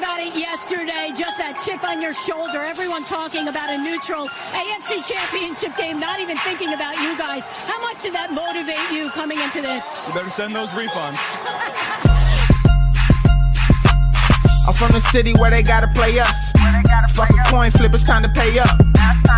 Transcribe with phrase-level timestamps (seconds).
[0.00, 2.64] about it yesterday, just that chip on your shoulder.
[2.64, 7.44] Everyone talking about a neutral AFC championship game, not even thinking about you guys.
[7.68, 10.08] How much did that motivate you coming into this?
[10.08, 12.16] You better send those refunds.
[14.66, 16.52] I'm from the city where they gotta play us.
[17.14, 18.68] Fuck a coin flip, it's time to pay up.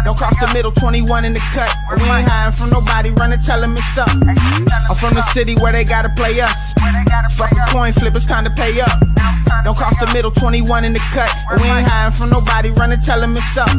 [0.05, 1.71] Don't cross the middle, 21 in the cut.
[1.97, 4.09] We ain't hiding from nobody, running, tell them it's up.
[4.11, 6.75] I'm from the city where they gotta play us.
[7.39, 8.91] Fuck a coin flip, it's time to pay up.
[9.65, 11.31] Don't cross the middle, 21 in the cut.
[11.63, 13.71] We ain't hiding from nobody, running, tell them it's up.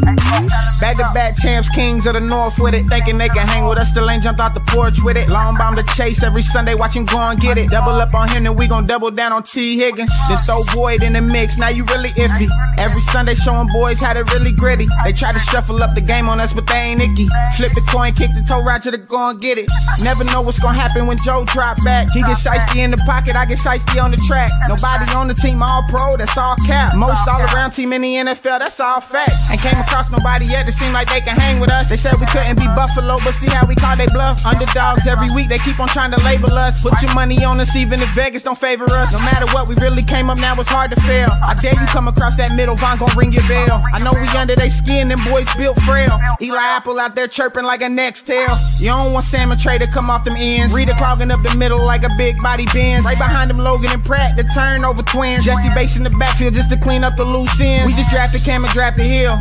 [0.79, 2.87] Back to back champs, kings of the north with it.
[2.87, 5.27] Thinking they can hang with us, still ain't jumped out the porch with it.
[5.27, 7.69] Long bomb to chase every Sunday, watch him go and get it.
[7.69, 9.77] Double up on him, then we gon' double down on T.
[9.77, 10.11] Higgins.
[10.29, 12.47] Then throw Boyd in the mix, now you really iffy.
[12.79, 14.87] Every Sunday showing boys how to really gritty.
[15.03, 17.27] They try to shuffle up the game on us, but they ain't icky.
[17.57, 19.69] Flip the coin, kick the toe, Roger to go and get it.
[20.03, 22.07] Never know what's gonna happen when Joe drop back.
[22.13, 24.49] He get shiesty in the pocket, I get shiesty on the track.
[24.67, 26.95] Nobody on the team, all pro, that's all cap.
[26.95, 29.31] Most all around team in the NFL, that's all fact.
[29.51, 31.89] Ain't came across nobody yet that seem like they can hang with us.
[31.89, 34.39] They said we couldn't be Buffalo, but see how we call they bluff.
[34.45, 36.83] Underdogs every week, they keep on trying to label us.
[36.83, 39.11] Put your money on us, even if Vegas don't favor us.
[39.11, 41.22] No matter what, we really came up now, it's hard to fail.
[41.29, 43.83] I dare you come across that middle, Vonn gon' ring your bell.
[43.93, 46.19] I know we under they skin, them boys built frail.
[46.41, 48.49] Eli Apple out there chirping like a next tail.
[48.79, 50.73] You don't want Salmon Trey to come off them ends.
[50.73, 53.05] Reader clogging up the middle like a big body Benz.
[53.05, 55.45] Right behind them, Logan and Pratt, the turnover twins.
[55.45, 57.85] Jessie Bates in the backfield just to clean up the loose ends.
[57.85, 59.37] We just drafted Cam and drafted Hill.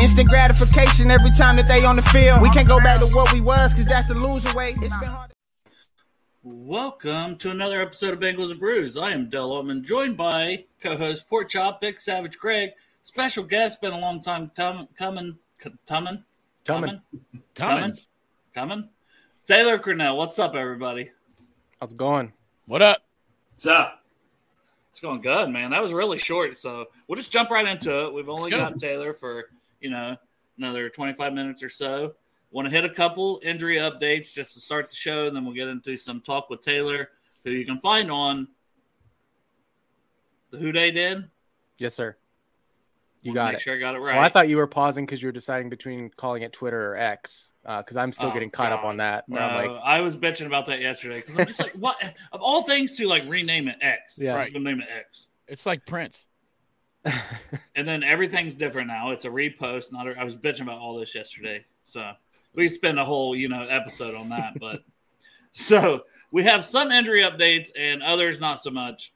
[0.00, 2.40] Instant gratification every time that they on the field.
[2.40, 4.74] We can't go back to what we was, cause that's the loser way.
[4.80, 5.21] It's been hard.
[6.44, 8.98] Welcome to another episode of Bengals and Brews.
[8.98, 12.70] I am Del Ottman, joined by co-host Pork Chop, Big Savage Greg,
[13.02, 16.24] special guest, been a long time com- coming, c- coming,
[16.64, 17.00] coming,
[17.54, 17.94] coming,
[18.52, 18.88] coming.
[19.46, 21.12] Taylor Cornell, what's up, everybody?
[21.80, 22.32] How's it going?
[22.66, 22.98] What up?
[23.52, 24.02] What's up?
[24.90, 25.70] It's going good, man.
[25.70, 28.14] That was really short, so we'll just jump right into it.
[28.14, 29.48] We've only got Taylor for
[29.80, 30.16] you know
[30.58, 32.14] another twenty-five minutes or so.
[32.52, 35.54] Want to hit a couple injury updates just to start the show, and then we'll
[35.54, 37.08] get into some talk with Taylor,
[37.44, 38.46] who you can find on
[40.50, 41.30] the Who Dey Den.
[41.78, 42.14] Yes, sir.
[43.22, 43.60] You got make it.
[43.62, 44.16] Sure, I got it right.
[44.16, 46.96] Well, I thought you were pausing because you were deciding between calling it Twitter or
[46.96, 47.52] X.
[47.64, 49.28] Uh, because I'm still Oh, getting caught up on that.
[49.28, 51.96] No, I'm like, I was bitching about that yesterday because I'm just like, what
[52.32, 54.18] of all things to like rename it X?
[54.20, 54.32] Yeah.
[54.32, 54.52] I'm Right.
[54.54, 56.26] name it X, It's like Prince.
[57.74, 59.10] and then everything's different now.
[59.12, 59.92] It's a repost.
[59.92, 62.12] Not a, I was bitching about all this yesterday, so
[62.54, 64.58] we spend a whole you know episode on that.
[64.60, 64.82] But
[65.52, 69.12] so we have some injury updates and others not so much.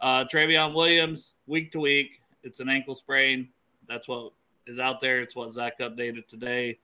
[0.00, 3.48] Uh, Trayveon Williams, week to week, it's an ankle sprain.
[3.86, 4.32] That's what
[4.66, 5.20] is out there.
[5.20, 6.78] It's what Zac updated today.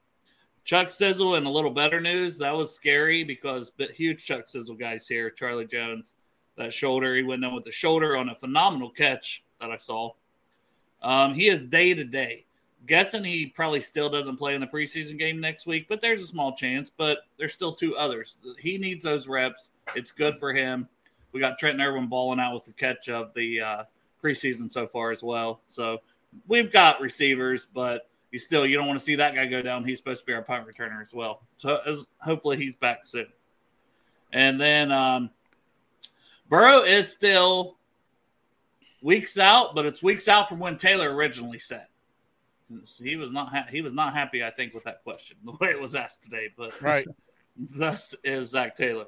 [0.65, 2.37] Chuck Sizzle and a little better news.
[2.37, 5.29] That was scary because but huge Chuck Sizzle guys here.
[5.29, 6.15] Charlie Jones,
[6.57, 7.15] that shoulder.
[7.15, 10.11] He went in with the shoulder on a phenomenal catch that I saw.
[11.01, 12.46] Um, he is day to day.
[12.85, 16.27] Guessing he probably still doesn't play in the preseason game next week, but there's a
[16.27, 16.89] small chance.
[16.89, 18.39] But there's still two others.
[18.59, 19.71] He needs those reps.
[19.95, 20.87] It's good for him.
[21.31, 23.83] We got Trent Irwin balling out with the catch of the uh,
[24.23, 25.61] preseason so far as well.
[25.67, 25.99] So
[26.47, 29.83] we've got receivers, but you still you don't want to see that guy go down.
[29.83, 31.41] He's supposed to be our punt returner as well.
[31.57, 33.27] So as, hopefully he's back soon.
[34.31, 35.29] And then um,
[36.49, 37.77] Burrow is still
[39.01, 41.87] weeks out, but it's weeks out from when Taylor originally said.
[43.01, 45.69] He was not ha- he was not happy, I think, with that question the way
[45.69, 46.49] it was asked today.
[46.55, 47.07] But Right.
[47.57, 49.05] thus is Zac Taylor.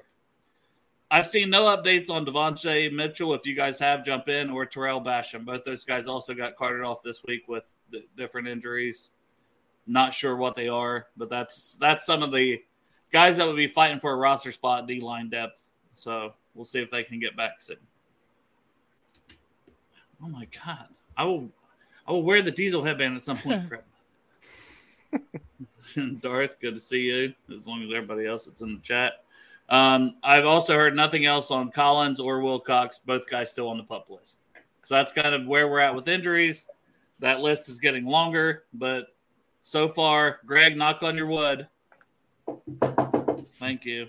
[1.11, 3.33] I've seen no updates on Devontae Mitchell.
[3.33, 5.43] If you guys have, jump in or Tarell Basham.
[5.43, 9.11] Both those guys also got carted off this week with d- different injuries.
[9.87, 12.61] Not sure what they are, but that's that's some of the
[13.11, 15.69] guys that would be fighting for a roster spot, D line depth.
[15.93, 17.77] So we'll see if they can get back soon.
[20.23, 21.49] Oh my god, I will,
[22.09, 23.71] I will wear the diesel headband at some point.
[26.21, 27.33] Darth, good to see you.
[27.55, 29.23] As long as everybody else that's in the chat.
[29.69, 32.97] Um, I've also heard nothing else on Collins or Wilcox.
[32.97, 34.39] Both guys still on the pup list.
[34.81, 36.67] So that's kind of where we're at with injuries.
[37.19, 39.13] That list is getting longer, but
[39.61, 41.67] so far, Greg, knock on your wood.
[43.59, 44.07] Thank you.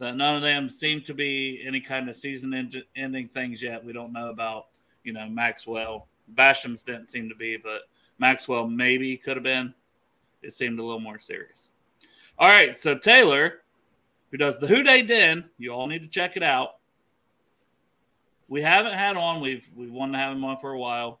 [0.00, 3.84] That none of them seem to be any kind of season ending things yet.
[3.84, 4.66] We don't know about,
[5.04, 6.08] you know, Maxwell.
[6.28, 7.82] Basham's didn't seem to be, but
[8.18, 9.74] Maxwell maybe could have been.
[10.42, 11.70] It seemed a little more serious.
[12.38, 13.62] All right, so Taylor,
[14.30, 16.76] who does the Who Dey Den, you all need to check it out.
[18.46, 19.40] We haven't had on.
[19.40, 21.20] We've we wanted to have him on for a while.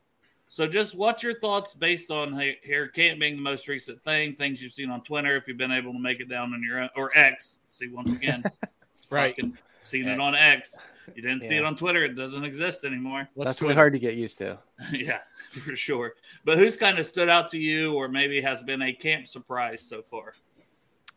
[0.50, 4.62] So, just what's your thoughts based on Hair Camp being the most recent thing, things
[4.62, 6.88] you've seen on Twitter, if you've been able to make it down on your own,
[6.96, 7.58] or X?
[7.68, 8.42] See, once again,
[9.10, 9.36] right,
[9.82, 10.14] seen X.
[10.14, 10.78] it on X.
[11.14, 11.48] You didn't yeah.
[11.48, 13.28] see it on Twitter; it doesn't exist anymore.
[13.34, 14.58] What's That's really hard to get used to.
[14.92, 15.18] yeah,
[15.50, 16.14] for sure.
[16.44, 19.82] But who's kind of stood out to you, or maybe has been a camp surprise
[19.82, 20.34] so far?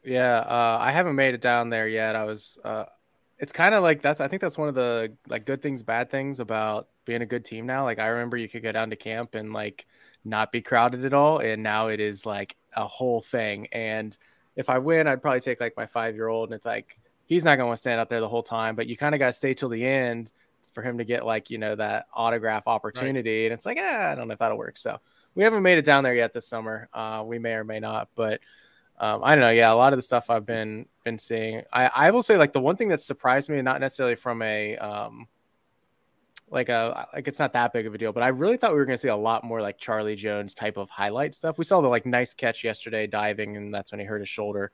[0.03, 2.15] Yeah, uh, I haven't made it down there yet.
[2.15, 2.57] I was.
[2.63, 2.85] Uh,
[3.37, 4.21] it's kind of like that's.
[4.21, 7.45] I think that's one of the like good things, bad things about being a good
[7.45, 7.83] team now.
[7.83, 9.85] Like I remember you could go down to camp and like
[10.23, 13.67] not be crowded at all, and now it is like a whole thing.
[13.71, 14.15] And
[14.55, 16.97] if I win, I'd probably take like my five year old, and it's like
[17.31, 19.27] he's not going to stand out there the whole time, but you kind of got
[19.27, 20.33] to stay till the end
[20.73, 23.43] for him to get like you know that autograph opportunity.
[23.43, 23.45] Right.
[23.45, 24.77] And it's like, eh, I don't know if that'll work.
[24.77, 24.99] So
[25.33, 26.89] we haven't made it down there yet this summer.
[26.93, 28.41] Uh, we may or may not, but.
[28.99, 29.49] Um, I don't know.
[29.49, 31.63] Yeah, a lot of the stuff I've been been seeing.
[31.73, 34.77] I, I will say like the one thing that surprised me, not necessarily from a
[34.77, 35.27] um,
[36.51, 38.77] like a like it's not that big of a deal, but I really thought we
[38.77, 41.57] were going to see a lot more like Charlie Jones type of highlight stuff.
[41.57, 44.71] We saw the like nice catch yesterday diving, and that's when he hurt his shoulder.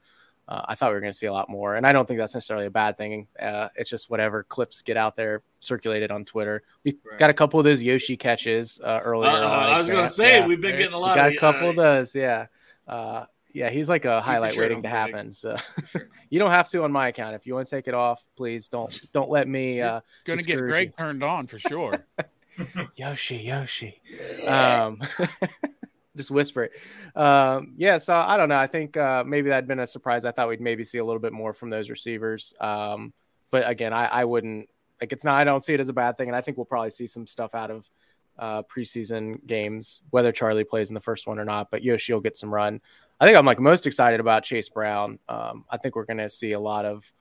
[0.48, 2.20] Uh, I thought we were going to see a lot more, and I don't think
[2.20, 3.28] that's necessarily a bad thing.
[3.40, 6.64] Uh, it's just whatever clips get out there circulated on Twitter.
[6.86, 7.20] We right.
[7.20, 9.30] got a couple of those Yoshi catches uh, earlier.
[9.30, 10.48] Uh, I was going to say yeah.
[10.48, 11.16] we've been getting a lot.
[11.16, 12.46] We got of, a couple of uh, those, yeah.
[12.88, 15.34] Uh, yeah, he's like a highlight waiting to happen.
[15.34, 16.10] So sure.
[16.30, 17.36] you don't have to on my account.
[17.36, 19.82] If you want to take it off, please don't don't let me.
[19.82, 20.94] Uh, Going to get Greg you.
[20.98, 22.06] turned on for sure.
[22.96, 24.02] Yoshi, Yoshi.
[24.46, 25.02] Um,
[26.18, 26.72] just whisper it.
[27.18, 28.58] Um, yeah, so I don't know.
[28.58, 30.26] I think uh, maybe that'd been a surprise.
[30.26, 32.54] I thought we'd maybe see a little bit more from those receivers.
[32.60, 33.14] Um,
[33.52, 34.68] but again, I, I wouldn't
[35.00, 35.36] like it's not.
[35.36, 37.28] I don't see it as a bad thing, and I think we'll probably see some
[37.28, 37.90] stuff out of
[38.38, 41.72] uh, preseason games, whether Charlie plays in the first one or not.
[41.72, 42.82] But Yoshi will get some run.
[43.20, 45.20] I think I'm like most excited about Chase Brown.
[45.30, 47.12] Um, I think we're going to see a lot of,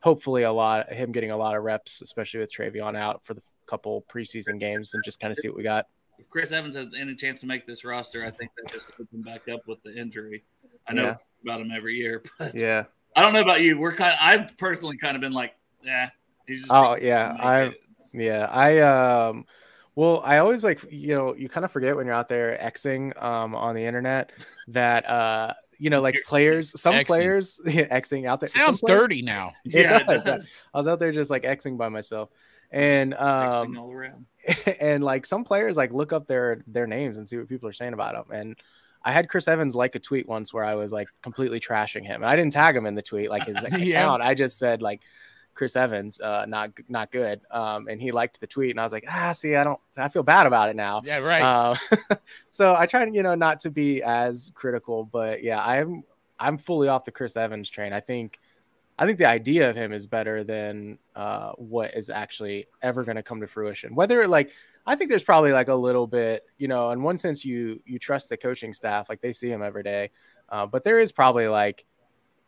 [0.00, 3.42] hopefully, a lot him getting a lot of reps, especially with Trayveon out for the
[3.66, 5.86] couple preseason games, and just kind of see what we got.
[6.18, 9.22] If Chris Evans has any chance to make this roster, I think that just open
[9.22, 10.44] back up with the injury.
[10.86, 11.16] I know yeah.
[11.42, 12.84] about him every year, but yeah,
[13.16, 13.78] I don't know about you.
[13.78, 14.12] We're kind.
[14.12, 16.10] Of, I've personally kind of been like, yeah,
[16.46, 16.66] he's.
[16.70, 17.74] oh yeah, I
[18.12, 19.46] yeah I um
[19.96, 23.20] well, I always like you know you kind of forget when you're out there xing
[23.22, 24.32] um, on the internet
[24.68, 27.06] that uh, you know like players, some Xing.
[27.06, 29.52] players yeah, xing out there sounds players, dirty now.
[29.64, 30.64] Yeah, it does.
[30.74, 32.30] I was out there just like xing by myself,
[32.74, 34.26] and um, all around.
[34.80, 37.72] and like some players like look up their their names and see what people are
[37.72, 38.56] saying about them, and
[39.02, 42.22] I had Chris Evans like a tweet once where I was like completely trashing him,
[42.22, 43.82] and I didn't tag him in the tweet like his account.
[43.82, 44.12] yeah.
[44.12, 45.02] I just said like
[45.54, 47.40] Chris Evans, uh, not not good.
[47.50, 50.08] Um, and he liked the tweet, and I was like, ah, see, I don't, I
[50.08, 51.02] feel bad about it now.
[51.04, 51.42] Yeah, right.
[51.42, 52.16] Uh,
[52.50, 56.02] so I try to, you know, not to be as critical, but yeah, I'm
[56.38, 57.92] I'm fully off the Chris Evans train.
[57.92, 58.38] I think
[58.98, 63.16] I think the idea of him is better than uh, what is actually ever going
[63.16, 63.94] to come to fruition.
[63.94, 64.50] Whether like
[64.86, 67.98] I think there's probably like a little bit, you know, in one sense you you
[67.98, 70.10] trust the coaching staff, like they see him every day,
[70.48, 71.84] uh, but there is probably like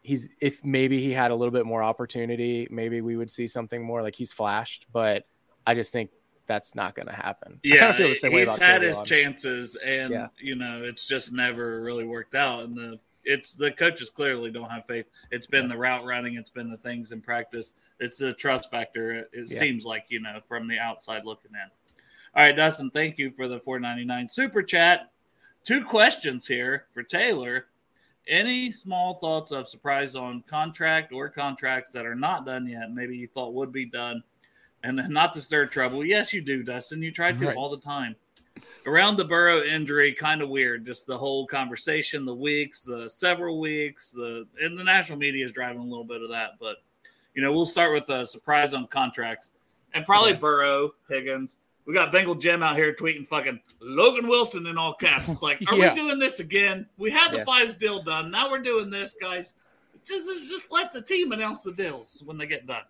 [0.03, 3.85] he's if maybe he had a little bit more opportunity, maybe we would see something
[3.85, 5.27] more like he's flashed, but
[5.67, 6.11] I just think
[6.47, 7.59] that's not going to happen.
[7.65, 10.29] Yeah, he's had his chances, and yeah.
[10.39, 12.65] you know it's just never really worked out.
[12.65, 15.07] And the it's the coaches clearly don't have faith.
[15.31, 17.75] It's been the route running, it's been the things in practice.
[18.01, 19.13] It's the trust factor.
[19.13, 19.59] It, it yeah.
[19.59, 21.71] seems like you know from the outside looking in.
[22.35, 25.11] All right, Dustin, thank you for the four ninety nine super chat.
[25.65, 27.67] Two questions here for Taylor.
[28.29, 32.93] Any small thoughts of surprise on contract or contracts that are not done yet?
[32.93, 34.23] Maybe you thought would be done,
[34.85, 36.05] and then not to stir trouble.
[36.05, 37.03] Yes, you do, Dustin.
[37.03, 37.57] You try to right.
[37.57, 38.15] all the time.
[38.87, 40.87] Around the Burrow injury, kind of weird.
[40.87, 45.53] Just the whole conversation, the weeks, the several weeks, the and the national media is
[45.53, 46.53] driving a little bit of that.
[46.61, 46.77] But
[47.35, 49.53] you know, we'll start with a surprise on contracts,
[49.93, 50.35] and probably.
[50.35, 51.57] Burrow, Higgins,
[51.87, 55.29] we got Bengal Jim out here tweeting fucking Logan Wilson in all caps.
[55.29, 55.95] It's like, are yeah.
[55.95, 56.87] we doing this again?
[56.99, 57.45] We had the yeah.
[57.45, 58.31] fives deal done.
[58.31, 59.55] Now we're doing this, guys.
[60.05, 62.83] Just, just let the team announce the deals when they get done.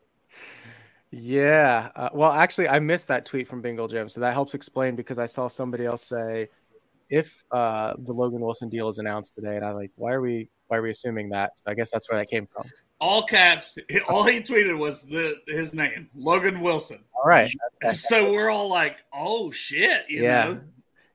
[1.10, 1.90] Yeah.
[1.94, 5.18] Uh, well, actually, I missed that tweet from Bengal Jim, so that helps explain because
[5.18, 6.48] I saw somebody else say,
[7.08, 10.48] if uh, the Logan Wilson deal is announced today, and I'm like, why are we
[10.68, 11.52] why are we assuming that?
[11.58, 12.68] So I guess that's where that came from.
[13.00, 13.76] All caps.
[14.08, 17.04] All he tweeted was the his name, Logan Wilson.
[17.14, 17.50] All right.
[17.92, 20.44] So we're all like, "Oh shit!" You yeah.
[20.44, 20.60] know.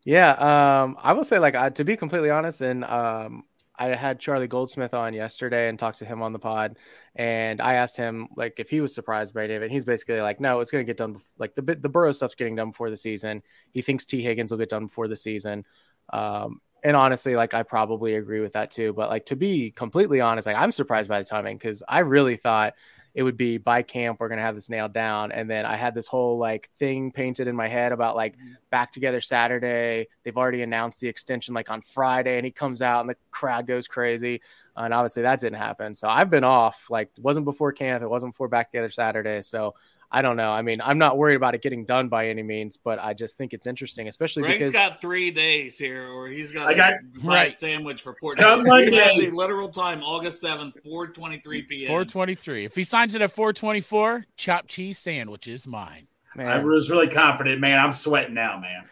[0.06, 0.84] Yeah.
[0.84, 3.44] Um, I will say, like, uh, to be completely honest, and um,
[3.78, 6.78] I had Charlie Goldsmith on yesterday and talked to him on the pod,
[7.16, 9.72] and I asked him like if he was surprised by David.
[9.72, 11.16] He's basically like, no, it's going to get done.
[11.16, 13.42] Bef- like the the Burrow stuff's getting done before the season.
[13.72, 15.66] He thinks T Higgins will get done before the season.
[16.12, 18.94] Um, and honestly, like I probably agree with that too.
[18.94, 22.38] But like to be completely honest, like I'm surprised by the timing because I really
[22.38, 22.74] thought
[23.14, 25.94] it would be by camp we're gonna have this nailed down, and then I had
[25.94, 28.54] this whole like thing painted in my head about like mm-hmm.
[28.70, 30.08] back together Saturday.
[30.24, 33.68] They've already announced the extension like on Friday, and he comes out and the crowd
[33.68, 34.42] goes crazy.
[34.76, 35.94] And obviously that didn't happen.
[35.94, 36.90] So I've been off.
[36.90, 38.04] Like it wasn't before camp.
[38.04, 39.42] It wasn't before back together Saturday.
[39.42, 39.74] So
[40.14, 40.52] I don't know.
[40.52, 43.38] I mean, I'm not worried about it getting done by any means, but I just
[43.38, 46.76] think it's interesting, especially Greg's because got three days here, or he's got I a
[46.76, 47.24] got- right.
[47.24, 47.54] Right.
[47.54, 48.38] sandwich for Port.
[48.38, 49.30] Come We Monday.
[49.30, 51.88] the literal time, August seventh, four twenty three p.m.
[51.88, 52.66] 423.
[52.66, 56.08] If he signs it at 424, chopped cheese sandwich is mine.
[56.36, 57.80] man, I was really confident, man.
[57.80, 58.84] I'm sweating now, man.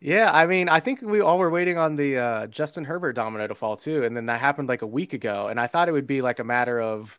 [0.00, 3.48] Yeah, I mean, I think we all were waiting on the uh, Justin Herbert domino
[3.48, 5.92] to fall too, and then that happened like a week ago, and I thought it
[5.92, 7.18] would be like a matter of.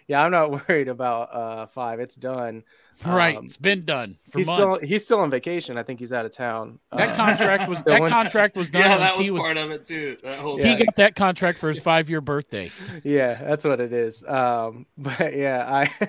[0.07, 1.99] yeah, I'm not worried about uh, five.
[1.99, 2.63] It's done.
[3.03, 3.35] Right.
[3.35, 4.61] Um, it's been done for he's months.
[4.77, 5.77] still he's still on vacation.
[5.79, 6.79] I think he's out of town.
[6.91, 8.81] that Uh, contract was Still that wants- contract was done.
[8.83, 10.17] yeah, that was, T part of it too.
[10.23, 10.83] That whole T Yeah.
[10.85, 12.69] got that contract for his five year birthday.
[13.03, 14.23] yeah, that's what it is.
[14.27, 16.07] Um, but yeah, I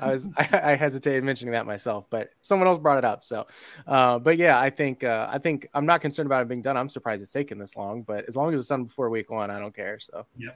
[0.00, 3.24] I was I, I hesitated mentioning that myself, but someone else brought it up.
[3.24, 3.46] So,
[3.88, 6.76] uh, but yeah, I think uh, I think I'm not concerned about it being done.
[6.76, 9.50] I'm surprised it's taken this long, but as long as it's done before week one,
[9.50, 9.98] I don't care.
[9.98, 10.50] So Yeah,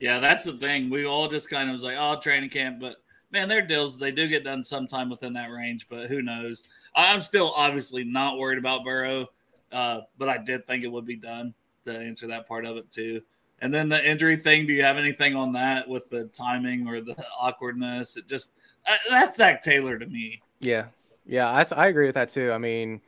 [0.00, 0.90] that's the thing.
[0.90, 2.96] We all just kind of was like, oh, training camp, but
[3.34, 6.64] man, their deals they do get done sometime within that range, but who knows?
[6.94, 9.26] I'm still obviously not worried about Burrow,
[9.72, 11.52] uh, but I did think it would be done
[11.84, 13.20] to answer that part of it too.
[13.60, 14.66] And then the injury thing.
[14.66, 18.16] Do you have anything on that with the timing or the awkwardness?
[18.16, 20.42] It just uh, that's Zac Taylor to me.
[20.60, 20.86] yeah,
[21.26, 22.52] yeah, that's I agree with that too.
[22.52, 23.00] I mean,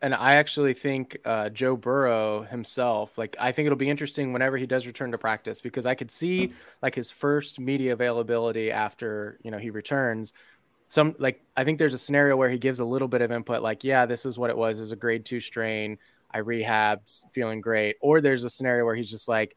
[0.00, 4.56] and I actually think uh, Joe Burrow himself, like I think it'll be interesting whenever
[4.56, 6.52] he does return to practice because I could see
[6.82, 10.32] like his first media availability after you know he returns.
[10.86, 13.62] Some like I think there's a scenario where he gives a little bit of input,
[13.62, 14.78] like yeah, this is what it was.
[14.78, 15.98] It was a grade two strain.
[16.30, 17.96] I rehabbed, feeling great.
[18.00, 19.56] Or there's a scenario where he's just like,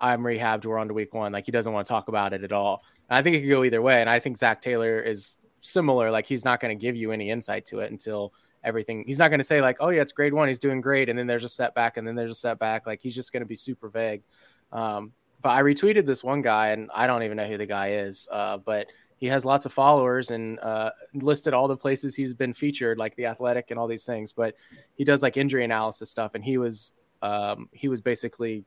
[0.00, 0.64] I'm rehabbed.
[0.64, 1.32] We're on to week one.
[1.32, 2.82] Like he doesn't want to talk about it at all.
[3.08, 4.00] And I think it could go either way.
[4.00, 6.10] And I think Zac Taylor is similar.
[6.10, 8.32] Like he's not going to give you any insight to it until
[8.64, 9.04] everything.
[9.06, 10.48] He's not going to say like, oh yeah, it's grade one.
[10.48, 12.86] He's doing great, and then there's a setback, and then there's a setback.
[12.86, 14.22] Like he's just going to be super vague.
[14.72, 17.92] Um, but I retweeted this one guy, and I don't even know who the guy
[17.92, 18.28] is.
[18.30, 18.86] Uh, but
[19.18, 23.14] he has lots of followers and uh, listed all the places he's been featured, like
[23.16, 24.32] the Athletic and all these things.
[24.32, 24.54] But
[24.96, 26.92] he does like injury analysis stuff, and he was
[27.22, 28.64] um, he was basically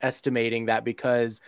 [0.00, 1.40] estimating that because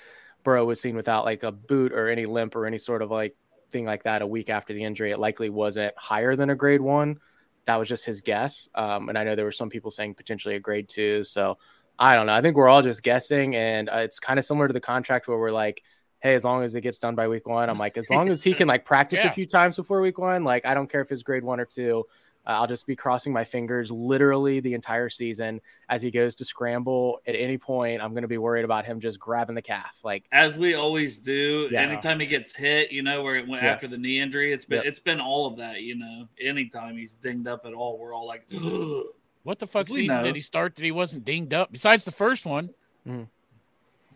[0.44, 3.34] Burrow was seen without like a boot or any limp or any sort of like
[3.72, 6.80] thing like that a week after the injury, it likely wasn't higher than a grade
[6.80, 7.18] one.
[7.66, 8.68] That was just his guess.
[8.74, 11.24] Um, and I know there were some people saying potentially a grade two.
[11.24, 11.58] So
[11.98, 12.34] I don't know.
[12.34, 15.28] I think we're all just guessing, and uh, it's kind of similar to the contract
[15.28, 15.82] where we're like,
[16.20, 18.42] hey, as long as it gets done by week one, I'm like, as long as
[18.42, 19.28] he can like practice Yeah.
[19.30, 21.66] a few times before week one, like I don't care if it's grade one or
[21.66, 22.04] two.
[22.46, 26.44] Uh, I'll just be crossing my fingers literally the entire season as he goes to
[26.44, 28.02] scramble at any point.
[28.02, 29.98] I'm going to be worried about him just grabbing the calf.
[30.04, 31.68] Like, as we always do.
[31.70, 31.80] Yeah.
[31.80, 33.70] Anytime he gets hit, you know, where it went Yeah.
[33.72, 34.84] after the knee injury, it's been Yep.
[34.86, 35.80] it's been all of that.
[35.82, 38.44] You know, anytime he's dinged up at all, we're all like,
[39.44, 40.24] What the fuck We season know.
[40.24, 41.70] did he start that he wasn't dinged up?
[41.72, 42.70] Besides the first one.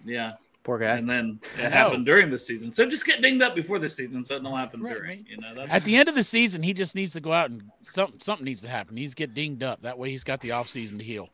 [0.05, 0.33] yeah.
[0.69, 0.97] Poor guy.
[0.97, 2.71] And then it happened during the season.
[2.73, 5.09] So just get dinged up before the season, so it don't happen Right, during.
[5.09, 5.25] right.
[5.27, 7.49] You know, that's At the end of the season, he just needs to go out
[7.51, 8.95] and something something needs to happen.
[8.97, 9.81] He needs to get dinged up.
[9.81, 11.31] That way he's got the off season to heal.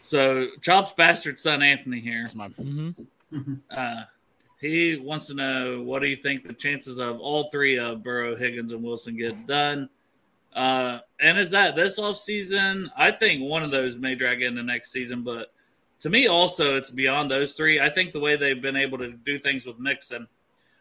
[0.00, 0.48] so.
[0.62, 2.20] Chop's bastard son Anthony here.
[2.20, 2.94] That's my mhm.
[3.70, 4.02] Uh,
[4.60, 8.34] he wants to know what do you think the chances of all three of Burrow,
[8.34, 9.88] Higgins, and Wilson get done?
[10.54, 12.90] Uh, and is that this off season?
[12.96, 15.52] I think one of those may drag into next season, but
[16.00, 17.80] to me, also, it's beyond those three.
[17.80, 20.26] I think the way they've been able to do things with Mixon,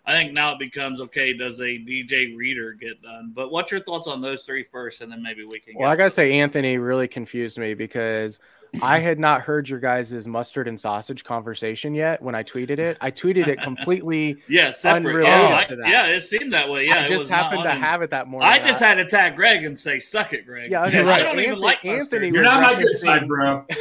[0.06, 1.34] I think now it becomes okay.
[1.34, 3.32] Does a DJ Reader get done?
[3.36, 5.76] But what's your thoughts on those three first, and then maybe we can.
[5.78, 8.40] Well, I gotta say, Anthony really confused me because
[8.82, 12.98] I had not heard your guys' mustard and sausage conversation yet when I tweeted it.
[13.02, 14.38] I tweeted it completely.
[14.48, 15.26] yeah, separate.
[15.26, 15.88] unrelated Yeah, I- to that.
[15.90, 16.88] yeah, it seemed that way.
[16.88, 18.50] Yeah, I it just was happened to on have it that morning.
[18.50, 21.22] I just had to tag Greg and say, "Suck it, Greg." Yeah, I don't right.
[21.22, 22.28] even Anthony- like Anthony.
[22.30, 23.66] You're not my good side, bro.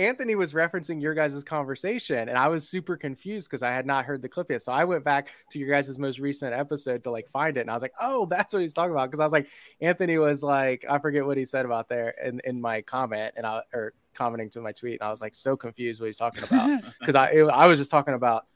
[0.00, 4.06] Anthony was referencing your guys' conversation, and I was super confused because I had not
[4.06, 4.62] heard the clip yet.
[4.62, 7.70] So I went back to your guys' most recent episode to like find it, and
[7.70, 9.48] I was like, "Oh, that's what he's talking about." Because I was like,
[9.82, 13.44] Anthony was like, I forget what he said about there in in my comment, and
[13.46, 16.44] I or commenting to my tweet, and I was like so confused what he's talking
[16.44, 18.46] about because I it, I was just talking about.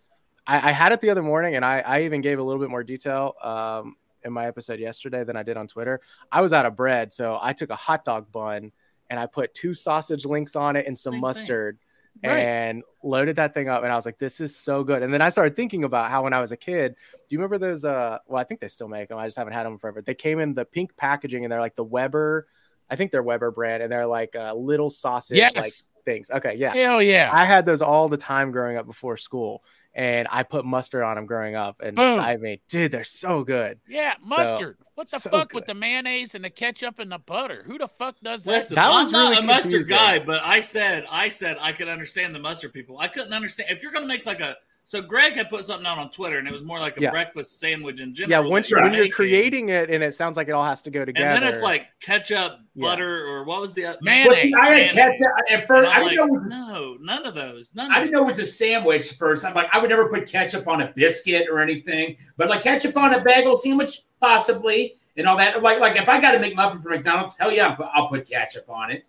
[0.46, 2.70] I, I had it the other morning, and I I even gave a little bit
[2.70, 3.34] more detail.
[3.42, 6.00] Um, in my episode yesterday than I did on Twitter.
[6.32, 8.72] I was out of bread, so I took a hot dog bun
[9.11, 11.20] and I put two sausage links on it and some Same thing.
[11.20, 11.78] mustard
[12.23, 12.38] Right.
[12.38, 15.02] and loaded that thing up and I was like this is so good.
[15.02, 16.94] And then I started thinking about how when I was a kid,
[17.28, 19.18] do you remember those uh well I think they still make them.
[19.18, 20.00] I just haven't had them forever.
[20.00, 22.46] They came in the pink packaging and they're like the Weber
[22.88, 25.54] I think they're Weber brand and they're like uh, little sausage Yes.
[25.56, 25.73] like
[26.04, 26.30] things.
[26.30, 26.73] Okay, yeah.
[26.73, 27.30] Hell yeah.
[27.32, 31.16] I had those all the time growing up before school and I put mustard on
[31.16, 32.18] them growing up and Boom.
[32.20, 33.78] I mean, dude, they're so good.
[33.88, 34.76] yeah, mustard.
[34.96, 37.62] what the so fuck with the mayonnaise and the ketchup and the butter?
[37.66, 38.50] Who the fuck does that?
[38.50, 39.96] Listen, That I'm was not really a mustard confusing.
[39.96, 42.98] guy, but I said I said I could understand the mustard people.
[42.98, 45.99] I couldn't understand if you're gonna make like a so Greg had put something out
[45.99, 47.11] on Twitter and it was more like a Yeah.
[47.11, 48.50] breakfast sandwich in Yeah, general.
[48.50, 51.05] once you're, when you're creating it and it sounds like it all has to go
[51.05, 51.26] together.
[51.31, 52.88] and then it's like ketchup, Yeah.
[52.88, 54.53] butter, or what was the other Mayonnaise.
[54.55, 54.95] Well, I Mayonnaise.
[54.95, 55.91] had ketchup at first.
[55.95, 57.73] I'm didn't like, know it was no, none of those.
[57.75, 59.45] None I didn't know it was a sandwich first.
[59.45, 62.97] I'm like, I would never put ketchup on a biscuit or anything, but like ketchup
[62.97, 65.62] on a bagel sandwich, possibly, and all that.
[65.62, 68.69] Like, like if I got a McMuffin from McDonald's, hell yeah, I'll- I'll put ketchup
[68.69, 69.05] on it.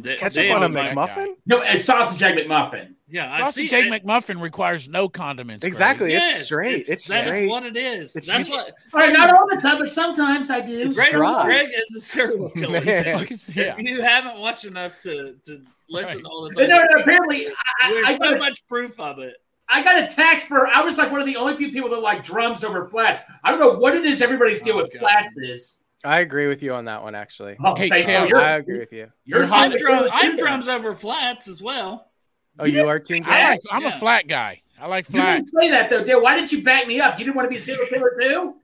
[0.00, 1.34] Da- ketchup David on a McMuffin.
[1.46, 2.94] No, and sausage egg McMuffin.
[3.08, 3.76] Yeah, I Sausage see.
[3.76, 5.64] egg it- McMuffin requires no condiments.
[5.64, 6.12] Exactly.
[6.12, 6.88] Yes, it's straight.
[6.88, 7.48] It's, that is straight.
[7.48, 8.14] what it is.
[8.16, 10.80] It's That's just- what All right, not all the time, but sometimes I do.
[10.80, 11.44] It's Greg, dry.
[11.44, 12.80] Greg is a serial killer.
[12.80, 12.84] Man.
[12.84, 13.74] Yeah.
[13.76, 16.24] If you haven't watched enough to, to listen Right.
[16.26, 18.98] all the But time, no, no, apparently, I, I, there's I, so got much proof
[19.00, 19.34] of it.
[19.72, 20.66] I got a text for.
[20.66, 23.22] I was like one of the only few people that like drums over flats.
[23.44, 25.00] I don't know what it is everybody's oh, deal Oh, with God.
[25.00, 25.79] flats is.
[26.04, 27.56] I agree with you on that one, actually.
[27.62, 28.36] Oh, Hey, thank Taylor, you.
[28.36, 29.08] I agree with you.
[29.24, 32.10] You're I'm, hot drum, I'm drums over flats as well.
[32.58, 33.22] Oh, you are team.
[33.24, 33.48] I Greg?
[33.48, 33.96] like, I'm Yeah.
[33.96, 34.62] a flat guy.
[34.80, 35.14] I like flats.
[35.14, 35.36] You flat.
[35.36, 36.22] didn't say that though, Dale.
[36.22, 37.18] Why didn't you back me up?
[37.18, 38.56] You didn't want to be a serial killer too?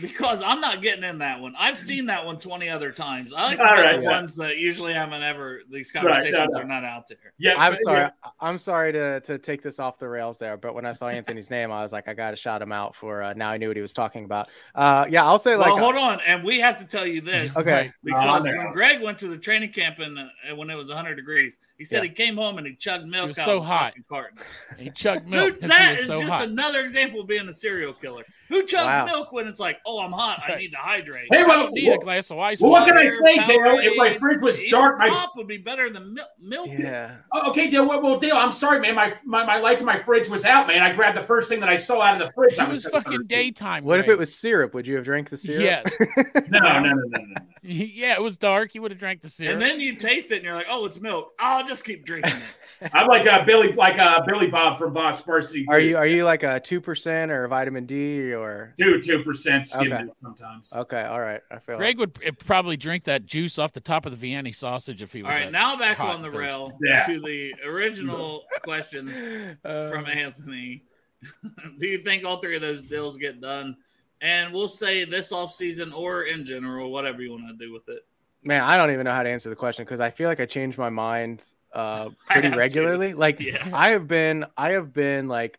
[0.00, 1.54] Because I'm not getting in that one.
[1.58, 3.32] I've seen that one 20 other times.
[3.32, 4.10] I like to All get right, the yeah.
[4.10, 6.60] ones that usually haven't ever, these Right, no, conversations no.
[6.60, 7.16] are not out there.
[7.38, 7.98] Yeah, I'm but- sorry.
[8.00, 8.10] yeah.
[8.40, 11.48] I'm sorry to to take this off the rails there, but when I saw Anthony's
[11.50, 13.22] name, I was like, I got to shout him out for.
[13.22, 14.48] Uh, now I knew what he was talking about.
[14.74, 15.68] Uh, yeah, I'll say like.
[15.68, 16.20] well, hold on.
[16.26, 17.56] And we have to tell you this.
[17.56, 17.90] Okay.
[18.04, 21.14] Because Oh, when Greg went to the training camp and uh, when it was 100
[21.14, 22.08] degrees, he said Yeah.
[22.10, 23.92] he came home and he chugged milk was out so of hot.
[23.92, 24.38] fucking carton.
[24.78, 25.52] He chugged milk.
[25.52, 26.48] Dude, 'cause that he was is so just hot.
[26.48, 28.24] another example of being a serial killer.
[28.48, 29.04] Who chugs Wow.
[29.04, 31.28] milk when it's like, oh, I'm hot, I need to hydrate?
[31.30, 33.78] Hey, I well, don't need a glass of ice well, what can I say, Dale?
[33.78, 36.28] If my fridge was dark, my pop would be better than milk.
[36.40, 36.68] milk.
[36.70, 37.16] Yeah.
[37.32, 37.86] Oh, okay, Dale.
[37.86, 38.94] Well, well, Dale, I'm sorry, man.
[38.94, 40.82] My, my my light to my fridge was out, man.
[40.82, 42.54] I grabbed the first thing that I saw out of the fridge.
[42.54, 43.28] It I was gonna fucking thirst.
[43.28, 43.84] daytime.
[43.84, 44.74] What if it was syrup?
[44.74, 45.62] Would you have drank the syrup?
[45.62, 45.92] Yes.
[46.48, 47.18] No, no, no, no, no.
[47.18, 47.40] no.
[47.62, 48.74] yeah, it was dark.
[48.74, 49.54] You would have drank the syrup.
[49.54, 51.32] And then you taste it and you're like, oh, it's milk.
[51.40, 52.32] I'll just keep drinking
[52.80, 52.90] it.
[52.94, 55.66] I'm like uh, Billy, like uh, Billy Bob from Boss Varsity.
[55.68, 58.74] Are you are you like a two percent or a vitamin D or?
[58.78, 60.04] two two percent skim Okay.
[60.04, 60.72] milk sometimes?
[60.74, 61.40] Okay, all right.
[61.50, 61.74] I feel.
[61.76, 65.02] Like Greg would uh, probably drink that juice off the top of the Vienna sausage
[65.02, 65.30] if he was.
[65.30, 67.04] right, a now back on the rail Yeah.
[67.06, 70.82] to the original question like uh, from Anthony.
[71.78, 73.76] Do you think all three of those deals get done?
[74.20, 77.88] And we'll say this off season or in general, whatever you want to do with
[77.88, 78.06] it.
[78.42, 80.46] Man, I don't even know how to answer the question because I feel like I
[80.46, 81.42] change my mind
[81.74, 82.58] uh, pretty have to.
[82.58, 83.12] regularly.
[83.12, 83.68] Like Yeah.
[83.72, 85.58] I have been, I have been like,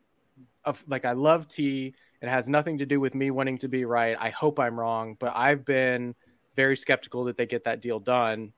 [0.66, 1.94] a, like I love T.
[2.22, 4.18] It has nothing to do with me wanting to be right.
[4.20, 6.16] I hope I'm wrong, but I've been
[6.56, 8.54] very skeptical that they get that deal done.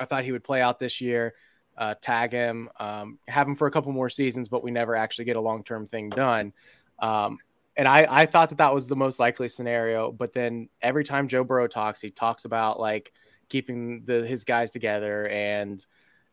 [0.00, 1.34] I thought he would play out this year,
[1.76, 5.26] uh, tag him, um, have him for a couple more seasons, but we never actually
[5.26, 6.52] get a long term thing done.
[6.98, 7.38] Um,
[7.76, 10.10] and I, I thought that that was the most likely scenario.
[10.10, 13.12] But then every time Joe Burrow talks, he talks about like
[13.48, 15.84] keeping the his guys together and,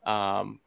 [0.05, 0.59] um,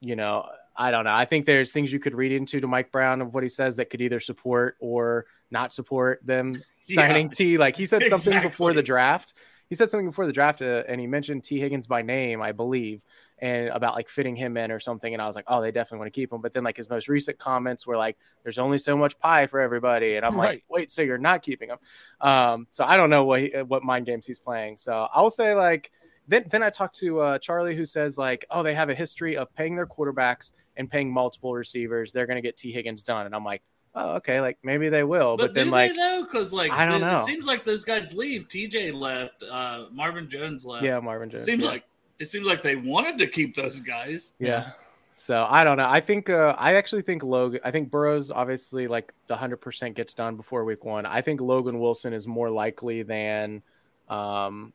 [0.00, 1.12] you know, I don't know.
[1.14, 3.76] I think there's things you could read into to Mike Brown of what he says
[3.76, 6.54] that could either support or not support them
[6.86, 6.96] Yeah.
[6.96, 7.58] signing T.
[7.58, 9.34] Like he said something before the draft.
[9.68, 12.50] He said something before the draft, uh, and he mentioned T Higgins by name, I
[12.52, 13.04] believe,
[13.38, 15.12] and about like fitting him in or something.
[15.14, 16.40] And I was like, oh, they definitely want to keep him.
[16.40, 19.60] But then like his most recent comments were like, "There's only so much pie for
[19.60, 21.78] everybody," and I'm like, wait, so you're not keeping him?
[22.20, 24.76] Um, so I don't know what he, what mind games he's playing.
[24.78, 25.90] So I'll say like.
[26.28, 29.36] Then, then I talked to uh, Charlie, who says like, "Oh, they have a history
[29.36, 32.12] of paying their quarterbacks and paying multiple receivers.
[32.12, 33.62] They're going to get T Higgins done." And I'm like,
[33.94, 36.24] "Oh, okay, like maybe they will." But, But, then do like, they though?
[36.24, 37.20] Because like I don't it, know.
[37.20, 38.48] it seems like those guys leave.
[38.48, 39.42] TJ left.
[39.48, 40.84] Uh, Marvin Jones left.
[40.84, 41.44] yeah, Marvin Jones.
[41.44, 41.70] seems yeah.
[41.70, 41.84] like
[42.18, 44.34] it seems like they wanted to keep those guys.
[44.38, 44.72] Yeah.
[45.14, 45.88] So I don't know.
[45.88, 47.60] I think uh, I actually think Logan.
[47.64, 51.04] I think Burrows obviously like the hundred percent gets done before week one.
[51.04, 53.62] I think Logan Wilson is more likely than
[54.08, 54.72] um,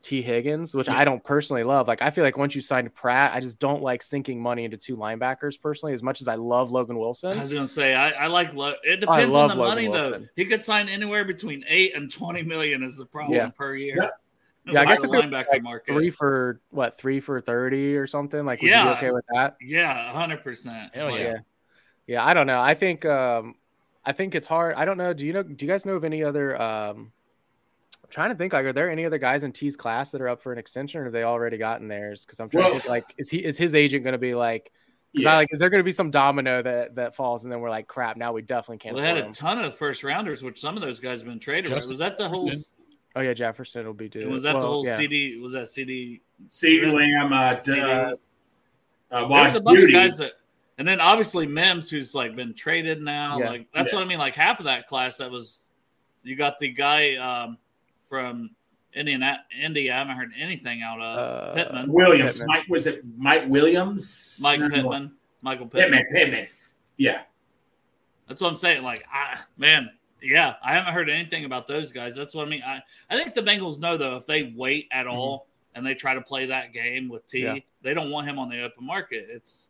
[0.00, 1.88] T Higgins, which I don't personally love.
[1.88, 4.76] Like I feel like once you signed Pratt, I just don't like sinking money into
[4.76, 5.92] two linebackers personally.
[5.92, 8.74] As much as I love Logan Wilson, I was gonna say I, I like Lo-
[8.84, 10.24] it depends on the Logan money though.
[10.36, 13.50] He could sign anywhere between eight and twenty million is the problem Yeah.
[13.50, 13.96] per year.
[14.00, 14.08] Yeah.
[14.72, 15.92] yeah, I guess the if linebacker like market.
[15.92, 18.84] three for what three for thirty or something, like would you Yeah.
[18.84, 19.56] be okay with that?
[19.60, 20.94] Yeah, hundred percent.
[20.94, 21.16] Hell yeah.
[21.18, 21.36] yeah,
[22.06, 22.24] yeah.
[22.26, 22.60] I don't know.
[22.60, 23.56] I think um,
[24.04, 24.76] I think it's hard.
[24.76, 25.12] I don't know.
[25.12, 25.42] Do you know?
[25.42, 26.60] Do you guys know of any other?
[26.60, 27.12] Um,
[28.08, 28.52] I'm trying to think.
[28.54, 31.00] Like, are there any other guys in T's class that are up for an extension,
[31.00, 32.24] or have they already gotten theirs?
[32.24, 32.88] Because I'm trying Well- to think.
[32.88, 34.72] Like, is he is his agent going to be like?
[35.14, 35.32] Is Yeah.
[35.32, 35.48] I like?
[35.52, 38.16] Is there going to be some domino that that falls, and then we're like, crap.
[38.16, 38.94] Now we definitely can't.
[38.94, 41.28] Well, they had afford a ton of first rounders, which some of those guys have
[41.28, 41.72] been traded.
[41.72, 41.86] with.
[41.86, 42.46] Was that the whole?
[42.46, 42.72] Jefferson.
[43.16, 44.28] Oh yeah, Jefferson will be due.
[44.28, 44.96] Was that the Well, whole yeah.
[44.96, 45.38] CD?
[45.40, 46.20] Was that CD?
[46.48, 47.80] CeeDee Lamb, uh, CD.
[47.80, 48.14] uh,
[49.10, 49.94] uh, There's a bunch Beauty.
[49.96, 50.32] of guys that,
[50.76, 53.38] and then obviously Mims, who's like been traded now.
[53.38, 53.50] Yeah.
[53.50, 53.98] Like that's Yeah.
[53.98, 54.18] what I mean.
[54.18, 55.70] Like half of that class that was,
[56.22, 57.58] you got the guy um,
[58.08, 58.50] from
[58.94, 59.44] Indiana.
[59.60, 59.90] Indy.
[59.90, 62.38] I haven't heard anything out of Uh, Pittman, Williams.
[62.38, 62.56] Pittman.
[62.56, 64.40] Mike was it Mike Williams?
[64.42, 66.04] Mike No, Pittman, Michael Pittman.
[66.04, 66.20] Pittman.
[66.30, 66.46] Pittman.
[66.96, 67.20] Yeah.
[68.26, 68.82] That's what I'm saying.
[68.82, 69.90] Like, I man,
[70.22, 72.16] yeah, I haven't heard anything about those guys.
[72.16, 72.62] That's what I mean.
[72.66, 76.14] I, I think the Bengals know though if they wait at all and they try
[76.14, 77.56] to play that game with T, Mm-hmm.
[77.56, 77.62] Yeah.
[77.82, 79.28] they don't want him on the open market.
[79.30, 79.68] It's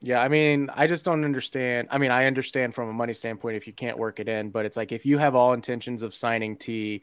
[0.00, 1.88] Yeah, I mean, I just don't understand.
[1.90, 4.64] I mean, I understand from a money standpoint if you can't work it in, but
[4.64, 7.02] it's like if you have all intentions of signing T,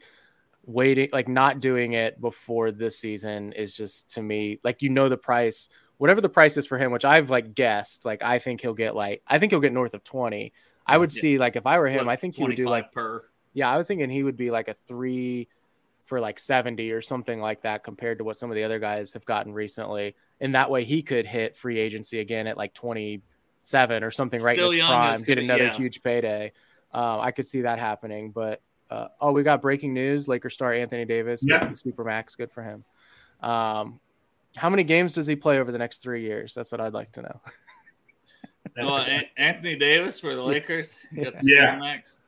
[0.66, 5.08] waiting, like not doing it before this season is just to me like you know
[5.08, 8.04] the price, whatever the price is for him, which I've like guessed.
[8.04, 10.52] Like I think he'll get like I think he'll get north of twenty.
[10.86, 11.20] I would Yeah.
[11.20, 13.24] see like if I were him, I think he would do like per.
[13.54, 15.48] yeah, I was thinking he would be like a three
[16.04, 19.12] for like 70 or something like that compared to what some of the other guys
[19.14, 20.14] have gotten recently.
[20.40, 24.56] And that way he could hit free agency again at like 27 or something right
[24.56, 25.72] Still in his prime, get another yeah.
[25.74, 26.52] huge payday.
[26.94, 28.30] Uh, I could see that happening.
[28.30, 30.28] But uh, oh, we got breaking news.
[30.28, 32.34] Laker star Anthony Davis gets the super max.
[32.36, 32.84] Good for him.
[33.42, 34.00] Um,
[34.56, 36.54] how many games does he play over the next three years?
[36.54, 37.40] That's what I'd like to know.
[38.76, 41.06] Well, the- An- Anthony Davis for the Lakers.
[41.14, 41.72] He got the Yeah.
[41.76, 42.18] Super max.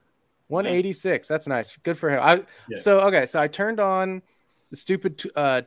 [0.47, 1.29] 186.
[1.29, 1.77] That's nice.
[1.83, 2.21] Good for him.
[2.23, 2.79] I, Yeah.
[2.79, 4.23] So okay, so I turned on
[4.71, 5.63] the stupid t- uh,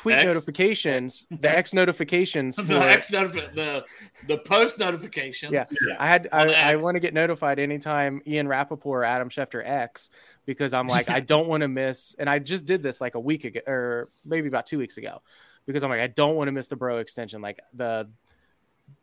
[0.00, 0.24] tweet X?
[0.26, 2.56] notifications, the X notifications.
[2.56, 3.84] For, The X notifi- the
[4.26, 5.52] the post notifications.
[5.52, 5.64] Yeah.
[5.86, 5.96] Yeah.
[5.98, 6.82] I had I, On I X.
[6.82, 10.08] want to get notified anytime Ian Rapoport or Adam Schefter X
[10.46, 13.20] because I'm like I don't want to miss, and I just did this like a
[13.20, 15.20] week ago or maybe about two weeks ago
[15.66, 17.42] because I'm like I don't want to miss the bro extension.
[17.42, 18.08] Like the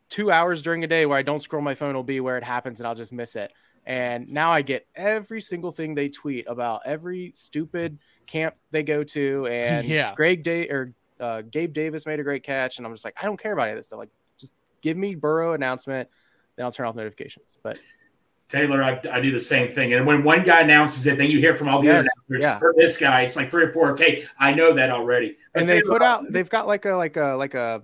[0.08, 2.44] two hours during a day where I don't scroll my phone will be where it
[2.44, 3.52] happens and I'll just miss it.
[3.88, 9.02] And now I get every single thing they tweet about every stupid camp they go
[9.02, 9.46] to.
[9.46, 10.14] And Yeah.
[10.14, 12.76] Greg Day or uh, Gabe Davis made a great catch.
[12.76, 13.98] And I'm just like, I don't care about any of this stuff.
[13.98, 16.06] Like, just give me Burrow announcement,
[16.56, 17.56] then I'll turn off notifications.
[17.62, 17.78] But
[18.50, 19.94] Taylor, I, I do the same thing.
[19.94, 22.42] And when one guy announces it, then you hear from all the Yes, other announcers.
[22.42, 22.58] yeah.
[22.58, 23.92] For this guy, it's like three or four.
[23.92, 25.36] Okay, I know that already.
[25.54, 27.82] But and they Taylor, put out they've got like a like a like a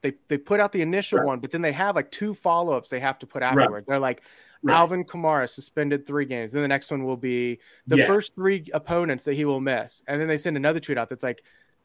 [0.00, 1.26] they they put out the initial Right.
[1.26, 3.84] one, but then they have like two follow ups they have to put afterward.
[3.86, 4.22] They're like
[4.62, 4.74] Right.
[4.76, 6.52] Alvin Kamara suspended three games.
[6.52, 8.06] Then the next one will be the Yes.
[8.06, 10.02] first three opponents that he will miss.
[10.08, 11.42] And then they send another tweet out that's like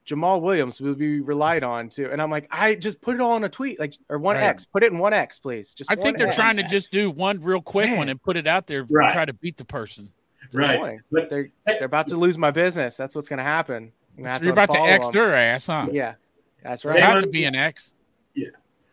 [0.08, 2.12] Jamaal Williams will be relied on to.
[2.12, 4.46] And I'm like, I just put it all in a tweet, like or one Right.
[4.46, 4.66] X.
[4.66, 5.74] Put it in one X, please.
[5.76, 6.36] Just I think they're X.
[6.36, 7.98] trying to just do one real quick Man.
[7.98, 9.12] one and put it out there, Right.
[9.12, 10.12] try to beat the person.
[10.46, 10.76] It's Right.
[10.76, 11.02] annoying.
[11.12, 12.98] But- They're they're about to lose my business.
[12.98, 13.92] That's what's gonna happen.
[14.18, 15.14] Gonna have You're about to X them.
[15.14, 15.88] their ass, huh?
[15.92, 16.16] Yeah,
[16.64, 16.98] that's It's right.
[16.98, 17.94] about to be an X.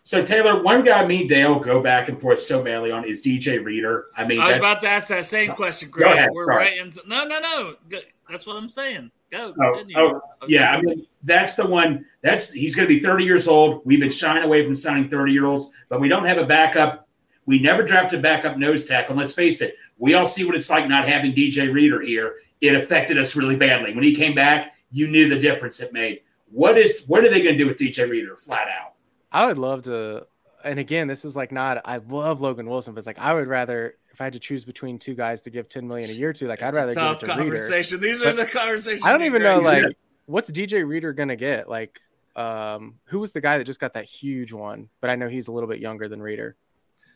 [0.09, 3.23] So Taylor, one guy me and Dale go back and forth so badly on is
[3.23, 4.07] DJ Reader.
[4.17, 6.57] I mean, I was about to ask that same question, Go ahead, We're sorry.
[6.57, 7.75] right into no, no, no.
[7.91, 7.99] Go-
[8.31, 9.11] That's what I'm saying.
[9.31, 9.53] Go.
[9.63, 10.55] Oh, oh, Okay.
[10.55, 12.07] yeah, I mean that's the one.
[12.23, 13.83] That's he's going to be 30 years old.
[13.85, 17.07] We've been shying away from signing 30 year olds, but we don't have a backup.
[17.45, 19.11] We never drafted a backup nose tackle.
[19.11, 22.37] And let's face it, we all see what it's like not having DJ Reader here.
[22.63, 23.93] It affected us really badly.
[23.95, 26.23] When he came back, you knew the difference it made.
[26.51, 28.39] What is what are they going to do with DJ Reader?
[28.39, 28.95] Flat out.
[29.31, 30.27] I would love to,
[30.65, 31.83] and again, this is like not.
[31.85, 34.65] I love Logan Wilson, but it's like I would rather if I had to choose
[34.65, 37.03] between two guys to give ten million a year to, like I'd rather a give
[37.03, 37.43] tough it to Reader.
[37.43, 38.01] conversation.
[38.01, 39.05] These are the conversations.
[39.05, 39.97] I don't even know like had.
[40.27, 41.69] what's DJ Reader gonna get.
[41.69, 42.01] Like,
[42.35, 44.89] um, who was the guy that just got that huge one?
[45.01, 46.57] But I know he's a little bit younger than Reader.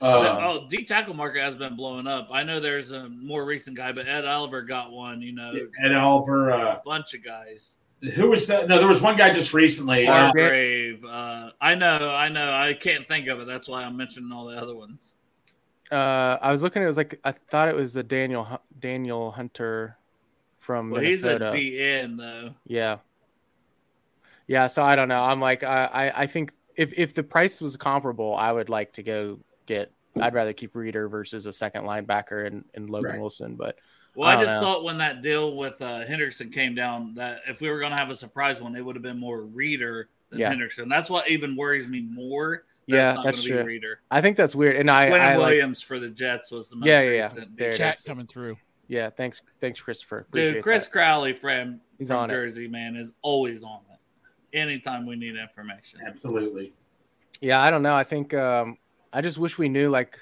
[0.00, 2.28] Uh, oh, D tackle market has been blowing up.
[2.32, 5.22] I know there's a more recent guy, but Ed Oliver got one.
[5.22, 6.52] You know, Ed Oliver.
[6.52, 7.78] Uh, a bunch of guys.
[8.14, 8.68] Who was that?
[8.68, 10.08] No, there was one guy just recently.
[10.08, 11.04] Uh, Hargrave.
[11.04, 12.52] Uh, I know, I know.
[12.52, 13.46] I can't think of it.
[13.46, 15.14] That's why I'm mentioning all the other ones.
[15.90, 16.82] Uh, I was looking.
[16.82, 19.96] It was like I thought it was the Danielle Danielle Hunter
[20.58, 22.54] from Well, he's a DN though.
[22.66, 22.98] Yeah.
[24.46, 25.22] Yeah, so I don't know.
[25.22, 28.94] I'm like I, I I think if if the price was comparable, I would like
[28.94, 33.20] to go get I'd rather keep Reader versus a second linebacker and, and Logan Right.
[33.20, 33.76] Wilson, but
[34.14, 34.60] Well, I, I just know.
[34.60, 37.96] thought when that deal with uh, Hendrickson came down that if we were going to
[37.96, 40.52] have a surprise one, it would have been more Reader than Yeah.
[40.52, 40.88] Hendrickson.
[40.90, 42.64] That's what even worries me more.
[42.88, 43.58] that Yeah, it's not that's gonna true.
[43.62, 44.00] Be Reader.
[44.10, 44.76] I think that's weird.
[44.76, 47.22] And I, Quinn I like, Williams for the Jets was the most Yeah, yeah, yeah.
[47.24, 47.56] recent.
[47.56, 47.76] There it.
[47.76, 48.02] Chat is.
[48.02, 48.56] coming through.
[48.88, 50.18] yeah, thanks, thanks, Christopher.
[50.28, 50.92] Appreciate Dude, Chris that.
[50.92, 52.32] Crowley from, He's from on it.
[52.32, 54.56] Jersey, man, is always on it.
[54.56, 56.00] Anytime we need information.
[56.06, 56.74] Absolutely.
[57.40, 57.94] Yeah, I don't know.
[57.94, 58.76] I think um,
[59.12, 60.18] I just wish we knew like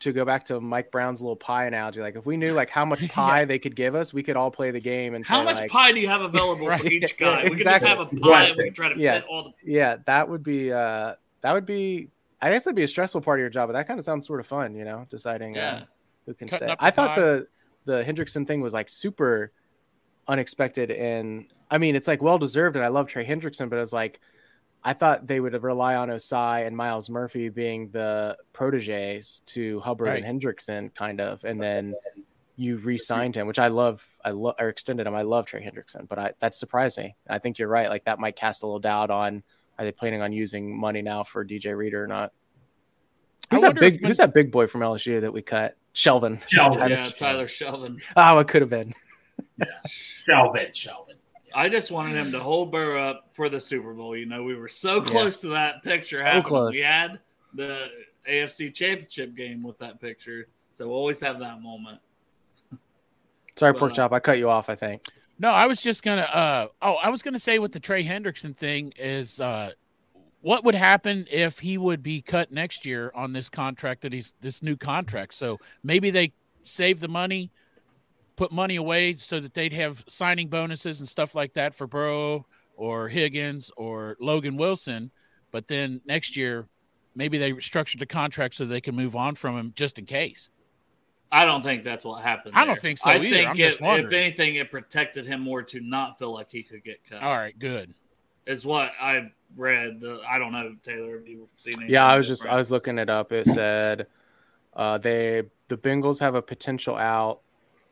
[0.00, 2.00] to go back to Mike Brown's little pie analogy.
[2.00, 4.50] Like if we knew like how much pie they could give us, we could all
[4.50, 6.80] play the game and How say, much like, pie do you have available Right.
[6.80, 7.44] for each guy?
[7.44, 9.20] We could just have a pie and we could try to Yeah.
[9.20, 12.08] fit all the Yeah, that would be uh that would be
[12.42, 14.26] I guess that'd be a stressful part of your job, but that kind of sounds
[14.26, 15.68] sort of fun, you know, deciding Yeah.
[15.74, 15.84] uh,
[16.26, 16.76] who can Cutting stay.
[16.80, 17.20] I thought pie.
[17.20, 17.46] the
[17.84, 19.52] the Hendrickson thing was like super
[20.28, 23.92] unexpected and I mean it's like well deserved and I love Trey Hendrickson, but it's
[23.92, 24.20] like
[24.82, 30.08] I thought they would rely on Ossai and Myles Murphy being the proteges to Hubbard
[30.08, 30.24] Right.
[30.24, 31.94] and Hendrickson, kind of, and then
[32.56, 34.06] you re-signed him, which I love.
[34.24, 35.14] I love or extended him.
[35.14, 37.14] I love Trey Hendrickson, but I that surprised me.
[37.28, 37.88] I think you're right.
[37.88, 39.42] Like that might cast a little doubt on
[39.78, 42.32] are they planning on using money now for DJ Reader or not?
[43.50, 43.94] I Who's that big?
[44.00, 45.76] when- Who's that big boy from LSU that we cut?
[45.94, 46.40] Shelvin.
[46.48, 47.18] Shelvin, Tyler yeah, Shelvin.
[47.18, 48.00] Tyler Shelvin.
[48.16, 48.94] Oh, it could have been.
[49.88, 51.09] Shelvin, Shelvin.
[51.54, 54.16] I just wanted him to hold Burrow up for the Super Bowl.
[54.16, 56.42] You know, we were so close to that picture So happening.
[56.44, 56.72] close.
[56.72, 57.18] We had
[57.54, 57.88] the
[58.28, 62.00] AFC Championship game with that picture, so we'll always have that moment.
[63.56, 64.12] Sorry, Well, pork uh, chop.
[64.12, 64.68] I cut you off.
[64.70, 65.02] I think.
[65.38, 66.22] No, I was just gonna.
[66.22, 69.70] Uh, oh, I was gonna say with the Trey Hendrickson thing is, uh,
[70.42, 74.34] what would happen if he would be cut next year on this contract that he's
[74.40, 75.34] this new contract?
[75.34, 76.32] So maybe they
[76.62, 77.50] save the money,
[78.40, 82.46] put money away so that they'd have signing bonuses and stuff like that for Burrow
[82.74, 85.10] or Higgins or Logan Wilson,
[85.50, 86.66] but then next year
[87.14, 90.48] maybe they structured the contract so they can move on from him just in case.
[91.30, 92.54] I don't think that's what happened.
[92.56, 92.80] I don't there.
[92.80, 93.28] think so I either.
[93.28, 96.62] think I'm it, just if anything, it protected him more to not feel like he
[96.62, 97.22] could get cut.
[97.22, 97.92] All right, good.
[98.46, 100.02] Is what I read.
[100.02, 101.18] Uh, I don't know, Taylor.
[101.18, 101.92] Have you seen anything?
[101.92, 102.54] Yeah, I was just different?
[102.54, 103.32] I was looking it up.
[103.32, 104.06] It said
[104.74, 107.42] uh, they the Bengals have a potential out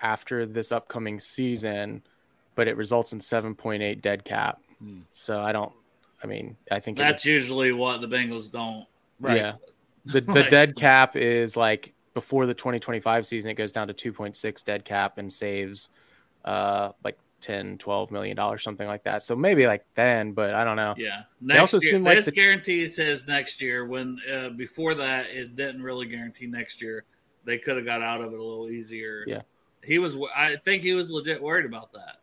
[0.01, 2.03] after this upcoming season,
[2.55, 4.61] but it results in 7.8 dead cap.
[4.79, 5.01] Hmm.
[5.13, 5.73] So I don't.
[6.23, 8.87] I mean, I think That's usually what the Bengals don't.
[9.23, 9.53] Yeah,
[10.05, 13.95] the the Like- dead cap is like before the 2025 season, it goes down to
[13.95, 15.89] 2.6 dead cap and saves
[16.45, 19.23] uh like 10, 12 million dollars, something like that.
[19.23, 20.95] So maybe like then, but I don't know.
[20.97, 21.23] Yeah.
[21.41, 23.85] They Next also year, like this the- guarantees his next year.
[23.87, 27.05] When uh, before that, it didn't really guarantee next year.
[27.45, 29.23] They could have got out of it a little easier.
[29.27, 29.43] Yeah.
[29.85, 30.17] He was.
[30.37, 32.17] I think he was legit worried about that.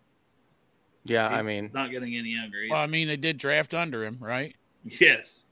[1.06, 2.58] Yeah, I mean, not getting any younger.
[2.58, 2.74] either.
[2.74, 4.56] Well, I mean, they did draft under him, right?
[4.84, 5.44] yes.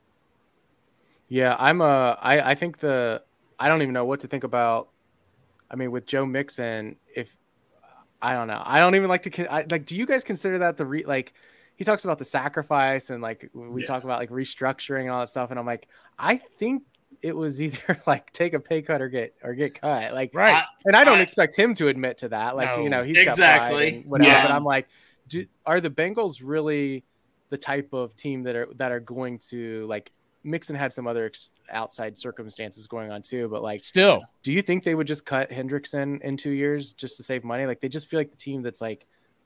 [1.30, 3.24] Yeah, I'm uh I I think the
[3.60, 4.90] I don't even know what to think about.
[5.72, 7.36] I mean, with Joe Mixon, if
[8.22, 9.86] I don't know, I don't even like to I, like.
[9.86, 11.34] Do you guys consider that the re like?
[11.76, 13.88] He talks about the sacrifice and like we Yeah.
[13.88, 15.88] talk about like restructuring and all that stuff, and I'm like,
[16.20, 16.84] I think
[17.24, 20.14] it was either like take a pay cut or get or get cut.
[20.14, 20.56] Like, Right.
[20.56, 22.56] I- and I don't I- expect him to admit to that.
[22.56, 24.04] Like, you know, he's got Exactly.
[24.06, 24.30] whatever.
[24.30, 24.44] Yeah.
[24.48, 24.88] But I'm like,
[25.30, 27.04] do, are the Bengals really
[27.50, 30.12] the type of team that are that are going to like?
[30.46, 34.62] Mixon had some other ex- outside circumstances going on too, but like, Still, do you
[34.62, 37.66] think they would just cut Hendrickson in two years just to save money?
[37.66, 39.06] Like, they just feel like the team that's like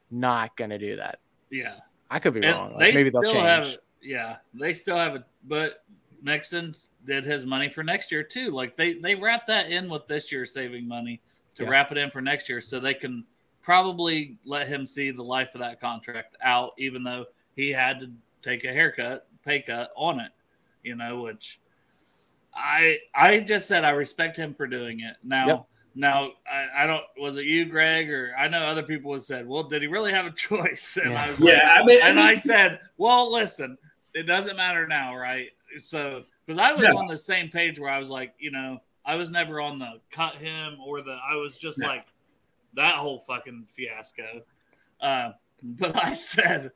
[0.09, 1.19] not gonna do that.
[1.51, 1.75] Yeah.
[2.09, 2.71] I could be And wrong.
[2.73, 3.35] Like, they maybe they'll change.
[3.43, 3.77] have.
[4.01, 5.83] Yeah, they still have it, but
[6.21, 6.73] Mixon
[7.05, 8.51] did his money for next year too.
[8.51, 11.21] Like they they wrap that in with this year saving money
[11.55, 11.69] to Yeah.
[11.69, 13.25] wrap it in for next year, so they can
[13.61, 17.25] probably let him see the life of that contract out, even though
[17.55, 20.31] he had to take a haircut, pay cut on it.
[20.83, 21.59] You know, which
[22.53, 25.15] I I just said I respect him for doing it.
[25.23, 25.47] Now.
[25.47, 25.65] Yep.
[25.99, 29.47] Now I, I don't was it you, Greg, or I know other people have said,
[29.47, 31.23] "Well, did he really have a choice?" And Yeah.
[31.23, 33.79] I was like, Yeah, I mean, and I said, "Well, listen,
[34.13, 35.49] it doesn't matter now, right?"
[35.79, 36.97] So, because I was No.
[36.97, 40.01] on the same page where I was like, you know, I was never on the
[40.09, 41.17] cut him or the.
[41.27, 41.87] I was just No.
[41.87, 42.05] like
[42.73, 44.43] that whole fucking fiasco.
[44.99, 45.31] Uh,
[45.63, 46.71] but I said,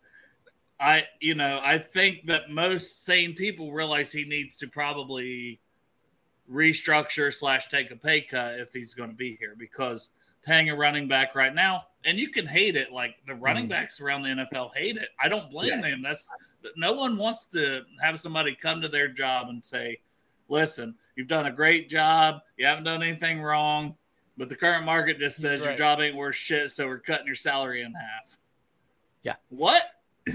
[0.80, 5.60] I, you know, I think that most sane people realize he needs to probably
[6.50, 10.10] restructure slash take a pay cut if he's going to be here because
[10.44, 12.92] paying a running back right now, and you can hate it.
[12.92, 13.70] Like the running Mhm.
[13.70, 15.10] backs around the NFL hate it.
[15.20, 15.92] I don't blame Yes.
[15.92, 16.02] them.
[16.02, 16.30] That's
[16.76, 20.00] no one wants to have somebody come to their job and say,
[20.50, 22.42] "Listen, you've done a great job.
[22.58, 23.96] You haven't done anything wrong."
[24.38, 27.36] But the current market just says your job ain't worth shit, so we're cutting your
[27.36, 28.38] salary in half.
[29.24, 29.36] Yeah.
[29.50, 29.84] What?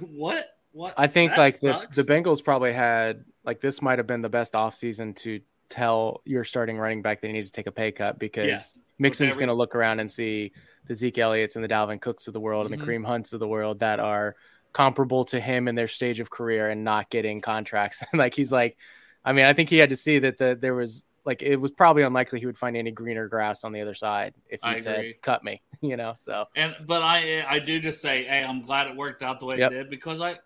[0.00, 0.56] what?
[0.72, 0.94] What?
[0.98, 1.96] I think That like the, sucks.
[1.96, 6.44] the Bengals probably had like this might have been the best offseason to tell your
[6.44, 8.58] starting running back that he needs to take a pay cut because Yeah.
[8.98, 10.52] Mixon's every- going to look around and see
[10.86, 12.72] the Zeke Elliott's and the Dalvin Cooks of the world Mhm.
[12.72, 14.36] and the Kareem Hunts of the world that are
[14.76, 18.04] comparable to him in their stage of career and not getting contracts.
[18.12, 18.76] like he's like,
[19.24, 21.70] I mean, I think he had to see that the there was like it was
[21.70, 24.74] probably unlikely he would find any greener grass on the other side if he I
[24.74, 25.14] said agree.
[25.22, 26.12] cut me, you know.
[26.18, 29.46] So And but I I do just say, hey, I'm glad it worked out the
[29.46, 29.72] way Yep.
[29.72, 30.38] it did because I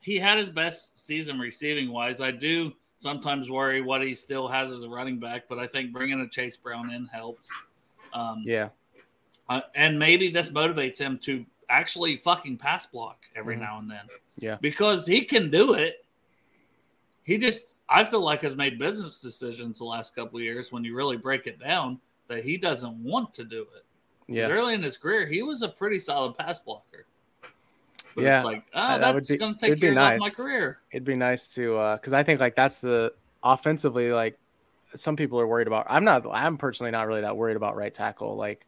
[0.00, 2.22] he had his best season receiving wise.
[2.22, 5.92] I do sometimes worry what he still has as a running back, but I think
[5.92, 7.50] bringing a Chase Brown in helps.
[8.14, 8.70] Um, yeah,
[9.50, 13.60] uh, and maybe this motivates him to actually fucking pass block every Mhm.
[13.60, 14.06] now and then.
[14.38, 14.56] Yeah.
[14.60, 16.04] because he can do it.
[17.22, 20.84] He just, I feel like, has made business decisions the last couple of years when
[20.84, 21.98] you really break it down
[22.28, 23.84] that he doesn't want to do it.
[24.26, 27.06] yeah, Early in his career, he was a pretty solid pass blocker.
[28.14, 30.30] But Yeah, it's like, oh, uh, that that's be- going to take years off my
[30.30, 30.78] career.
[30.92, 34.38] it'd be nice to uh because I think like that's the offensively like
[34.94, 35.86] some people are worried about.
[35.90, 36.24] I'm not.
[36.30, 38.36] I'm personally not really that worried about right tackle.
[38.36, 38.64] Like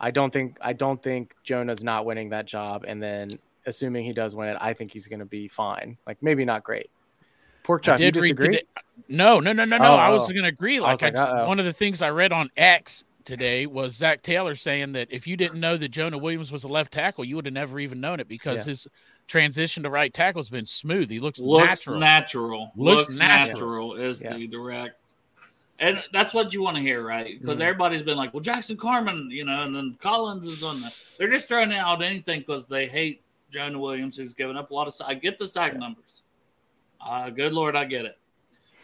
[0.00, 3.30] I don't think I don't think Jonah's not winning that job, and then
[3.66, 5.98] assuming he does win it, I think he's going to be fine.
[6.06, 6.90] Like maybe not great.
[7.64, 8.56] Pork I chop, you did read disagree?
[8.58, 8.66] today.
[9.08, 9.84] No, no, no, no, no.
[9.84, 10.28] Oh, I was oh.
[10.32, 10.80] going to agree.
[10.80, 14.22] Like, was like, I- one of the things I read on X today was Zac
[14.22, 17.36] Taylor saying that if you didn't know that Jonah Williams was a left tackle, you
[17.36, 18.70] would have never even known it because Yeah.
[18.70, 18.88] his
[19.26, 21.10] transition to right tackle has been smooth.
[21.10, 22.00] He looks, Looks natural.
[22.00, 22.72] natural.
[22.74, 23.90] Looks Looks, natural.
[23.90, 23.94] natural.
[23.96, 24.34] is Yeah.
[24.34, 24.94] the direct.
[25.80, 27.40] And that's what you want to hear, right?
[27.40, 27.62] Because Mhm.
[27.62, 30.92] everybody's been like, well, Jackson Carman, you know, and then Collins is on the.
[31.18, 34.88] They're just throwing out anything because they hate Jonah Williams, who's given up a lot
[34.88, 34.94] of.
[35.06, 36.24] I get the sack numbers.
[37.00, 38.18] Uh, good Lord, I get it.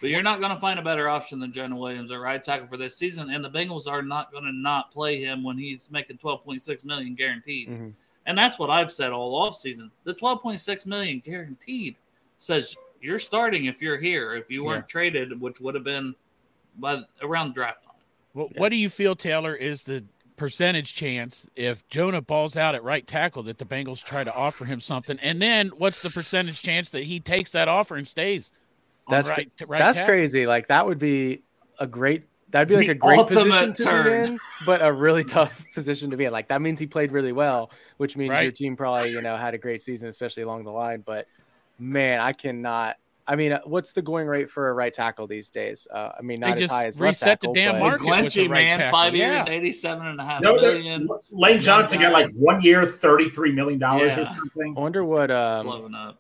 [0.01, 2.69] But you're not going to find a better option than Jonah Williams at right tackle
[2.69, 5.91] for this season, and the Bengals are not going to not play him when he's
[5.91, 7.69] making 12.6 million guaranteed.
[7.69, 7.93] Mhm.
[8.27, 9.91] And that's what I've said all off season.
[10.05, 11.97] The 12.6 million guaranteed
[12.39, 14.35] says you're starting if you're here.
[14.35, 16.15] If you weren't traded, which would have been
[16.79, 17.95] by around draft time.
[18.33, 20.05] What, what do you feel, Taylor, is the
[20.37, 24.65] percentage chance if Jonah balls out at right tackle that the Bengals try to offer
[24.65, 25.19] him something?
[25.23, 28.53] And then what's the percentage chance that he takes that offer and stays?
[29.09, 30.09] That's right, right That's tackle?
[30.15, 30.47] crazy.
[30.47, 31.43] Like that would be
[31.79, 32.25] a great.
[32.51, 34.23] That'd be like The a great position to turn.
[34.27, 36.33] be in, but a really tough position to be in.
[36.33, 39.55] Like that means he played really well, which means your team probably you know had
[39.55, 41.03] a great season, especially along the line.
[41.05, 41.27] But
[41.79, 42.97] man, I cannot.
[43.27, 45.89] I mean, uh, what's the going rate for a right tackle these days?
[45.91, 48.05] Uh, I mean, They not as high as left reset the tackle, damn market.
[48.07, 48.99] with the Glenchie, right man, tackle.
[48.99, 49.53] five years, Yeah.
[49.53, 51.09] 87 and a half No, million.
[51.31, 54.75] Lane Johnson got like one year, thirty-three million dollars or something.
[54.77, 56.19] I wonder what um blowing up.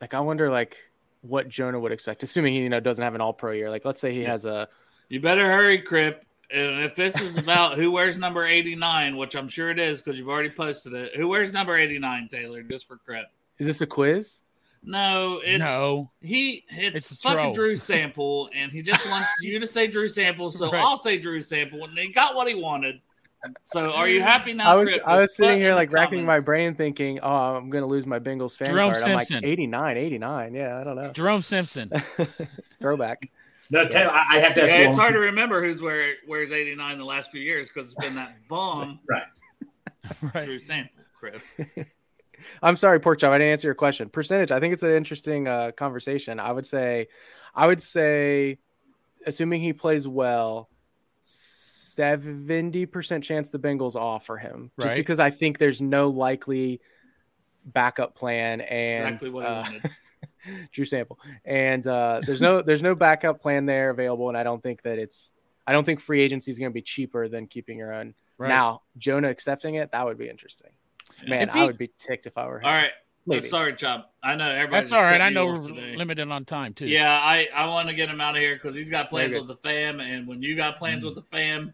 [0.00, 0.76] like I wonder like
[1.22, 3.70] what Jonah would expect, assuming he you know doesn't have an All Pro year.
[3.70, 4.68] Like let's say he has a
[5.08, 6.24] You better hurry, Crip.
[6.50, 10.18] And if this is about who wears number 89, which I'm sure it is because
[10.18, 13.26] you've already posted it, who wears number 89, Taylor, just for Crip?
[13.58, 14.40] is this a quiz?
[14.86, 16.10] No, it's no.
[16.20, 17.52] he it's, It's fucking troll.
[17.54, 20.82] Drew Sample, and he just wants you to say Drew Sample, so Right.
[20.82, 23.00] I'll say Drew Sample, and he got what he wanted.
[23.62, 24.70] So are you happy now?
[24.70, 25.02] I was Crip?
[25.06, 28.56] I was sitting here like racking my brain thinking, oh, I'm gonna lose my Bengals
[28.56, 29.04] fan Jerome card.
[29.06, 30.54] I'm like 89, 89.
[30.54, 31.12] Yeah, I don't know.
[31.12, 31.90] Jerome Simpson.
[32.80, 33.30] Throwback.
[33.70, 36.14] No, Taylor, I I have to ask Yeah, it's one- hard to remember who's where
[36.26, 39.22] wears 89 the last few years because it's been that bum Right.
[40.34, 40.44] right.
[40.44, 41.42] Drew Sample, Crip.
[42.62, 43.32] I'm sorry, Pork Chop.
[43.32, 44.08] I didn't answer your question.
[44.08, 44.50] Percentage.
[44.50, 46.40] I think it's an interesting uh, conversation.
[46.40, 47.08] I would say,
[47.54, 48.58] I would say,
[49.26, 50.68] assuming he plays well,
[51.22, 54.96] seventy percent chance the Bengals offer him, just Right.
[54.96, 56.80] because I think there's no likely
[57.64, 59.90] backup plan and Exactly uh, wanted.
[60.72, 64.62] Drew Sample, and uh, there's no there's no backup plan there available, and I don't
[64.62, 65.32] think that it's
[65.66, 68.14] I don't think free agency is going to be cheaper than keeping your own.
[68.36, 68.48] Right.
[68.48, 70.70] Now, Jonah accepting it, that would be interesting.
[71.26, 72.66] Man, If I would be ticked if I were him.
[72.66, 72.90] All right.
[73.26, 73.46] I'm Maybe.
[73.46, 74.12] sorry, Chop.
[74.22, 75.20] I know everybody's That's all right.
[75.20, 75.96] I know we're today.
[75.96, 76.84] limited on time too.
[76.86, 79.40] Yeah, I, I want to get him out of here because he's got plans Very
[79.40, 81.06] with the fam, and when you got plans Mm.
[81.06, 81.72] with the fam,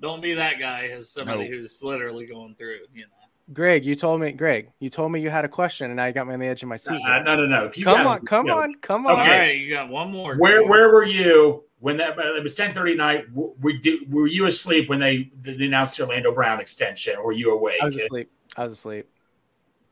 [0.00, 1.56] don't be that guy as somebody No.
[1.56, 2.78] who's literally going through.
[2.94, 3.08] You know,
[3.52, 6.12] Greg, you told me, Greg, you told me you had a question, and now you
[6.12, 7.00] got me on the edge of my seat.
[7.04, 7.64] Uh, no, no, no.
[7.64, 9.14] If you come got- on, come you know, on, come on.
[9.16, 9.38] all Okay.
[9.38, 10.36] right, you got one more.
[10.36, 13.28] Where where were you when that it was ten thirty night?
[13.34, 17.24] w- Were, did, were you asleep when they, they announced the Orlando Brown extension, or
[17.26, 17.78] were you awake?
[17.82, 18.30] I was asleep.
[18.58, 19.06] I was asleep.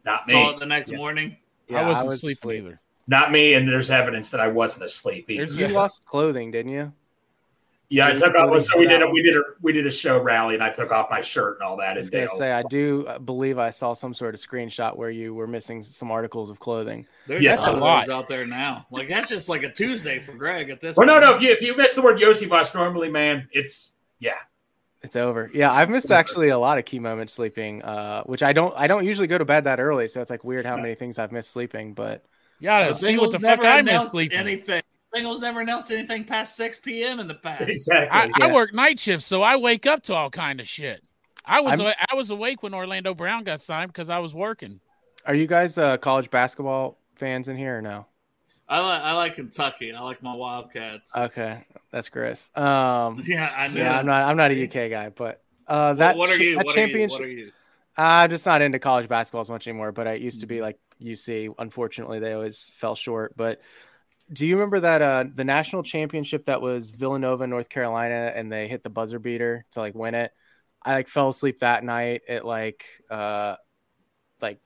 [0.05, 0.51] Not saw me.
[0.51, 0.99] it the next Yeah.
[0.99, 1.37] morning?
[1.69, 2.65] Yeah, I wasn't was sleeping asleep.
[2.65, 2.81] either.
[3.07, 3.55] Not me.
[3.55, 5.45] And there's evidence that I wasn't asleep either.
[5.47, 6.93] There's You lost clothing, didn't you?
[7.89, 8.61] yeah, I took off.
[8.63, 10.91] So we did a, we did a we did a show rally, and I took
[10.91, 11.91] off my shirt and all that.
[11.95, 15.11] I was gonna Dale- say I do believe I saw some sort of screenshot where
[15.11, 17.07] you were missing some articles of clothing.
[17.29, 18.09] There's Yes, a a lot lot.
[18.09, 18.87] out there now.
[18.91, 20.97] Like that's just like a Tuesday for Greg at this.
[20.97, 21.25] Well, no, point.
[21.27, 21.35] no.
[21.35, 24.35] If you if you miss the word Iosivas normally, man, it's yeah.
[25.07, 25.49] It's over.
[25.55, 28.75] Yeah, I've missed actually a lot of key moments sleeping, uh, which I don't.
[28.77, 31.19] I don't usually go to bed that early, so it's like weird how many things
[31.19, 31.95] I've missed sleeping.
[31.95, 32.25] But
[32.61, 34.39] yeah, gotta The see what Bengals the fuck never I announced missed sleeping.
[34.39, 34.83] anything.
[35.15, 37.21] Bengals never announced anything past 6 p.m.
[37.21, 37.63] in the past.
[37.63, 38.09] Exactly.
[38.43, 41.03] I, I work night shifts, so I wake up to all kind of shit.
[41.45, 44.81] I was I'm- I was awake when Orlando Brown got signed because I was working.
[45.25, 48.07] Are you guys uh, college basketball fans in here or no?
[48.69, 49.93] I like I like Kentucky.
[49.93, 51.13] I like my Wildcats.
[51.17, 51.59] Okay,
[51.93, 52.51] that's Chris.
[52.57, 53.81] Um, Yeah, I know.
[53.81, 54.25] yeah, I'm not.
[54.25, 56.57] I'm not a UK guy, but uh, that what are you?
[56.57, 56.85] that What are you?
[56.85, 57.11] championship.
[57.13, 57.53] What are you?
[57.97, 59.93] I'm just not into college basketball as much anymore.
[59.93, 60.41] But I used Mm-hmm.
[60.41, 61.49] to be like UC.
[61.59, 63.35] Unfortunately, they always fell short.
[63.37, 63.61] But
[64.33, 68.69] do you remember that uh, the national championship that was Villanova, North Carolina, and they
[68.69, 70.33] hit the buzzer beater to like win it?
[70.83, 73.57] I like fell asleep that night at like uh
[74.41, 74.61] like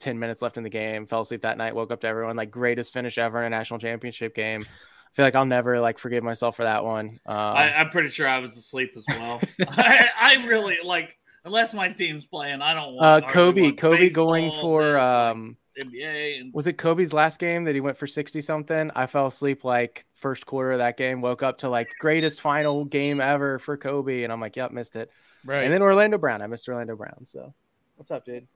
[0.00, 1.06] 10 minutes left in the game.
[1.06, 1.74] Fell asleep that night.
[1.74, 4.62] Woke up to everyone like greatest finish ever in a national championship game.
[4.62, 7.20] I feel like I'll never like forgive myself for that one.
[7.26, 9.40] Um, I, I'm pretty sure I was asleep as well.
[9.68, 12.62] I, I really like unless my team's playing.
[12.62, 16.54] I don't want uh, Kobe, want Kobe baseball, going for this, like, um, NBA and
[16.54, 18.90] was it Kobe's last game that he went for 60 something?
[18.94, 22.84] I fell asleep like first quarter of that game, woke up to like greatest final
[22.84, 24.22] game ever for Kobe.
[24.22, 25.10] And I'm like, yep, missed it.
[25.44, 25.64] Right.
[25.64, 26.42] And then Orlando Brown.
[26.42, 27.24] I missed Orlando Brown.
[27.24, 27.54] So
[27.96, 28.46] what's up, dude?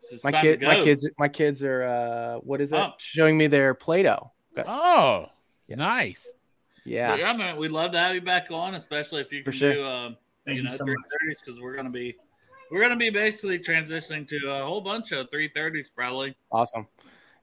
[0.00, 2.76] It's just My kid, my kids, my kids are, uh, what is it?
[2.76, 2.92] Oh.
[2.98, 4.30] Showing me their Play-Doh.
[4.56, 4.66] Gus.
[4.68, 5.26] oh,
[5.68, 5.76] Yeah.
[5.76, 6.32] nice.
[6.84, 7.14] Yeah.
[7.16, 9.72] Yeah, man, we'd love to have you back on, especially if you For can sure.
[9.74, 11.04] do um, Thank you you know so three much.
[11.20, 12.16] thirties because we're gonna be
[12.70, 16.34] we're gonna be basically transitioning to a whole bunch of three thirties probably.
[16.50, 16.88] Awesome.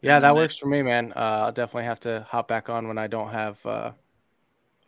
[0.01, 1.13] Yeah, that works for me, man.
[1.15, 3.91] Uh, I'll definitely have to hop back on when I don't have uh,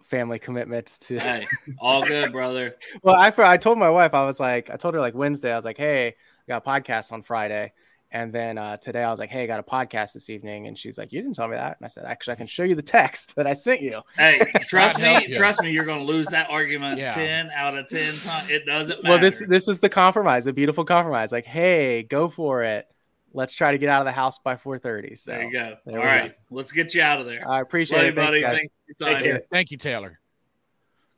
[0.03, 1.19] family commitments to.
[1.19, 1.47] Hey,
[1.79, 2.75] all good, brother.
[3.03, 5.55] well, I I told my wife I was like I told her like Wednesday I
[5.55, 6.13] was like, hey, I
[6.49, 7.71] got a podcast on Friday,
[8.11, 10.77] and then uh, today I was like, hey, I got a podcast this evening, and
[10.77, 12.75] she's like, you didn't tell me that, and I said, actually, I can show you
[12.75, 14.01] the text that I sent you.
[14.17, 15.33] Hey, trust me, you.
[15.35, 17.13] trust me, you're gonna lose that argument Yeah.
[17.13, 18.49] ten out of ten times.
[18.49, 19.13] It doesn't matter.
[19.13, 21.31] Well, this this is the compromise, a beautiful compromise.
[21.31, 22.87] Like, hey, go for it.
[23.31, 25.15] Let's try to get out of the house by 4:30.
[25.19, 25.75] So there you go.
[25.85, 27.47] there All we right, let's get you out of there.
[27.47, 28.41] I appreciate Love it, you, buddy.
[28.41, 28.57] Thanks, guys.
[28.57, 29.23] Thanks for your Take time.
[29.23, 29.41] care.
[29.51, 30.19] Thank you, Taylor.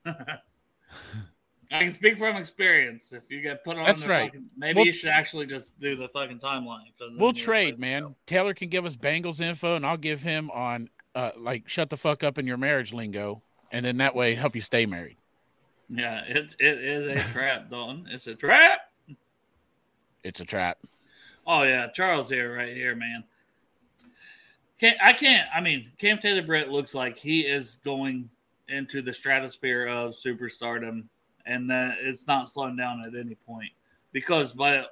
[1.71, 3.13] I can speak from experience.
[3.13, 4.25] If you get put on, That's the right.
[4.31, 6.91] fucking- maybe We'll- you should actually just do the fucking timeline.
[7.17, 8.01] We'll trade, man.
[8.03, 8.15] go.
[8.25, 11.97] Taylor can give us Bengals info, and I'll give him on uh like shut the
[11.97, 13.41] fuck up in your marriage lingo,
[13.71, 15.17] and then that way help you stay married.
[15.89, 18.07] Yeah, it it is a trap, Dalton.
[18.09, 18.89] It's a trap.
[20.23, 20.77] It's a trap.
[21.47, 23.23] Oh yeah, Charles here, right here, man.
[24.79, 25.47] Can't I can't.
[25.53, 28.29] I mean, Cam Taylor Britt looks like he is going
[28.67, 31.03] into the stratosphere of superstardom,
[31.45, 33.71] and that it's not slowing down at any point
[34.11, 34.85] because by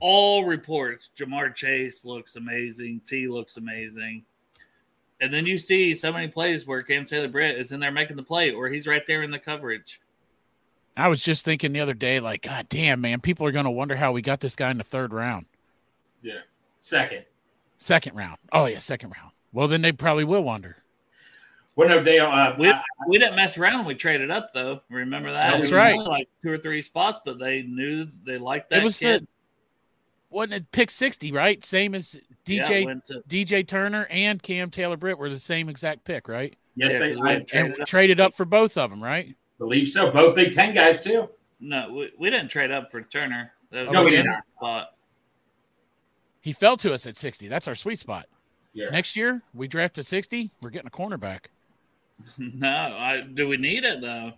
[0.00, 3.00] all reports, Ja'Marr Chase looks amazing.
[3.04, 4.24] Tee looks amazing.
[5.20, 8.16] And then you see so many plays where Cam Taylor Britt is in there making
[8.16, 10.00] the play, or he's right there in the coverage.
[10.98, 13.96] I was just thinking the other day, like, God damn, man, people are gonna wonder
[13.96, 15.46] how we got this guy in the third round,
[16.22, 16.40] Yeah.
[16.80, 17.24] Second.
[17.78, 18.36] second round.
[18.52, 19.32] Oh yeah, second round.
[19.52, 20.76] Well, then they probably will wonder.
[21.76, 22.26] Well, no, Dale.
[22.26, 23.78] Uh, We, I- we didn't mess around.
[23.80, 24.80] when We traded up though.
[24.90, 25.52] Remember that?
[25.52, 25.98] That's It was right.
[25.98, 29.22] Like two or three spots, but they knew they liked that it was kid.
[29.22, 29.26] the
[30.30, 31.64] wasn't it pick sixty, right?
[31.64, 36.04] Same as DJ went to- DJ Turner and Cam Taylor Britt were the same exact
[36.04, 36.56] pick, right?
[36.74, 37.86] yes, yeah, they, 'cause we I had And Traded up.
[37.88, 39.34] traded up for both of them, right?
[39.58, 40.10] believe so.
[40.10, 41.28] Both Big Ten guys too.
[41.60, 43.52] no, we, we didn't trade up for Turner.
[43.70, 44.34] That was No, we didn't.
[44.58, 44.88] Spot.
[46.40, 47.48] He fell to us at sixty.
[47.48, 48.26] That's our sweet spot.
[48.74, 48.90] Yeah.
[48.90, 50.50] Next year, we draft at sixty.
[50.60, 51.46] We're getting a cornerback.
[52.38, 54.32] No, I do we need it though?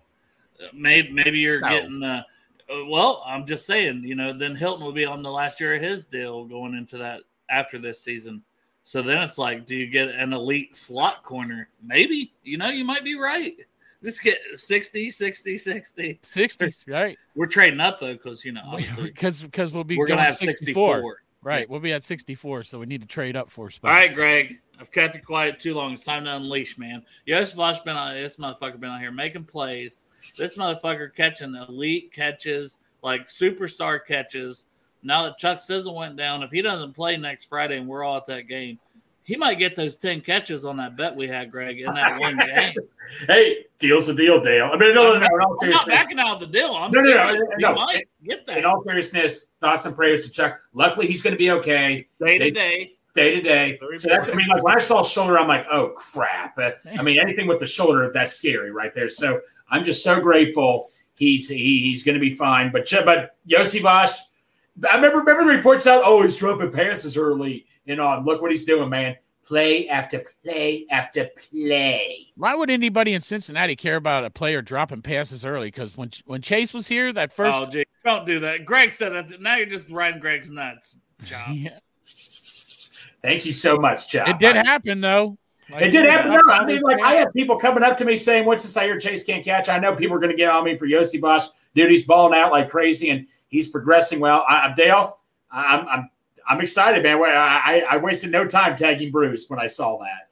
[0.61, 1.69] Uh, Maybe maybe you're No.
[1.69, 2.25] getting the.
[2.69, 5.73] uh, Well, I'm just saying, you know, then Hilton will be on the last year
[5.75, 8.43] of his deal going into that after this season.
[8.83, 11.69] So then it's like, do you get an elite slot corner?
[11.81, 12.33] Maybe.
[12.43, 13.55] You know, you might be right.
[14.03, 16.19] Just get 60, 60, 60.
[16.23, 17.17] Sixties, right?
[17.35, 20.95] We're trading up though, because you know, Because because we'll be we're gonna have 64.
[20.95, 21.17] 64.
[21.41, 23.91] Right, we'll be at sixty-four, so we need to trade up four spots.
[23.91, 24.59] All right, Greg.
[24.79, 25.93] I've kept you quiet too long.
[25.93, 27.03] It's time to unleash, man.
[27.27, 30.01] Iosivas been on this motherfucker been out here making plays.
[30.37, 34.65] This motherfucker catching elite catches, like superstar catches.
[35.01, 38.17] Now that Chuck Sizzle went down, if he doesn't play next Friday and we're all
[38.17, 38.79] at that game,
[39.29, 42.35] he might get those 10 catches on that bet we had, Greg, in that one
[42.45, 42.73] game.
[43.27, 44.71] Hey, deal's a deal, Dale.
[44.73, 45.25] I mean, no, no, no.
[45.27, 46.73] I'm not seriousness, backing out of the deal.
[46.75, 47.73] I'm No, no, no, no, He no.
[47.75, 48.57] might get that.
[48.57, 50.59] in all seriousness, thoughts and prayers to Chuck.
[50.73, 52.07] Luckily, he's going to be okay.
[52.19, 52.93] Day they- to day.
[53.13, 53.77] day to day.
[53.97, 56.57] So that's, I mean, like when I saw shoulder, I'm like, oh crap.
[56.57, 59.09] Uh, I mean, anything with the shoulder, that's scary right there.
[59.09, 62.71] So I'm just so grateful he's he, he's going to be fine.
[62.71, 64.11] But but Iosivas,
[64.89, 66.01] I remember remember the reports out.
[66.05, 68.25] Oh, he's dropping passes early and on.
[68.25, 69.15] Look what he's doing, man.
[69.43, 72.17] Play after play after play.
[72.35, 75.67] Why would anybody in Cincinnati care about a player dropping passes early?
[75.67, 78.65] Because when when Chase was here, that first, oh, gee, don't do that.
[78.65, 79.41] Greg said that.
[79.41, 81.39] Now you're just riding Greg's nuts, John.
[81.53, 81.79] Yeah,
[83.21, 84.27] Thank you so much, Chuck.
[84.27, 85.37] it did happen though.
[85.71, 86.31] Like, it did happen.
[86.31, 88.75] I No, I mean, like I have people coming up to me saying, "What's this
[88.77, 90.87] I hear Chase can't catch?" I know people are going to get on me for
[90.87, 91.49] Iosivas.
[91.75, 94.45] Dude, he's balling out like crazy, and he's progressing well.
[94.47, 95.17] I, I'm Dale.
[95.51, 96.09] I- I'm I'm
[96.47, 97.21] I'm excited, man.
[97.21, 100.29] I, I I wasted no time tagging Bruce when I saw that.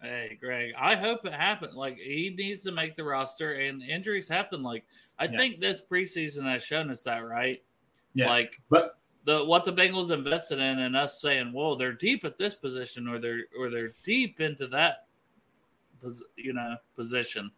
[0.00, 1.74] Hey, Greg, I hope it happened.
[1.74, 4.62] Like he needs to make the roster, and injuries happen.
[4.62, 4.84] Like
[5.18, 5.36] I Yes.
[5.36, 7.62] think this preseason has shown us that, right?
[8.14, 12.24] Yeah, Like but the what the Bengals invested in, and us saying, "Whoa, they're deep
[12.24, 15.06] at this position, or they're or they're deep into that,
[16.02, 17.50] pos- you know, position."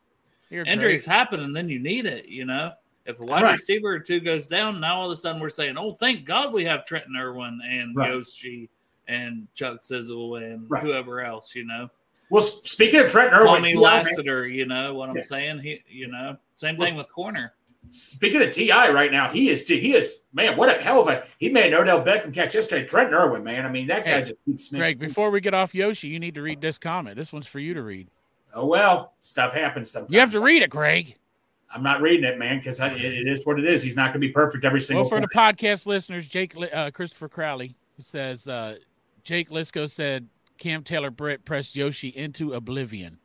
[0.50, 1.16] Here, Injuries Greg.
[1.16, 2.26] happen, and then you need it.
[2.28, 2.72] You know,
[3.06, 3.52] if a wide Right.
[3.52, 6.52] receiver or two goes down, now all of a sudden we're saying, "Oh, thank God
[6.52, 8.10] we have Trenton Irwin and Right.
[8.12, 8.70] Yoshi
[9.08, 10.82] and Chuck Sizzle and Right.
[10.82, 11.90] whoever else." You know.
[12.30, 15.22] well, speaking of Trent Irwin, Tommy T.I., man, Lassiter, you know what I'm Yeah.
[15.22, 15.58] saying?
[15.60, 17.52] He, you know, same Well- thing with corner.
[17.90, 21.26] speaking of Ti right now, he is he is man, what a hell of a
[21.38, 22.86] he made an Odell Beckham catch yesterday.
[22.86, 25.52] Trent Irwin, man, I mean that guy Hey, just keeps making- Greg, before we get
[25.52, 27.14] off Yoshi, you need to read this comment.
[27.16, 28.08] This one's for you to read.
[28.54, 30.12] Oh well, stuff happens sometimes.
[30.12, 31.14] You have to read it, Greg.
[31.74, 33.82] I'm not reading it, man, because it, it is what it is.
[33.82, 35.02] He's not going to be perfect every single.
[35.02, 38.76] Well, for the podcast listeners, Jake uh, Christopher Crowley says uh,
[39.24, 43.18] Jake Lisco said Cam Taylor Britt pressed Yoshi into oblivion.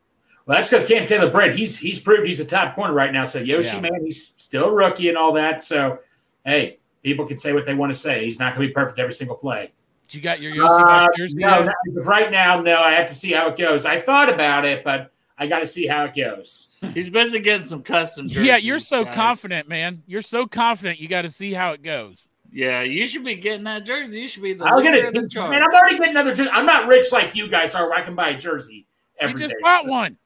[0.45, 3.25] Well, that's because Cam Taylor Britt, he's he's proved he's a top corner right now.
[3.25, 3.81] So Yoshi, Yeah.
[3.81, 5.61] man, he's still a rookie and all that.
[5.61, 5.99] So
[6.43, 8.25] hey, people can say what they want to say.
[8.25, 9.71] He's not going to be perfect every single play.
[10.09, 11.37] You got your Yoshi Uh, jersey?
[11.37, 11.65] no, yet?
[11.65, 12.81] not- as of right now, no.
[12.81, 13.85] I have to see how it goes.
[13.85, 16.67] I thought about it, but I got to see how it goes.
[16.93, 18.45] He's busy getting some custom jerseys.
[18.45, 19.15] yeah, you're so guys.
[19.15, 20.03] confident, man.
[20.05, 20.99] You're so confident.
[20.99, 22.27] You got to see how it goes.
[22.51, 24.19] Yeah, you should be getting that jersey.
[24.21, 25.35] You should be the I'll get leader it.
[25.37, 25.49] of.
[25.49, 26.49] Man, I'm already getting another jersey.
[26.51, 27.87] I'm not rich like you guys are.
[27.87, 28.85] Where I can buy a jersey
[29.19, 29.39] every day.
[29.39, 29.59] You every just day.
[29.61, 30.17] bought So- one.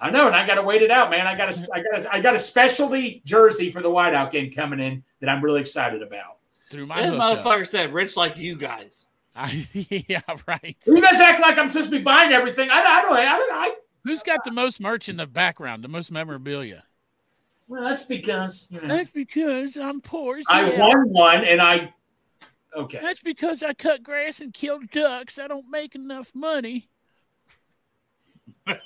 [0.00, 1.26] I know, and I got to wait it out, man.
[1.26, 4.50] I got a, I got a, I got a specialty jersey for the whiteout game
[4.50, 6.36] coming in that I'm really excited about.
[6.70, 7.38] Through my This hookup.
[7.44, 9.66] motherfucker said, "Rich like you guys." I,
[10.08, 10.76] yeah, right.
[10.86, 12.70] You guys act like I'm supposed to be buying everything.
[12.70, 13.12] I, I don't.
[13.16, 13.52] I don't.
[13.52, 13.74] I,
[14.04, 16.84] Who's got the most merch in the background, the most memorabilia?
[17.68, 20.36] well, that's because you know, That's because I'm poor.
[20.38, 20.88] as I hell.
[20.88, 21.92] won one, and I.
[22.76, 22.98] Okay.
[23.00, 25.38] That's because I cut grass and killed ducks.
[25.38, 26.88] I don't make enough money.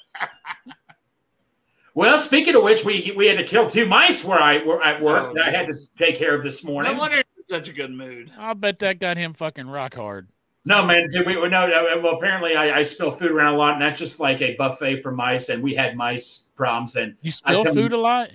[1.95, 5.03] Well, speaking of which, we we had to kill two mice where I were at
[5.03, 6.97] work Oh, that I had to take care of this No morning.
[6.97, 8.31] wonder he's in such a good mood.
[8.39, 10.29] I'll bet that got him fucking rock hard.
[10.69, 11.09] No, man.
[11.09, 11.35] Did we?
[11.35, 12.01] No, no.
[12.03, 15.01] Well, apparently, I, I spill food around a lot, and that's just like a buffet
[15.01, 15.49] for mice.
[15.49, 18.31] And we had mice problems, and You I spill come- food a lot?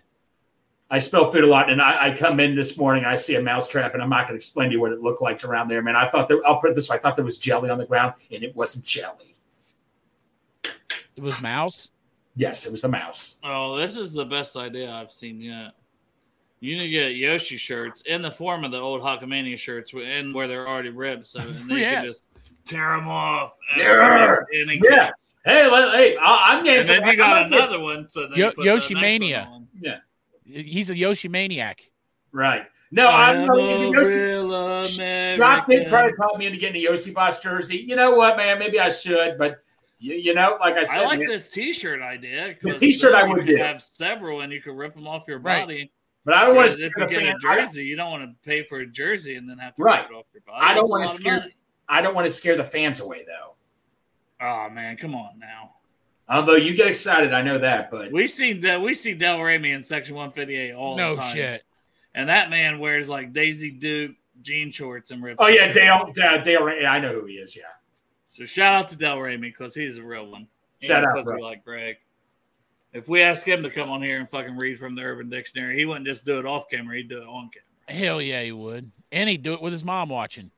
[0.90, 1.70] I spill food a lot.
[1.72, 4.28] And I, I come in this morning, I see a mouse trap, and I'm not
[4.28, 5.96] going to explain to you what it looked like around there, man.
[5.96, 6.46] I thought there.
[6.46, 8.56] I'll put it this way: I thought there was jelly on the ground, and it
[8.56, 9.36] wasn't jelly.
[11.16, 11.90] It was mouse.
[12.36, 13.38] Yes, it was the mouse.
[13.44, 15.74] Oh, this is the best idea I've seen yet.
[16.64, 20.34] You need to get Yoshi shirts in the form of the old Hulkamania shirts, and
[20.34, 22.28] where they're already ripped, so and then oh, you can just
[22.66, 23.58] tear them off.
[23.76, 24.38] Yeah.
[24.62, 25.10] and Yeah.
[25.44, 26.90] Hey, let, hey, I, I'm getting.
[26.90, 28.08] And then you got another one.
[28.08, 29.46] So then Yo- you put Yoshi Mania.
[29.52, 29.68] one.
[29.82, 29.98] Yeah.
[30.46, 31.82] He's a Yoshi maniac.
[32.32, 32.66] Right.
[32.92, 33.50] No, I'm.
[33.52, 36.16] I'm a Yoshi, real Doc did try to American.
[36.16, 37.78] talk me into getting a Iosivas jersey.
[37.78, 38.58] You know what, man?
[38.58, 39.62] Maybe I should, but
[40.00, 42.54] you, you know, like I said, I like man, this T-shirt idea.
[42.54, 43.60] 'cause t-shirt I would could get.
[43.60, 45.90] have several, and you could rip them off your Right.
[46.26, 46.36] Body.
[46.36, 46.84] but I don't want to.
[46.86, 49.58] if you get a jersey, you don't want to pay for a jersey and then
[49.58, 50.06] have to Right.
[50.10, 50.58] it off your body.
[50.62, 51.46] I don't That's wanna scare-
[51.90, 53.56] I don't want to scare the fans away, though.
[54.46, 55.76] Oh man, come on now.
[56.30, 59.72] Although you get excited, I know that, but We see that we see Del Remy
[59.72, 61.34] in section 158 all no the time.
[61.36, 61.64] shit.
[62.16, 65.38] And that man wears like Daisy Duke jean shorts and rips.
[65.40, 65.86] oh yeah, his shirt.
[65.86, 67.56] Dale, Dale, Dale, yeah, I know who he is.
[67.56, 67.64] Yeah,
[68.28, 70.48] So shout out to Del Remy because he's a real one.
[70.82, 71.40] Shout ain't out, pussy bro.
[71.42, 71.98] like Greg.
[72.94, 75.78] If we ask him to come on here and fucking read from the Urban Dictionary,
[75.78, 78.00] he wouldn't just do it off camera; he'd do it on camera.
[78.00, 78.92] Hell yeah, he would.
[79.12, 80.52] And he'd do it with his mom watching.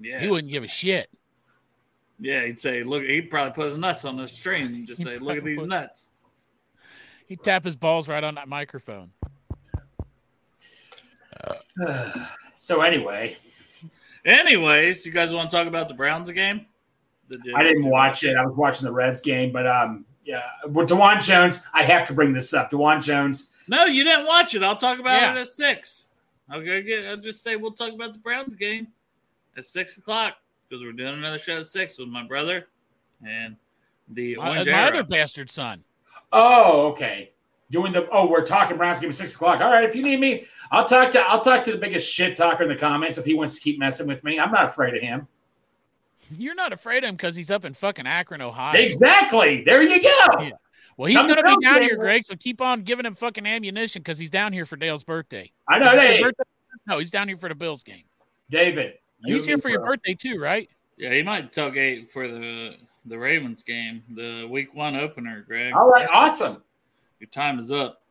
[0.00, 1.08] Yeah, He wouldn't give a shit.
[2.20, 5.18] yeah, he'd say, "Look," he'd probably put his nuts on the string and just say,
[5.18, 6.08] "Look at these probably nuts."
[7.26, 9.10] He'd tap his balls right on that microphone.
[12.54, 13.36] so anyway,
[14.24, 16.66] Anyways, you guys want to talk about the Browns game?
[17.30, 18.36] Did you- I didn't watch it.
[18.36, 22.12] I was watching the Reds game, but um, yeah, with Dewan Jones, I have to
[22.12, 22.68] bring this up.
[22.68, 24.62] Dewan Jones, No, you didn't watch it.
[24.62, 25.32] I'll talk about Yeah.
[25.32, 26.06] it at six.
[26.52, 28.88] Okay, get, I'll just say we'll talk about the Browns game
[29.56, 30.36] at six o'clock
[30.68, 32.68] because we're doing another show at six with my brother
[33.26, 33.56] and
[34.08, 35.82] the My, my other bastard son.
[36.30, 37.32] Oh, okay.
[37.70, 39.60] Doing the oh, we're talking Browns game at six o'clock.
[39.62, 42.36] All right, if you need me, I'll talk to I'll talk to the biggest shit
[42.36, 44.38] talker in the comments if he wants to keep messing with me.
[44.38, 45.26] I'm not afraid of him.
[46.36, 48.78] You're not afraid of him because he's up in fucking Akron, Ohio.
[48.80, 49.62] Exactly.
[49.64, 50.40] There you go.
[50.42, 50.50] Yeah.
[50.96, 51.96] Well, he's going to to be down Dale, here.
[51.96, 52.24] Greg.
[52.24, 55.50] So keep on giving him fucking ammunition because he's down here for Dale's birthday.
[55.68, 55.86] I know.
[55.92, 56.44] Is it your Hey, birthday?
[56.86, 58.02] No, he's down here for the Bills game.
[58.50, 58.94] David.
[59.24, 60.68] He's here for your birthday too, right?
[60.96, 62.76] Yeah, he might tailgate for the
[63.06, 65.44] the Ravens game, the Week One opener.
[65.46, 66.62] Greg, All right, awesome.
[67.20, 68.02] your time is up.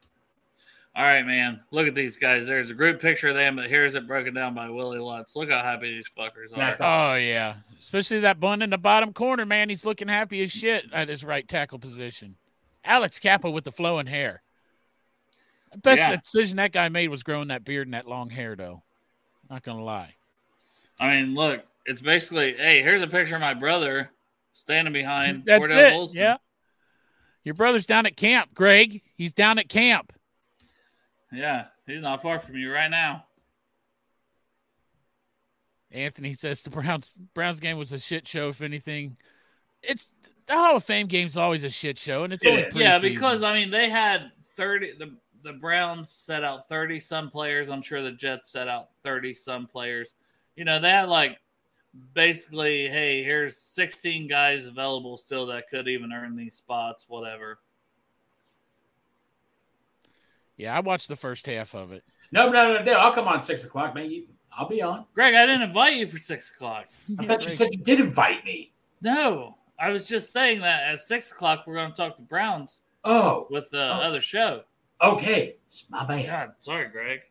[0.98, 1.62] All right, man.
[1.70, 2.48] Look at these guys.
[2.48, 5.36] There's a group picture of them, but here's it broken down by Willie Lutz.
[5.36, 6.58] Look how happy these fuckers are.
[6.58, 7.12] That's oh, awesome.
[7.12, 9.70] Oh yeah, especially that bun in the bottom corner, man.
[9.70, 12.36] He's looking happy as shit at his right tackle position.
[12.84, 14.42] Alex Cappa with the flowing hair.
[15.72, 16.16] The best Yeah.
[16.16, 18.82] decision that guy made was growing that beard and that long hair, though.
[19.52, 20.16] Not gonna lie.
[21.00, 24.10] I mean, look, it's basically, hey, here's a picture of my brother
[24.54, 25.44] standing behind.
[25.46, 25.96] That's Cordell it.
[25.96, 26.22] Wilson.
[26.22, 26.38] Yeah.
[27.44, 29.04] Your brother's down at camp, Greg.
[29.16, 30.12] He's down at camp.
[31.32, 33.26] Yeah, he's not far from you right now.
[35.92, 38.50] Anthony says the Browns Browns game was a shit show.
[38.50, 39.18] If anything,
[39.82, 40.12] it's
[40.48, 42.84] the Hall of Fame game's is always a shit show, and it's It only.
[42.84, 47.70] Yeah, because I mean, they had 30, the, the Browns set out 30 some players.
[47.70, 50.16] I'm sure the Jets set out 30 some players.
[50.56, 51.38] You know, they had like
[52.14, 57.60] basically, hey, here's 16 guys available still that could even earn these spots, whatever.
[60.58, 62.04] Yeah, I watched the first half of it.
[62.32, 62.94] No, no, no, no.
[62.94, 64.12] I'll come on six o'clock, man.
[64.12, 65.06] You, I'll be on.
[65.14, 66.86] Greg, I didn't invite you for six o'clock.
[67.20, 68.74] I thought you said you did invite me.
[69.02, 72.82] No, I was just saying that at six o'clock we're going to talk to Browns
[73.06, 74.02] Oh, with the Oh.
[74.02, 74.64] other show.
[75.02, 75.56] okay.
[75.68, 76.26] It's my bad.
[76.26, 77.22] God, sorry, Greg.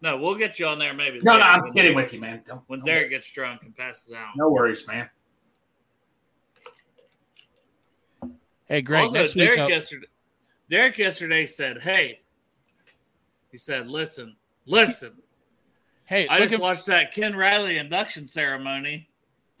[0.00, 1.20] No, we'll get you on there maybe.
[1.22, 2.42] No, no, I'm when- kidding with you, man.
[2.46, 4.30] Don't, When don't- Derek gets drunk and passes out.
[4.36, 5.08] No worries, man.
[8.68, 9.04] Hey, Greg.
[9.04, 10.06] also, next Derek yesterday,
[10.68, 12.20] Derek yesterday said, "Hey,"
[13.50, 14.36] he said, "Listen,
[14.66, 15.12] listen.
[16.06, 19.08] hey, I just at, watched that Ken Riley induction ceremony."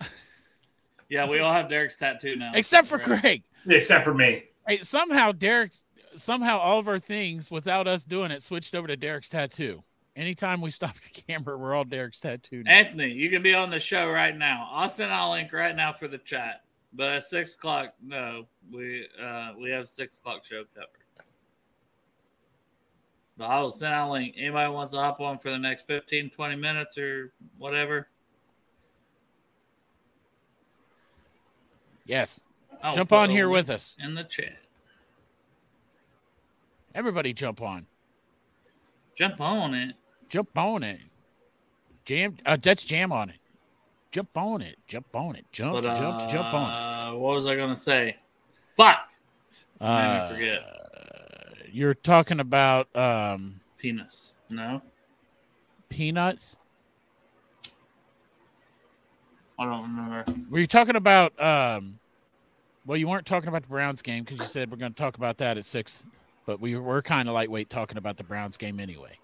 [1.08, 3.20] yeah, we all have Derek's tattoo now, except for Greg.
[3.20, 3.42] Greg.
[3.68, 4.44] Except for me.
[4.66, 5.72] Hey, somehow Derek,
[6.16, 9.82] somehow all of our things without us doing it switched over to Derek's tattoo.
[10.16, 12.62] Anytime we stop the camera, we're all Derek's tattoo.
[12.64, 12.72] now.
[12.72, 14.68] Anthony, you can be on the show right now.
[14.72, 16.62] I'll send a link right now for the chat.
[16.96, 20.88] But at six o'clock, no, we uh we have six o'clock show covered.
[23.36, 24.34] But I will send out a link.
[24.38, 28.08] Anybody wants to hop on for the next 15, 20 minutes or whatever?
[32.06, 32.42] Yes,
[32.82, 33.96] I'll jump on here with us.
[34.02, 34.56] in the chat.
[36.94, 37.86] Everybody, jump on.
[39.14, 39.96] Jump on it.
[40.30, 41.00] Jump on it.
[42.06, 42.38] Jam.
[42.46, 43.36] Uh, that's jam on it.
[44.10, 44.76] Jump on it.
[44.86, 45.44] Jump on it.
[45.52, 45.72] Jump.
[45.74, 46.30] But uh, jump.
[46.30, 47.14] Jump on.
[47.14, 47.18] It.
[47.18, 48.16] What was I gonna say?
[48.76, 49.10] Fuck.
[49.80, 50.62] Uh, forget.
[51.70, 54.34] You're talking about um, Penis.
[54.48, 54.80] No,
[55.88, 56.56] peanuts.
[59.58, 60.24] I don't remember.
[60.50, 61.38] Were you talking about?
[61.40, 61.98] Um,
[62.86, 65.16] well, you weren't talking about the Browns game because you said we're going to talk
[65.16, 66.06] about that at six,
[66.46, 69.18] but we were kind of lightweight talking about the Browns game anyway.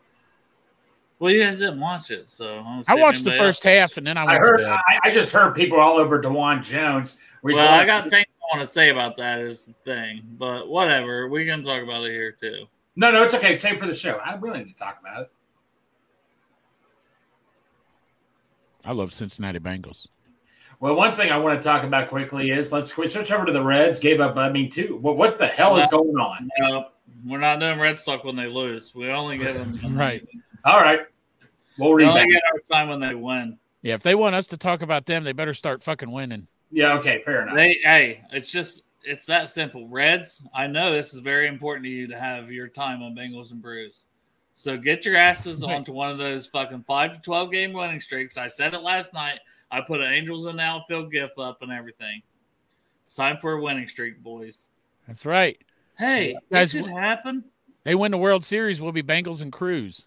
[1.22, 4.18] Well, you guys didn't watch it, so I, I watched the first half and then
[4.18, 4.56] I I heard.
[4.56, 4.72] to bed.
[4.72, 7.20] I, I just heard people all over Dewan Jones.
[7.44, 10.68] We Well, I got things I want to say about that is the thing, but
[10.68, 11.28] whatever.
[11.28, 12.64] We can talk about it here too.
[12.96, 13.54] No, no, it's okay.
[13.54, 14.18] Save for the show.
[14.18, 15.30] I'm willing to talk about it.
[18.84, 20.08] I love Cincinnati Bengals.
[20.80, 23.62] Well, one thing I want to talk about quickly is let's switch over to the
[23.62, 24.00] Reds.
[24.00, 24.36] Gave up.
[24.36, 24.98] I mean, two.
[25.00, 26.48] Well, what's the hell is going on?
[26.58, 26.88] No,
[27.24, 28.92] we're not doing Red Sox when they lose.
[28.92, 30.26] We only give them Right.
[30.64, 31.00] All right,
[31.78, 33.58] we'll We read only get our time when they win.
[33.82, 36.46] Yeah, if they want us to talk about them, they better start fucking winning.
[36.70, 36.94] Yeah.
[36.94, 37.18] Okay.
[37.18, 37.56] Fair enough.
[37.56, 39.88] They, hey, it's just it's that simple.
[39.88, 43.50] Reds, I know this is very important to you to have your time on Bengals
[43.50, 44.06] and Brews.
[44.54, 48.36] So get your asses onto one of those fucking five to twelve game winning streaks.
[48.36, 49.40] I said it last night.
[49.70, 52.22] I put an Angels in the outfield gif up and everything.
[53.04, 54.68] It's time for a winning streak, boys.
[55.06, 55.58] That's right.
[55.98, 57.44] Hey, Guys, it could wh- happen.
[57.84, 60.06] They win the World Series, we'll be Bengals and Cruz.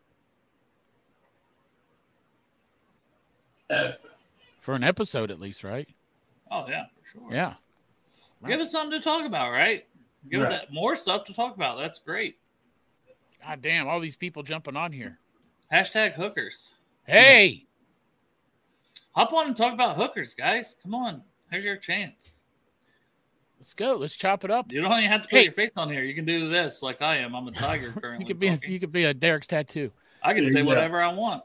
[4.61, 5.87] For an episode at least, right?
[6.51, 7.27] Oh yeah, for sure.
[7.33, 7.53] Yeah.
[8.45, 9.85] Give us something to talk about, right?
[10.29, 10.61] Give us Right.
[10.61, 11.77] that, more stuff to talk about.
[11.79, 12.37] That's great.
[13.45, 15.19] God damn, all these people jumping on here.
[15.71, 16.69] Hashtag hookers.
[17.07, 17.65] Hey,
[19.11, 20.75] Hop on and talk about hookers, guys.
[20.83, 21.23] Come on.
[21.49, 22.35] Here's your chance.
[23.59, 23.95] let's go.
[23.95, 24.71] Let's chop it up.
[24.73, 25.43] You don't even have to put Hey.
[25.45, 26.03] your face on here.
[26.03, 27.33] You can do this like I am.
[27.33, 28.25] I'm a tiger currently.
[28.27, 29.91] You could be a, you could be a Derek's tattoo.
[30.21, 30.69] I can There say you go.
[30.69, 31.43] whatever I want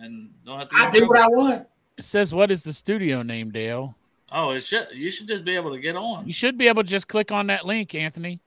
[0.00, 0.76] and don't have to.
[0.76, 1.66] I get in do what I want.
[1.98, 3.94] It says, "What is the studio name, Dale?"
[4.32, 4.88] Oh, it should.
[4.94, 6.26] You should just be able to get on.
[6.26, 8.40] You should be able to just click on that link, Anthony.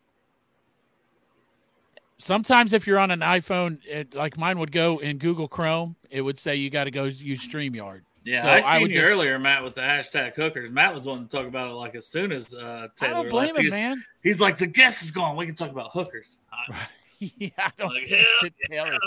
[2.18, 6.22] Sometimes, if you're on an iPhone, it, like mine would go in Google Chrome, it
[6.22, 8.02] would say you got to go use StreamYard.
[8.24, 10.72] Yeah, So I I seen would you just- earlier, Matt, with the hashtag hookers.
[10.72, 13.30] Matt was wanting to talk about it like as soon as uh, I Taylor don't
[13.30, 13.58] blame left.
[13.58, 14.04] him, He's, man.
[14.22, 15.36] he's like, the guest is gone.
[15.36, 16.40] We can talk about hookers.
[16.54, 16.88] I-
[17.20, 18.98] yeah, I don't Like, think hell that Taylor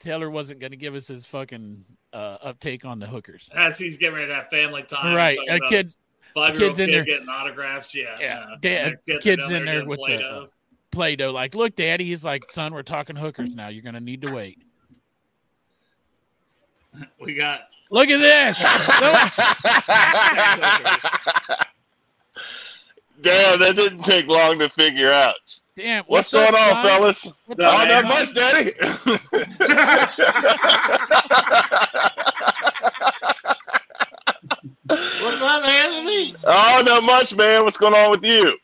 [0.00, 3.48] Taylor wasn't going to give us his fucking uh, uptake on the hookers.
[3.54, 5.14] As he's getting ready to have family time.
[5.14, 5.86] Right, a kid-
[6.34, 7.94] Five-year-old kid's in kid there- getting autographs.
[7.94, 8.56] Yeah, Yeah, no.
[8.60, 10.46] dad, And kids, in there doing with Play-Doh.
[10.46, 11.30] the Play-Doh.
[11.32, 12.04] Like, look, Daddy.
[12.04, 13.68] He's like, son, we're talking hookers now.
[13.68, 14.62] You're going to need to wait.
[17.20, 18.58] We got Look at this.
[23.22, 25.34] Damn, that didn't take long to figure out.
[25.76, 26.86] Damn, What's, what's going up, on, son?
[26.86, 27.32] fellas?
[27.46, 28.08] What's oh, up, not man?
[28.08, 28.72] much, Daddy.
[34.86, 36.34] what's up, Anthony?
[36.44, 37.64] oh, not much, man.
[37.64, 38.56] What's going on with you?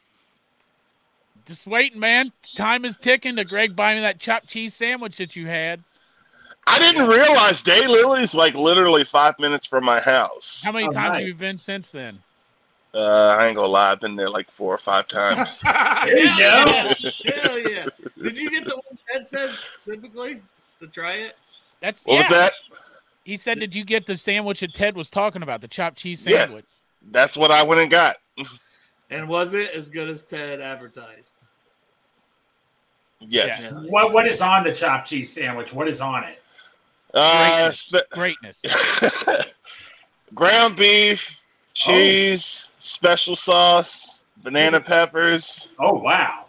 [1.46, 2.32] Just waiting, man.
[2.56, 5.82] Time is ticking to Greg buy me that chopped cheese sandwich that you had.
[6.66, 10.62] I didn't realize Daylili's like literally five minutes from my house.
[10.64, 11.18] How many Oh, times nice.
[11.20, 12.18] have you been since then?
[12.96, 15.62] Uh, I ain't gonna lie, I've been there like four or five times.
[16.06, 16.70] There you Hell go.
[16.70, 16.94] yeah.
[17.42, 17.86] Hell yeah.
[18.22, 20.40] Did you get the one Ted said specifically
[20.80, 21.34] to try it?
[21.80, 22.18] That's What yeah.
[22.20, 22.52] was that?
[23.24, 25.60] He said, "Did you get the sandwich that Ted was talking about?
[25.60, 26.44] The chopped cheese sandwich?" Yeah.
[26.46, 26.64] sandwich?"
[27.10, 28.16] That's what I went and got.
[29.10, 31.34] And was it as good as Ted advertised?
[33.20, 33.74] Yes.
[33.88, 35.72] What what is on the chopped cheese sandwich?
[35.74, 36.42] What is on it?
[37.12, 38.62] Uh, spe- Greatness.
[40.34, 41.35] ground beef,
[41.76, 45.74] cheese, special sauce, banana peppers.
[45.78, 46.46] Oh wow!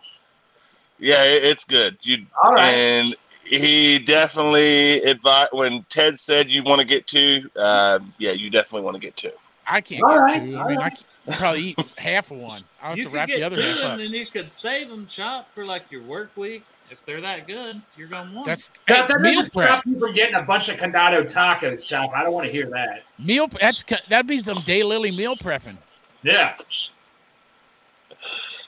[1.00, 1.98] Yeah, it, it's good.
[2.02, 2.74] You All right.
[2.74, 7.50] and he definitely advised when Ted said you want to get two.
[7.56, 9.32] Uh, yeah, you definitely want to get two.
[9.68, 10.58] I can't All get right, two.
[10.58, 11.04] I mean, I right.
[11.26, 12.64] can probably eat half of one.
[12.82, 13.92] I'll have You to wrap get the other two, half up.
[13.92, 16.64] and then you could save them chop for like your work week.
[16.90, 18.48] If they're that good, you're gonna want.
[18.48, 19.68] That's That, that meal doesn't prep.
[19.68, 22.14] stop you from getting a bunch of condado tacos, chop.
[22.14, 23.04] I don't want to hear that.
[23.20, 23.48] Meal.
[23.48, 25.78] That's that'd be some daylily meal prepping.
[26.24, 26.56] Yeah.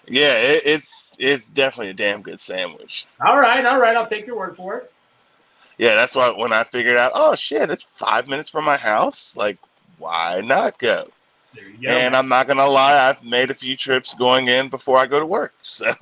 [0.08, 3.06] Yeah, it, it's it's definitely a damn good sandwich.
[3.26, 3.96] All right, all right.
[3.96, 4.92] I'll take your word for it.
[5.78, 9.38] Yeah, that's why when I figured out, oh shit, it's five minutes from my house.
[9.38, 9.58] Like,
[9.98, 11.10] why not go?
[11.56, 11.90] There you go.
[11.90, 15.20] And I'm not gonna lie, I've made a few trips going in before I go
[15.20, 15.54] to work.
[15.64, 15.94] So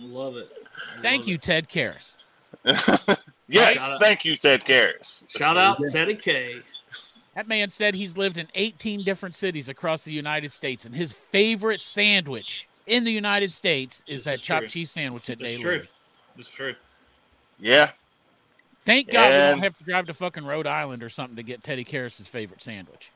[0.00, 0.61] Love it.
[1.02, 1.38] Thank you.
[1.38, 2.16] Ted Karras.
[3.48, 4.00] yes, Right.
[4.00, 5.28] thank you, Ted Karras.
[5.36, 6.60] Shout out Teddy K.
[7.34, 11.12] That man said he's lived in 18 different cities across the United States, and his
[11.30, 14.68] favorite sandwich in the United States is This that is chopped true.
[14.68, 15.60] cheese sandwich at It's Daylily.
[15.62, 15.82] true.
[16.36, 16.74] That's true.
[17.58, 17.90] Yeah,
[18.84, 21.62] Thank God we don't have to drive to fucking Rhode Island or something to get
[21.62, 23.12] Teddy Karras' favorite sandwich.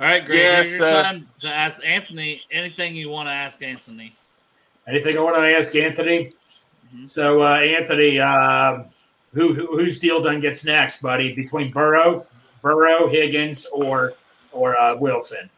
[0.00, 0.38] All right, Greg.
[0.38, 4.14] Yes, here's your uh, time to ask Anthony anything you want to ask Anthony.
[4.88, 6.32] Anything I want to ask Anthony?
[6.94, 7.08] Mhm.
[7.08, 8.84] So, uh, Anthony, uh,
[9.32, 11.34] who, who whose deal done gets next, buddy?
[11.34, 12.26] Between Burrow,
[12.62, 14.14] Burrow, Higgins, or
[14.52, 15.50] or uh, Wilson?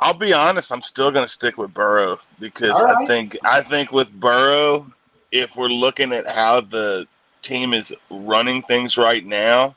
[0.00, 3.92] I'll be honest, I'm still gonna stick with Burrow because All I think I think
[3.92, 4.90] with Burrow,
[5.32, 7.06] if we're looking at how the
[7.42, 9.74] team is running things right now,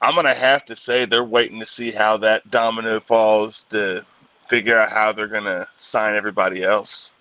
[0.00, 4.04] I'm gonna have to say they're waiting to see how that domino falls to
[4.46, 7.13] figure out how they're gonna sign everybody else.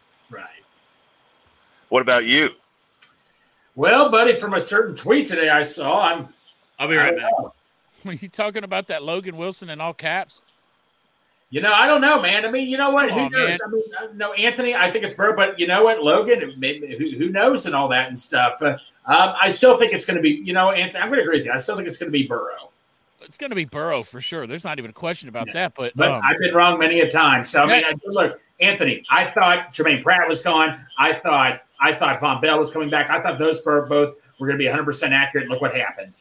[1.94, 1.98] Right.
[1.98, 2.50] What about you?
[3.76, 6.28] Well, buddy, from a certain tweet today I saw, I'm.
[6.80, 7.32] I'll be right back.
[7.40, 7.54] know.
[8.08, 10.42] Are you talking about that Logan Wilson in all caps?
[11.52, 12.48] You know, I don't know, man.
[12.48, 13.10] I mean, you know what?
[13.10, 13.48] Come who on, knows?
[13.48, 13.58] man.
[13.64, 14.74] I mean, uh, no, Anthony.
[14.74, 16.56] I think it's Burrow, but you know what, Logan?
[16.58, 18.60] Maybe, who, who knows and all that and stuff.
[18.60, 20.32] Uh, um, I still think it's going to be.
[20.32, 21.00] You know, Anthony.
[21.04, 21.52] I'm going to agree with you.
[21.54, 22.72] I still think it's going to be Burrow.
[23.22, 24.48] It's going to be Burrow for sure.
[24.48, 25.54] There's not even a question about Yeah.
[25.54, 25.76] that.
[25.76, 27.46] But, But um, I've been wrong many a time.
[27.46, 29.06] So I mean, I, look, Anthony.
[29.12, 30.84] I thought Germaine Pratt was gone.
[30.98, 33.10] I thought I thought Vonn Bell was coming back.
[33.10, 35.50] I thought those were both were going to be 100 percent accurate.
[35.50, 36.14] Look what happened.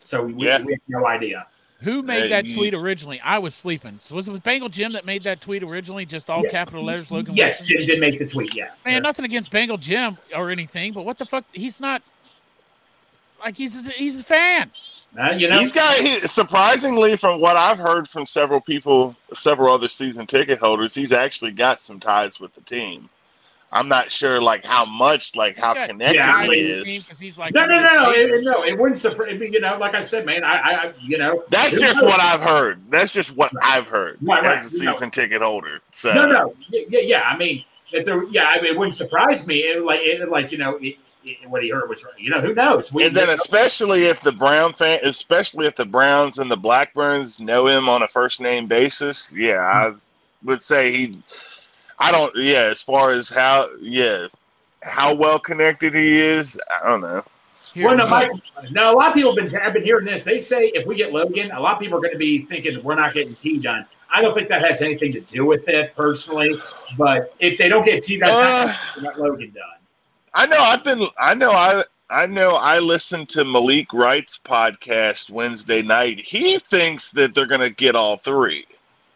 [0.00, 0.62] So we, Yeah.
[0.62, 1.46] we have no idea.
[1.80, 3.20] who made that tweet originally?
[3.20, 3.96] I was sleeping.
[4.00, 6.06] So was it with Bengal Jim that made that tweet originally?
[6.06, 6.50] Just all Yeah.
[6.50, 7.78] capital letters, Logan Yes, Wilson?
[7.78, 8.54] Jim did make the tweet.
[8.54, 11.44] Yeah, Man, nothing against Bengal Jim or anything, but what the fuck?
[11.52, 12.00] He's not
[13.40, 14.70] like he's he's a fan.
[15.20, 19.74] Uh, you know, He's got he, surprisingly, from what I've heard from several people, several
[19.74, 23.10] other season ticket holders, he's actually got some ties with the team.
[23.72, 26.84] I'm not sure, like how much, like how got connected Yeah, he ties with the
[26.84, 28.64] team he's like no, no, no, no, it, no.
[28.64, 29.48] It wouldn't surprise me.
[29.48, 30.44] You know, like I said, man.
[30.44, 32.10] I, I, I you know, That's just knows?
[32.10, 32.80] what I've heard.
[32.90, 34.92] That's just what I've heard Right, right, as a you know.
[34.92, 35.80] season ticket holder.
[35.90, 37.20] So No, no, yeah, yeah, yeah.
[37.22, 39.60] I mean, if there, yeah, I mean, it wouldn't surprise me.
[39.60, 42.18] It, like, it, like you know, it, it, what he heard was right.
[42.18, 42.92] You know, who knows?
[42.92, 47.40] We, and then especially if the Brown fan, especially if the Browns and the Blackburns
[47.40, 49.94] know him on a first name basis, yeah, I
[50.44, 51.18] would say he.
[51.98, 52.34] I don't.
[52.36, 54.26] Yeah, as far as how, yeah,
[54.82, 57.24] how well connected he is, I don't know.
[57.76, 58.30] Well, no, Mike,
[58.70, 60.24] no, a lot of people have been, have been hearing this.
[60.24, 62.82] They say if we get Logan, a lot of people are going to be thinking
[62.82, 63.86] we're not getting Tee done.
[64.14, 66.60] I don't think that has anything to do with it personally.
[66.98, 69.64] But if they don't get Tee done, Uh, not Logan done.
[70.34, 75.30] I know I've been I know I I know I listened to Malik Wright's podcast
[75.30, 76.20] Wednesday night.
[76.20, 78.66] He thinks that they're gonna get all three.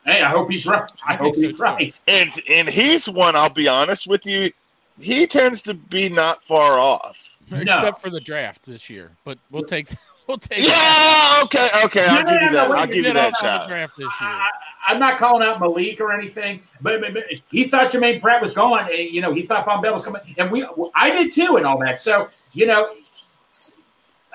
[0.07, 0.89] Hey, I hope he's right.
[1.07, 1.95] I, hope he's right.
[2.07, 4.53] And and he's one, I'll be honest with you,
[5.01, 7.35] he tends to be not far off.
[7.53, 9.11] Except for the draft this year.
[9.25, 9.89] But we'll take
[10.27, 12.07] we'll take Yeah, okay, okay.
[12.07, 12.71] I'll No, give no, you that.
[12.71, 13.69] wait I'll give you that shot.
[13.69, 14.31] draft this year.
[14.31, 14.49] I,
[14.89, 18.53] I'm not calling out Malik or anything, but, but, but he thought Germaine Pratt was
[18.53, 18.89] gone.
[18.89, 21.67] And, you know, he thought Vonn Bell was coming, and we, I did too, and
[21.67, 21.99] all that.
[21.99, 22.95] So, you know,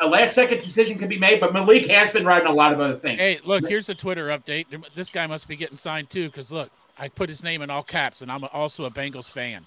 [0.02, 2.80] a last second decision can be made, but Malik has been writing a lot of
[2.82, 3.22] other things.
[3.22, 4.66] Hey, look, here's a Twitter update.
[4.96, 7.84] This guy must be getting signed too, because look, I put his name in all
[7.84, 9.66] caps, and I'm also a Bengals fan.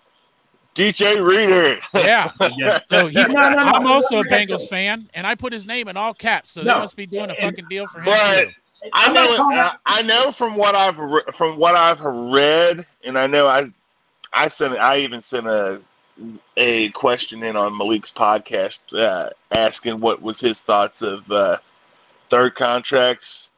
[0.75, 1.79] DJ Reader.
[1.95, 2.31] Yeah.
[2.59, 2.81] Yeah.
[2.89, 5.67] So he, No, no, no, I'm also a Bengals said- fan, and I put his
[5.67, 8.07] name in all caps, so they must be doing a fucking deal for him.
[8.07, 8.51] But too.
[8.93, 12.85] I know, calling uh, out- I know from what I've re- from what I've read,
[13.05, 13.63] and I know I,
[14.33, 15.81] I sent, I even sent a,
[16.57, 21.57] a question in on Malik's podcast, uh, asking what was his thoughts of uh,
[22.29, 23.53] third contracts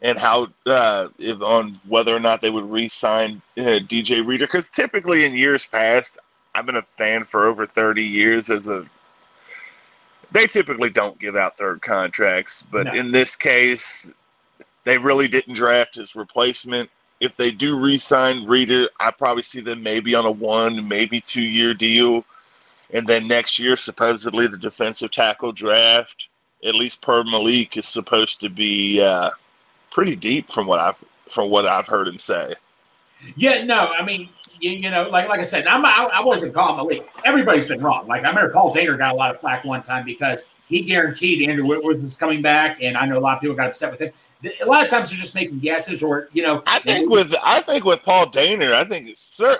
[0.00, 4.68] and how uh, if on whether or not they would re-sign uh, DJ Reader, because
[4.68, 6.18] typically in years past,
[6.54, 8.84] I've been a fan for over thirty years as a.
[10.32, 12.92] They typically don't give out third contracts, but No.
[12.94, 14.12] in this case,
[14.84, 16.90] they really didn't draft his replacement.
[17.22, 21.72] If they do re-sign Reader, I probably see them maybe on a one, maybe two-year
[21.72, 22.24] deal,
[22.92, 26.28] and then next year, supposedly the defensive tackle draft,
[26.64, 29.30] at least per Malik, is supposed to be uh,
[29.92, 32.54] pretty deep from what I've from what I've heard him say.
[33.36, 36.54] Yeah, no, I mean, you, you know, like like I said, I'm, I, I wasn't
[36.54, 37.08] calling Malik.
[37.24, 38.08] Everybody's been wrong.
[38.08, 41.48] Like I remember Paul Dehner got a lot of flack one time because he guaranteed
[41.48, 44.00] Andrew Whitworth was coming back, and I know a lot of people got upset with
[44.00, 44.12] him.
[44.60, 47.60] A lot of times they're just making guesses, or you know, I think with I
[47.60, 49.08] think with Paul Dehner, I think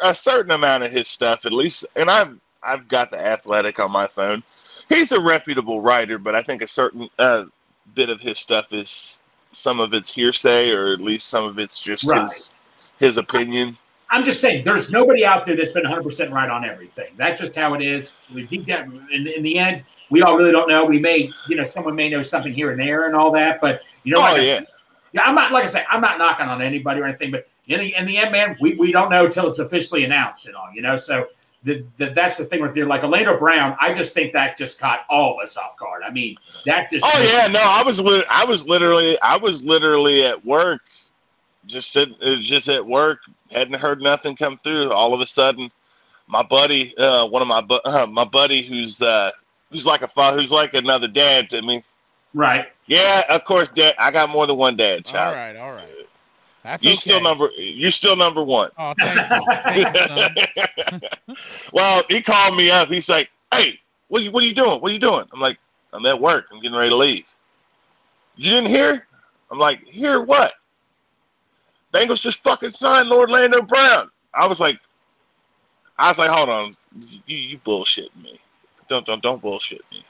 [0.03, 3.91] a certain amount of his stuff, at least, and I've I've got the Athletic on
[3.91, 4.43] my phone.
[4.89, 7.45] He's a reputable writer, but I think a certain uh,
[7.95, 9.22] bit of his stuff is
[9.53, 12.22] some of it's hearsay, or at least some of it's just Right.
[12.22, 12.53] his
[12.99, 13.76] his opinion.
[14.12, 17.12] I'm just saying, there's nobody out there that's been 100 percent right on everything.
[17.16, 18.14] That's just how it is.
[18.32, 20.84] We deep down in, in the end, we all really don't know.
[20.84, 23.80] We may, you know, someone may know something here and there and all that, but
[24.04, 24.66] you know, Oh like I yeah, said,
[25.14, 27.80] Yeah, I'm not like I say, I'm not knocking on anybody or anything, but in
[27.80, 30.68] the in the end, man, we, we don't know until it's officially announced and all,
[30.74, 30.96] you know.
[30.96, 31.28] So
[31.64, 33.76] the, the, that's the thing with you, like Orlando Brown.
[33.80, 36.02] I just think that just caught all of us off guard.
[36.04, 36.36] I mean,
[36.66, 37.46] that just oh yeah.
[37.46, 40.82] No, I was lit- I was literally I was literally at work,
[41.64, 43.20] just sitting uh, just at work,
[43.53, 44.90] hadn't heard nothing come through.
[44.92, 45.70] All of a sudden,
[46.26, 49.30] my buddy, uh, one of my bu- uh, my buddy, who's uh,
[49.70, 51.82] who's like a fa- who's like another dad to me.
[52.34, 52.66] right.
[52.86, 53.94] Yeah, of course, dad.
[53.98, 55.34] I got more than one dad, child.
[55.34, 55.86] right, all right.
[56.64, 56.98] That's You okay.
[56.98, 57.48] still number.
[57.57, 58.70] You're still number one.
[58.78, 59.46] Oh, thank you.
[59.64, 61.36] Thank you,
[61.72, 62.88] well, he called me up.
[62.88, 64.80] He's like, "Hey, what are you, what are you doing?
[64.80, 65.59] What are you doing?" I'm like,
[65.92, 66.46] "I'm at work.
[66.53, 67.24] I'm getting ready to leave."
[68.36, 69.07] You didn't hear?
[69.50, 70.53] I'm like, "Hear what?"
[71.93, 74.11] Bengals just fucking signed Lord Orlando Brown.
[74.34, 74.78] I was like,
[75.99, 76.76] I was like, hold on,
[77.26, 78.38] you, you bullshit me.
[78.88, 80.05] Don't don't don't bullshit me.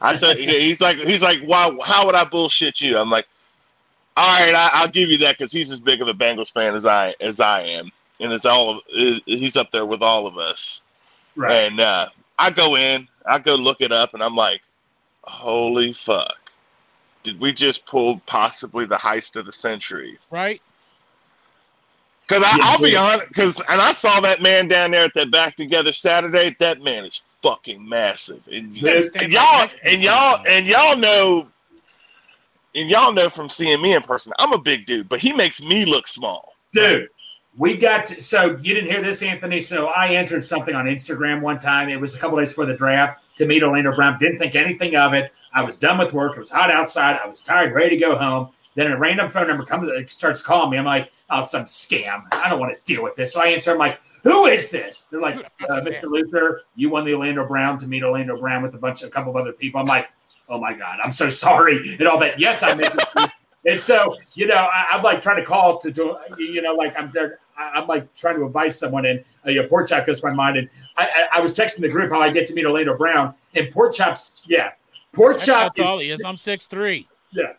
[0.00, 1.76] I tell you, he's like he's like, why?
[1.84, 2.98] How would I bullshit you?
[2.98, 3.26] I'm like,
[4.16, 6.74] all right, I, I'll give you that because he's as big of a Bengals fan
[6.74, 8.82] as I as I am, and it's all of,
[9.26, 10.82] he's up there with all of us.
[11.36, 11.52] Right.
[11.52, 12.08] And uh,
[12.38, 14.62] I go in, I go look it up, and I'm like,
[15.22, 16.50] holy fuck.
[17.22, 20.18] Did we just pull possibly the heist of the century?
[20.30, 20.62] right?
[22.30, 23.02] Because I'll be Yeah.
[23.02, 26.54] honest, because and I saw that man down there at that back together Saturday.
[26.60, 30.02] That man is fucking massive, and, You gotta and y'all right next to and him
[30.02, 31.48] y'all and y'all know,
[32.76, 35.60] and y'all know from seeing me in person, I'm a big dude, but he makes
[35.60, 36.54] me look small.
[36.72, 37.08] Dude,
[37.58, 39.58] we got to, so you didn't hear this, Anthony.
[39.58, 41.88] So I entered something on Instagram one time.
[41.88, 44.18] It was a couple days before the draft to meet Orlando Brown.
[44.20, 45.32] Didn't think anything of it.
[45.52, 46.36] I was done with work.
[46.36, 47.18] It was hot outside.
[47.20, 48.50] I was tired, ready to go home.
[48.74, 50.78] Then a random phone number comes, starts calling me.
[50.78, 52.22] I'm like, oh, some scam.
[52.32, 53.32] I don't want to deal with this.
[53.32, 53.72] So I answer.
[53.72, 55.04] I'm like, who is this?
[55.06, 56.04] They're like, Who the fuck uh, Mr.
[56.04, 59.10] Luther, you won the Orlando Brown to meet Orlando Brown with a bunch, of a
[59.10, 59.80] couple of other people.
[59.80, 60.08] I'm like,
[60.48, 62.38] oh my god, I'm so sorry and all that.
[62.38, 63.32] Yes, I meant to.
[63.66, 66.98] And so, you know, I, I'm like trying to call to do, you know, like
[66.98, 67.40] I'm there.
[67.58, 70.32] I'm like trying to advise someone, and uh, you know, Pork Chop goes to my
[70.32, 70.56] mind.
[70.56, 73.34] And I, I, I was texting the group how I get to meet Orlando Brown,
[73.54, 74.70] and Pork Chop's, yeah,
[75.12, 76.24] Pork Chop he is, is.
[76.24, 77.06] I'm six three.
[77.32, 77.52] yeah,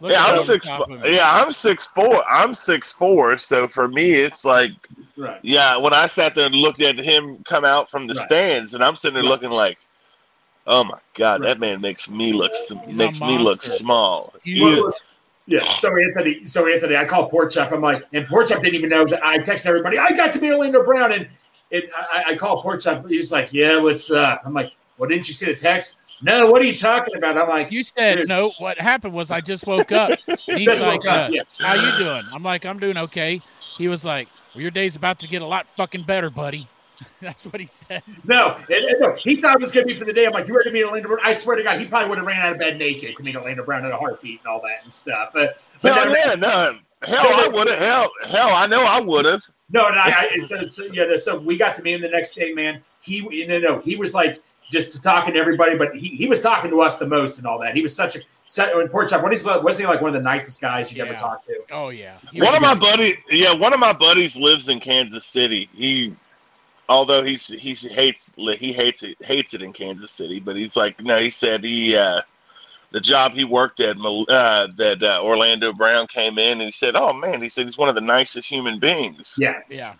[0.00, 0.68] yeah, I'm six.
[0.68, 1.16] Top of me.
[1.16, 2.24] Yeah, I'm six four.
[2.28, 3.38] I'm six four.
[3.38, 4.72] So for me, it's like,
[5.16, 5.40] right.
[5.42, 5.76] yeah.
[5.76, 8.24] When I sat there and looked at him come out from the Right.
[8.24, 9.30] stands, and I'm sitting there Right.
[9.30, 9.78] looking like,
[10.66, 12.52] oh my god, that man makes me look
[12.86, 14.34] He's makes me look small.
[15.46, 15.74] Yeah.
[15.74, 17.70] So Anthony, so Anthony, I called Pork Chop.
[17.72, 19.98] I'm like, and Pork Chop didn't even know that I texted everybody.
[19.98, 21.28] I got to meet Orlando Brown, and
[21.70, 23.08] it, I, I call pork chop.
[23.08, 26.62] He's like, "Yeah, what's up?" I'm like, "Well, didn't you see the text?" No, what
[26.62, 27.36] are you talking about?
[27.36, 28.28] I'm like, You said Dude.
[28.28, 28.52] no.
[28.58, 30.18] What happened was I just woke up.
[30.46, 31.42] He's Just like, woke up, uh, yeah.
[31.58, 33.40] "How you doing?" I'm like, "I'm doing okay."
[33.76, 36.68] He was like, "Well, your day's about to get a lot fucking better, buddy."
[37.20, 38.02] That's what he said.
[38.24, 40.26] No, and, and no, he thought it was going to be for the day.
[40.26, 41.18] I'm like, you ready to meet Orlando Brown?
[41.24, 43.34] I swear to God, he probably would have ran out of bed naked to meet
[43.36, 45.34] Orlando Brown in a heartbeat and all that and stuff.
[45.34, 45.48] Uh,
[45.82, 46.78] but No, no, yeah, no.
[47.02, 47.78] Hell, I would have.
[47.80, 49.42] Hell, hell, I know I would have.
[49.70, 52.34] no, no, I, I, so, so, yeah, so we got to meet him the next
[52.34, 52.80] day, man.
[53.02, 54.40] He, no, no, he was like
[54.74, 57.46] just to talking to everybody, but he, he was talking to us the most and
[57.46, 57.74] all that.
[57.74, 60.14] He was such a, such, when Pork Chop, what is, wasn't he like one of
[60.14, 61.10] the nicest guys you Yeah.
[61.10, 61.54] ever talked to?
[61.70, 62.16] Oh yeah.
[62.32, 62.80] He One of my good.
[62.80, 65.70] buddy, yeah, one of my buddies lives in Kansas City.
[65.74, 66.14] He,
[66.88, 71.02] although he's he hates he hates it hates it in Kansas City, but he's like
[71.02, 72.20] no, he said he uh,
[72.90, 76.94] the job he worked at uh, that uh, Orlando Brown came in and he said,
[76.96, 79.36] oh man, he said he's one of the nicest human beings.
[79.38, 79.72] Yes.
[79.74, 79.94] Yeah.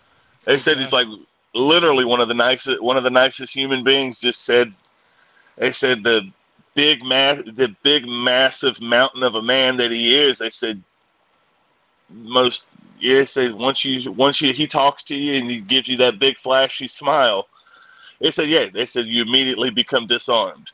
[0.45, 1.09] They said he's like
[1.55, 4.19] literally one of the nicest one of the nicest human beings.
[4.21, 4.73] Just said
[5.57, 6.29] they said the
[6.75, 10.39] big mass the big massive mountain of a man that he is.
[10.39, 10.83] They said
[12.11, 12.67] most
[13.01, 13.17] yeah.
[13.17, 16.19] They said once you once you he talks to you and he gives you that
[16.19, 17.49] big flashy smile.
[18.21, 18.69] They said yeah.
[18.73, 20.71] They said you immediately become disarmed.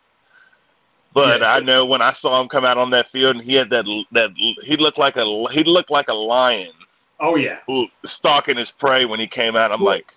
[1.13, 1.53] But Yeah.
[1.55, 3.85] I know when I saw him come out on that field and he had that
[4.13, 4.31] that
[4.63, 6.73] he looked like a he looked like a lion
[7.23, 7.59] Oh, yeah.
[7.67, 9.73] who stalking his prey when he came out.
[9.73, 10.17] I'm like,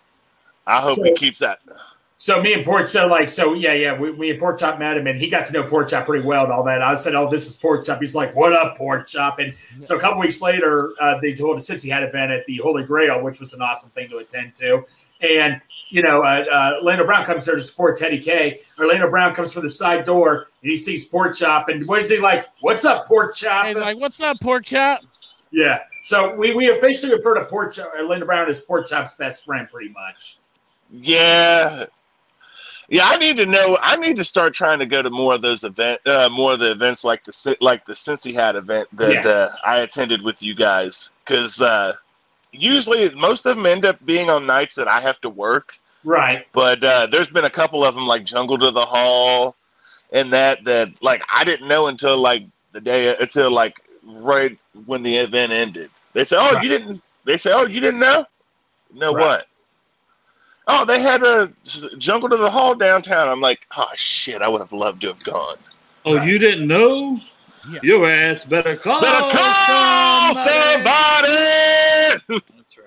[0.66, 1.60] I hope he keeps that.
[2.24, 4.96] So me and Pork, so like, so yeah, yeah, we, we and Pork Chop met
[4.96, 6.82] him, and he got to know Pork Chop pretty well and all that.
[6.82, 9.98] I said, "Oh, this is Pork Chop." He's like, "What up, Pork Chop?" And so
[9.98, 12.56] a couple weeks later, uh, they told us since he had an event at the
[12.64, 14.86] Holy Grail, which was an awesome thing to attend to,
[15.20, 15.60] and
[15.90, 18.62] you know, uh, uh, Orlando Brown comes there to support Teddy K.
[18.80, 22.10] Orlando Brown comes from the side door, and he sees Pork Chop, and what is
[22.10, 22.48] he like?
[22.62, 23.66] What's up, Pork Chop?
[23.66, 25.02] He's like, "What's up, pork chop?"
[25.52, 25.80] yeah.
[26.04, 29.68] So we, we officially refer to Pork Chop, Orlando Brown as Pork Chop's best friend,
[29.70, 30.40] pretty much.
[30.96, 31.86] Yeah,
[32.88, 33.04] yeah.
[33.06, 33.78] I need to know.
[33.82, 36.60] I need to start trying to go to more of those event, uh, more of
[36.60, 39.30] the events like the like the Cincy hat event that Yeah.
[39.30, 41.10] uh, I attended with you guys.
[41.26, 41.94] Because uh,
[42.52, 45.80] usually most of them end up being on nights that I have to work.
[46.04, 46.46] Right.
[46.54, 49.56] But uh, there's been a couple of them like Jungle to the Hall,
[50.12, 55.02] and that that like I didn't know until like the day until like right when
[55.02, 55.90] the event ended.
[56.14, 56.64] They said, "Oh, Right.
[56.64, 58.26] you didn't." They say, "Oh, you didn't know."
[58.94, 59.22] Know Right.
[59.26, 59.48] what?
[60.68, 63.28] Oh, they had a s- Jungle to the Hall downtown.
[63.28, 65.58] I'm like, oh shit, I would have loved to have gone.
[66.06, 67.20] Oh, you didn't know?
[67.70, 67.80] Yeah.
[67.84, 69.00] Your ass better call.
[69.02, 71.34] Better call somebody.
[72.28, 72.86] That's right.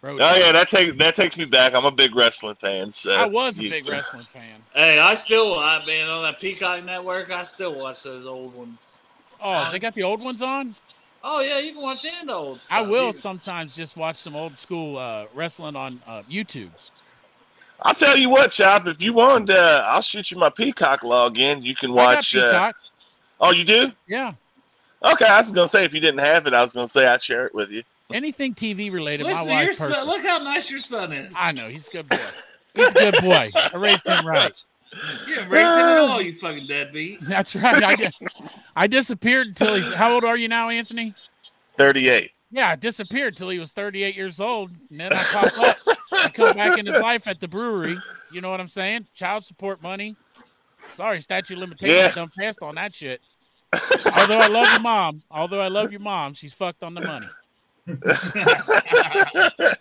[0.00, 1.74] Bro, Oh yeah, that takes that takes me back.
[1.74, 2.90] I'm a big wrestling fan.
[2.90, 4.62] So I was a you- big wrestling fan.
[4.74, 8.98] Hey, I still, I mean, on that Peacock network, I still watch those old ones.
[9.42, 10.74] Oh, they got the old ones on.
[11.22, 12.60] Oh yeah, you can watch any of the old.
[12.70, 16.70] I will You- sometimes just watch some old school uh, wrestling on uh, YouTube.
[17.84, 18.86] I'll tell you what, Chop.
[18.86, 21.62] If you want, uh, I'll shoot you my Peacock login.
[21.62, 22.34] You can I got watch.
[22.34, 22.76] Uh, Peacock.
[23.40, 23.92] oh, you do?
[24.08, 24.32] Yeah,
[25.04, 27.22] Okay, I was gonna say if you didn't have it, I was gonna say I'd
[27.22, 27.82] share it with you.
[28.12, 29.26] anything TV related.
[29.26, 29.74] Listen, my your wife.
[29.74, 31.32] son, look how nice your son is.
[31.38, 32.18] I know he's a good boy.
[32.74, 33.50] He's a good boy.
[33.54, 34.52] I raised him right.
[35.26, 37.18] You ain't him at all, you fucking deadbeat.
[37.22, 37.82] That's right.
[37.82, 38.12] I, di-
[38.76, 39.92] I disappeared until he's.
[39.92, 41.14] How old are you now, Anthony?
[41.76, 42.30] Thirty-eight.
[42.50, 45.76] Yeah, I disappeared till he was 38 years old, and then I popped up.
[46.14, 47.98] I come back in his life at the brewery.
[48.32, 49.06] You know what I'm saying?
[49.14, 50.16] Child support money.
[50.90, 52.12] Sorry, statute of limitations Yeah.
[52.12, 53.20] done passed on that shit.
[53.72, 57.28] Although I love your mom, although I love your mom, she's fucked on the money.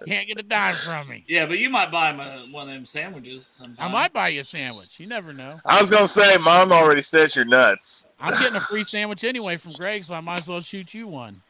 [0.05, 1.23] Can't get a dime from me.
[1.27, 3.45] Yeah, but you might buy him a, one of them sandwiches.
[3.45, 3.75] Sometime.
[3.79, 4.99] I might buy you a sandwich.
[4.99, 5.59] You never know.
[5.65, 8.11] I was gonna say, Mom already says you're nuts.
[8.19, 11.07] I'm getting a free sandwich anyway from Greg, so I might as well shoot you
[11.07, 11.41] one.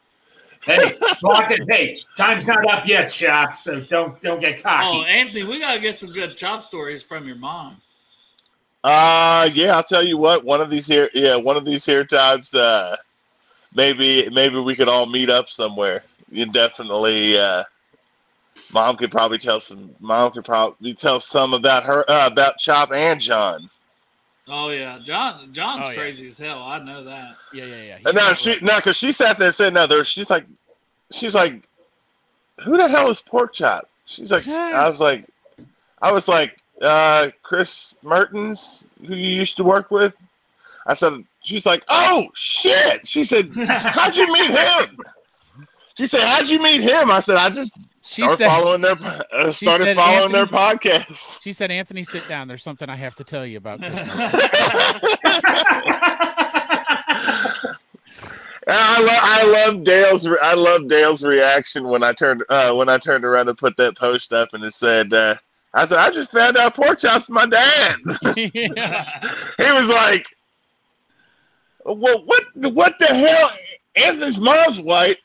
[0.65, 3.55] Hey, talking, hey, time's not up yet, Chop.
[3.55, 4.87] So don't don't get cocky.
[4.87, 7.77] Oh, Anthony, we gotta get some good chop stories from your mom.
[8.83, 10.43] Uh yeah, I'll tell you what.
[10.43, 12.95] One of these here, yeah, one of these here times, uh,
[13.75, 16.03] maybe maybe we could all meet up somewhere.
[16.31, 17.63] You definitely, uh,
[18.73, 19.93] Mom could probably tell some.
[19.99, 23.69] Mom could probably tell some about her uh, about Chop and John.
[24.47, 25.53] Oh yeah, John.
[25.53, 25.95] John's Oh, yeah.
[25.97, 26.61] crazy as hell.
[26.63, 27.37] I know that.
[27.53, 27.97] Yeah, yeah, yeah.
[28.05, 29.87] And Uh, no, she no, because she sat there and said no.
[29.87, 30.45] There, she's like,
[31.11, 31.61] she's like,
[32.63, 33.89] who the hell is Pork Chop?
[34.05, 35.25] She's like, I was like,
[36.01, 40.13] I was like, uh, Chris Mertens, who you used to work with.
[40.85, 43.07] I said, she's like, oh shit.
[43.07, 44.97] She said, how'd you meet him?
[45.97, 47.09] She said, how'd you meet him?
[47.11, 47.73] I said, I just
[48.05, 51.41] She started said- following their uh, started said, following their podcast.
[51.41, 52.47] She said, Anthony, sit down.
[52.49, 53.79] There's something I have to tell you about
[58.65, 62.89] I love I love Dale's re- I love Dale's reaction when I turned uh, when
[62.89, 65.35] I turned around to put that post up and it said uh,
[65.73, 67.95] I said, I just found out pork chops my dad.
[68.35, 69.27] yeah.
[69.57, 70.27] he was like,
[71.85, 73.51] Well, what what the hell?
[73.95, 75.17] Anthony's mom's white.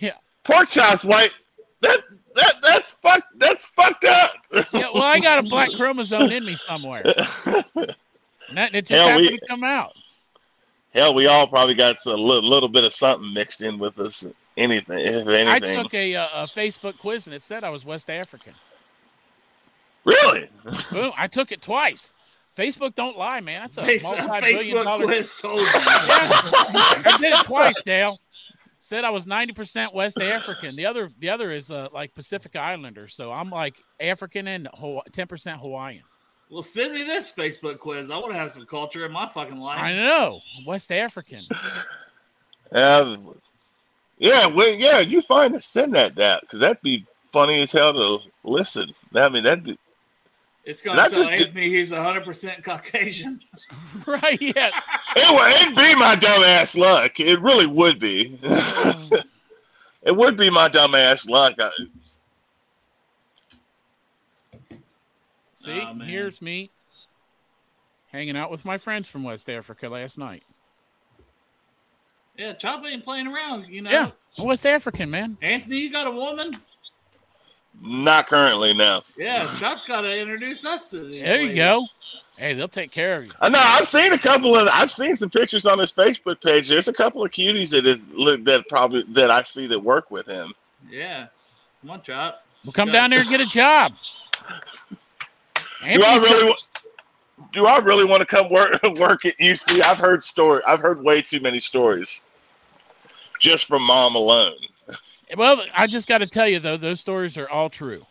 [0.00, 0.14] Yeah.
[0.44, 1.32] Pork chops white.
[1.82, 2.00] That
[2.34, 4.32] that that's fucked that's fucked up.
[4.72, 4.86] yeah.
[4.94, 7.02] Well, I got a black chromosome in me somewhere.
[7.04, 9.92] And that, it just Hell, happened we- to come out.
[10.92, 14.26] Hell, we all probably got a little, little bit of something mixed in with us.
[14.56, 15.48] Anything, if anything.
[15.48, 18.54] I took a, uh, a Facebook quiz and it said I was West African.
[20.04, 20.48] Really?
[20.90, 21.12] Boom!
[21.16, 22.12] I took it twice.
[22.58, 23.60] Facebook don't lie, man.
[23.62, 25.04] That's a Face- multi-billion Facebook dollar.
[25.04, 25.66] quiz told you.
[25.74, 28.18] I did it twice, Dale.
[28.82, 30.74] Said I was ninety percent West African.
[30.74, 33.08] The other, the other is uh, like Pacific Islander.
[33.08, 34.68] So I'm like African and
[35.12, 36.02] ten percent Hawaiian.
[36.48, 38.10] Well, send me this Facebook quiz.
[38.10, 39.78] I want to have some culture in my fucking life.
[39.78, 41.46] I know West African.
[42.72, 43.16] Yeah,
[44.18, 45.00] yeah, well, yeah.
[45.00, 48.94] You find to send that that because that'd be funny as hell to listen.
[49.12, 49.76] I mean, that'd be
[50.64, 53.40] It's going to tell just- Anthony he's 100% Caucasian.
[54.06, 54.40] right?
[54.40, 54.74] Yes.
[55.16, 57.18] it would it'd be my dumbass luck.
[57.18, 58.38] It really would be.
[60.02, 61.54] it would be my dumbass luck.
[61.58, 61.70] I,
[65.56, 66.70] See, Oh, here's me
[68.12, 70.42] hanging out with my friends from West Africa last night.
[72.38, 73.90] Yeah, Chop ain't playing around, you know.
[73.90, 75.36] Yeah, I'm West African, man.
[75.42, 76.56] Anthony, you got a woman?
[77.80, 79.02] Not currently, no.
[79.16, 81.84] Yeah, Chop's got to introduce us to these There you go.
[82.36, 83.32] Hey, they'll take care of you.
[83.40, 83.58] I know.
[83.60, 84.66] I've seen a couple of.
[84.72, 86.68] I've seen some pictures on his Facebook page.
[86.68, 90.26] There's a couple of cuties that it- that probably that I see that work with
[90.26, 90.54] him.
[90.88, 91.26] Yeah.
[91.82, 92.44] Come on, Chop.
[92.64, 93.92] Well, come down there and get a job.
[94.90, 94.96] Do
[95.82, 96.20] I really?
[96.20, 96.56] got- wa-
[97.52, 99.82] Do I really want to come work work at UC?
[99.82, 100.62] I've heard story.
[100.66, 102.22] I've heard way too many stories,
[103.38, 104.54] just from mom alone.
[105.36, 108.04] Well, I just got to tell you though, those stories are all true.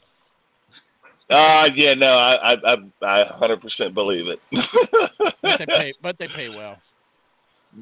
[1.30, 4.40] Uh yeah, no, I I I, I 100% believe it.
[5.42, 6.78] But they pay, but they pay well.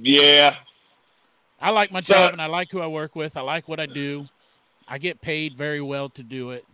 [0.02, 0.56] yeah,
[1.62, 3.36] I like my So- job and I like who I work with.
[3.38, 4.28] I like what I do.
[4.88, 6.66] I get paid very well to do it.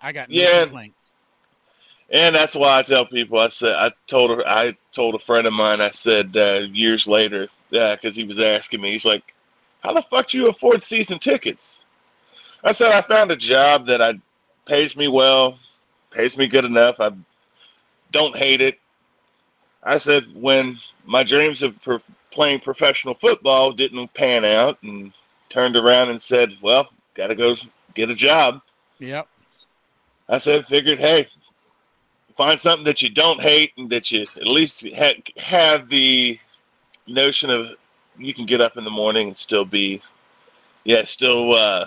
[0.00, 0.62] I got no Yeah.
[0.64, 1.10] complaints.
[2.10, 3.38] and that's why I tell people.
[3.38, 4.42] I said I told.
[4.46, 5.80] I told a friend of mine.
[5.80, 8.92] I said uh, years later, yeah, because he was asking me.
[8.92, 9.34] He's like,
[9.82, 11.84] "How the fuck do you afford season tickets?"
[12.64, 14.14] I said, "I found a job that I
[14.64, 15.58] pays me well,
[16.10, 17.00] pays me good enough.
[17.00, 17.12] I
[18.10, 18.78] don't hate it."
[19.82, 21.76] I said, "When my dreams of
[22.30, 25.12] playing professional football didn't pan out, and
[25.48, 27.54] turned around and said, well, got to go
[27.94, 28.60] get a job."
[28.98, 29.28] Yep.
[30.28, 31.28] I said, figured, hey,
[32.36, 36.38] find something that you don't hate and that you at least ha- have the
[37.06, 37.76] notion of
[38.18, 40.00] you can get up in the morning and still be,
[40.84, 41.86] yeah, still uh,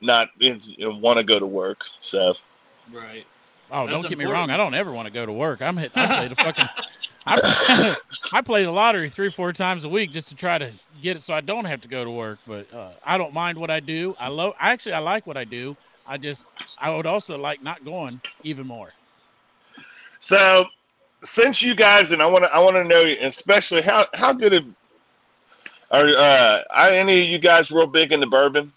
[0.00, 1.84] not you know, want to go to work.
[2.00, 2.34] So,
[2.92, 3.26] Right.
[3.70, 4.50] Oh, That's don't get me wrong.
[4.50, 5.60] I don't ever want to go to work.
[5.60, 5.92] I'm hit.
[5.94, 6.68] I play the fucking.
[7.26, 7.96] I,
[8.32, 10.72] I play the lottery three, four times a week just to try to
[11.02, 12.38] get it so I don't have to go to work.
[12.46, 14.16] But uh, I don't mind what I do.
[14.18, 14.54] I love.
[14.58, 15.76] Actually I like what I do.
[16.06, 16.46] I just
[16.78, 18.92] I would also like not going even more.
[20.20, 20.64] so
[21.22, 24.54] since you guys and I want to, I want to know, especially how how good
[24.54, 24.64] of
[25.90, 28.72] are uh, are any of you guys real big into bourbon?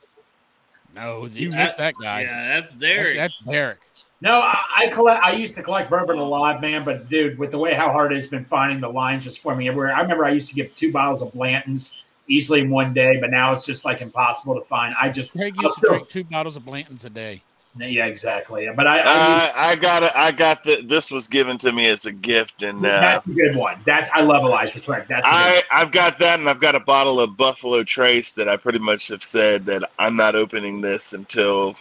[0.95, 2.21] No, you That- missed that guy.
[2.21, 3.17] Yeah, that's That- Derek.
[3.17, 3.79] that's Derek.
[4.23, 5.23] No, I, I collect.
[5.23, 6.85] I used to collect bourbon a lot, man.
[6.85, 9.67] But dude, with the way how hard it's been finding the lines just for me
[9.67, 9.93] everywhere.
[9.95, 13.31] I remember I used to get two bottles of Blanton's easily in one day, but
[13.31, 14.93] now it's just like impossible to find.
[15.01, 17.41] I just Greg I'll to still- drink two bottles of Blanton's a day.
[17.77, 18.69] Yeah, exactly.
[18.75, 20.11] But I, I I, I got it.
[20.15, 20.81] I got the.
[20.85, 23.79] This was given to me as a gift, and uh, that's a good one.
[23.85, 25.05] That's I love Elijah Craig.
[25.07, 28.33] That's a good I, I've got that, and I've got a bottle of Buffalo Trace
[28.33, 31.75] that I pretty much have said that I'm not opening this until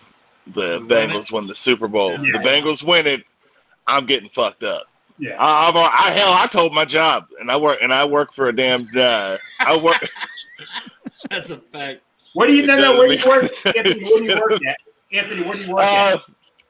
[0.46, 2.12] the Win Bengals win the Super Bowl.
[2.12, 2.20] Yes.
[2.32, 3.24] The Bengals win it,
[3.86, 4.86] I'm getting fucked up.
[5.18, 5.36] yeah.
[5.38, 8.46] I, I'm, I hell, I told my job, and I work, and I work for
[8.48, 8.88] a damn.
[8.96, 10.08] Uh, I work.
[11.30, 12.02] That's a fact.
[12.34, 12.76] Where do you know?
[12.76, 14.76] No, where do you work, It Where do you work at?
[15.12, 16.20] Anthony, where do you work uh, at?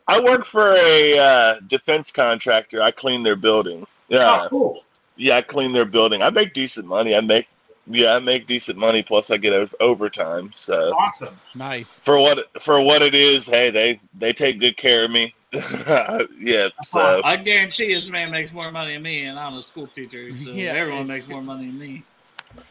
[0.09, 2.83] I work for a uh, defense contractor.
[2.83, 3.87] I clean their building.
[4.09, 4.85] Yeah, oh, cool.
[5.17, 6.23] yeah, I clean their building.
[6.23, 7.15] I make decent money.
[7.15, 7.47] I make,
[7.87, 9.03] yeah, I make decent money.
[9.03, 10.51] Plus, I get o- overtime.
[10.53, 10.95] So.
[10.99, 11.39] Awesome.
[11.55, 12.01] Nice.
[12.01, 15.35] for what for what it is, hey, they they take good care of me.
[15.53, 19.89] yeah, so I guarantee this man makes more money than me, and I'm a school
[19.89, 20.73] teacher, so Yeah.
[20.73, 22.05] everyone makes more money than me.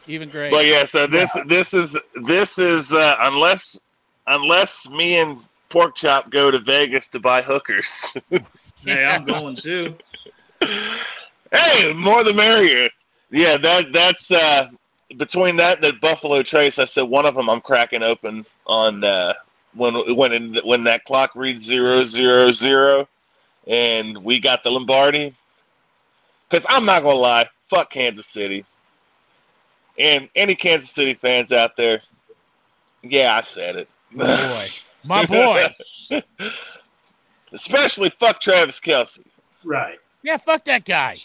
[0.06, 0.50] Even Greg.
[0.50, 3.78] but yeah, so this this is this is uh, unless
[4.26, 8.16] unless me and Pork Chop go to Vegas to buy hookers.
[8.84, 9.94] Hey, I'm going too.
[11.52, 12.88] hey, more the merrier.
[13.30, 14.68] Yeah, that that's uh
[15.18, 19.04] between that and the Buffalo Trace, I said one of them I'm cracking open on
[19.04, 19.34] uh
[19.74, 23.06] when when in, when that clock reads zero zero zero.
[23.66, 25.34] and we got the Lombardi.
[26.48, 28.64] Because I'm not gonna lie, fuck Kansas City.
[29.98, 32.00] And any Kansas City fans out there,
[33.02, 33.88] yeah, I said it.
[34.10, 34.66] My boy.
[35.04, 35.66] My boy.
[37.52, 39.22] Especially fuck Travis Kelce.
[39.64, 39.98] Right.
[40.22, 41.18] Yeah, fuck that guy.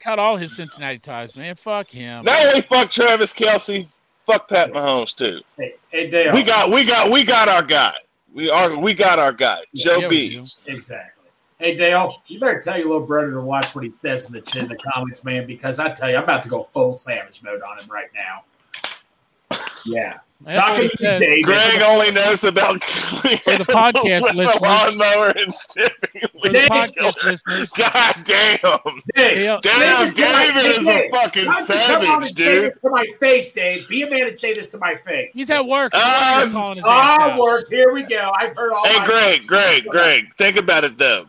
[0.00, 1.54] Cut all his Cincinnati ties, man.
[1.54, 2.24] Fuck him.
[2.24, 3.86] Not only fuck Travis Kelce,
[4.26, 5.40] fuck Pat Mahomes too.
[5.56, 6.34] Hey, hey Dale.
[6.34, 7.94] We got we got we got our guy.
[8.32, 9.60] We are we got our guy.
[9.74, 10.48] Joe Yeah, we B.
[10.66, 11.30] Exactly.
[11.58, 14.58] Hey Dale, you better tell your little brother to watch what he says in the
[14.58, 17.62] in the comments, man, because I tell you, I'm about to go full savage mode
[17.62, 19.58] on him right now.
[19.86, 20.18] Yeah.
[20.44, 21.18] That's what to you.
[21.20, 21.44] Dave.
[21.44, 23.28] Greg only knows about For
[23.58, 24.54] the podcast with listeners.
[24.54, 26.20] the lawnmower and Stimpy.
[26.42, 29.00] For the podcast listeners, God damn.
[29.14, 32.72] Dave, Damn, Dave, David is a fucking why don't come savage, dude.
[32.82, 33.88] To my face, Dave.
[33.88, 35.30] Be a man and say this to my face.
[35.34, 35.94] he's at work.
[35.94, 37.68] Um, He's calling his ass Ah, work.
[37.68, 38.32] Here we go.
[38.40, 41.26] I've heard all Hey, my Greg, Greg, Greg, think about it though.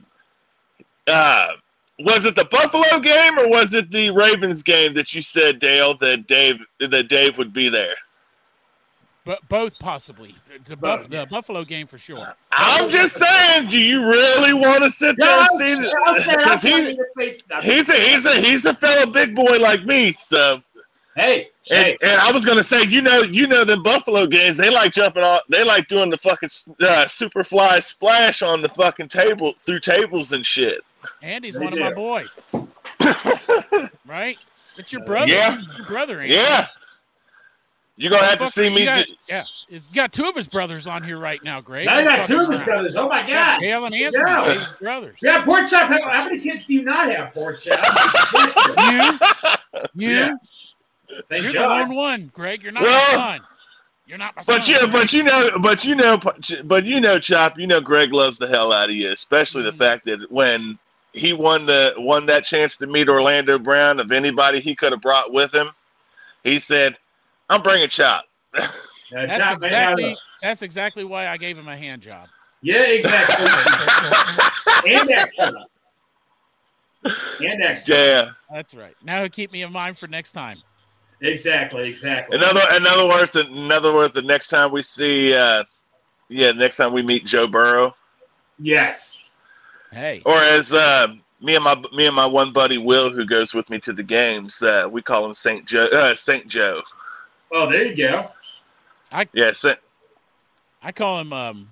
[1.08, 1.50] Uh,
[2.00, 5.94] was it the Buffalo game or was it the Ravens game that you said, Dale,
[5.98, 7.96] that Dave that Dave would be there?
[9.26, 10.36] But both possibly.
[10.48, 12.26] The, the, Buff, Both, the Buffalo game for sure.
[12.52, 16.14] I'm just saying, do you really want to sit there No, and see I'll.
[16.14, 17.42] I'll Because he's in your face.
[17.50, 20.62] No, he's a he's a he's a fellow big boy like me, so
[21.16, 24.58] Hey, And, hey, and I was gonna say, you know, you know, the Buffalo games,
[24.58, 26.50] they like jumping off, they like doing the fucking
[26.82, 30.82] uh, super fly splash on the fucking table through tables and shit.
[31.22, 32.30] Andy's They one of my boys.
[34.08, 34.38] right?
[34.78, 35.32] It's your brother.
[35.32, 35.60] Yeah.
[35.78, 36.34] Your brother, Andy.
[36.34, 36.68] Yeah,
[37.96, 38.86] you're gonna have to see me.
[38.86, 41.88] Got, do- yeah, he's got two of his brothers on here right now, Greg.
[41.88, 42.96] I got two of his Fucking- brothers.
[42.96, 43.60] Oh my god.
[43.62, 44.54] Dale and Anthony, Yeah.
[44.54, 45.20] Dave's brothers.
[45.22, 45.90] Yeah, pork chop.
[45.90, 47.80] How how many kids do you not have, pork chop?
[49.94, 50.34] You, you, Yeah.
[51.30, 51.88] Thank you're the God.
[51.90, 52.64] lone one, Greg.
[52.64, 53.46] You're not Well, my son.
[54.08, 54.74] You're not my But son.
[54.74, 54.92] you, Greg.
[54.92, 56.20] but you know, but you know,
[56.64, 57.60] but you know, Chop.
[57.60, 59.78] You know, Greg loves the hell out of you, especially the Mhm.
[59.78, 60.80] fact that when
[61.14, 65.02] he won the won that chance to meet Orlando Brown of anybody he could have
[65.02, 65.70] brought with him,
[66.44, 66.98] he said,
[67.50, 72.28] "I'm bringing Chop." That's chop, exactly that's exactly why I gave him a hand job.
[72.62, 73.46] Yeah, exactly.
[74.94, 75.54] and extra.
[77.40, 77.96] And extra.
[77.96, 78.30] Yeah.
[78.52, 78.94] That's right.
[79.02, 80.58] Now he'll keep me in mind for next time.
[81.22, 82.38] Exactly, exactly.
[82.38, 85.64] In other, in other words, the, in other words, the next time we see, uh,
[86.28, 87.96] yeah, next time we meet Joe Burrow,
[88.60, 89.24] yes.
[89.92, 93.54] Hey, or as uh, me and my me and my one buddy Will, who goes
[93.54, 95.88] with me to the games, uh, we call him Saint Joe.
[95.94, 96.82] Uh, Saint Joe.
[97.54, 98.30] Oh, there you go.
[99.12, 99.78] I Yeah, Saint,
[100.82, 101.70] I call him um,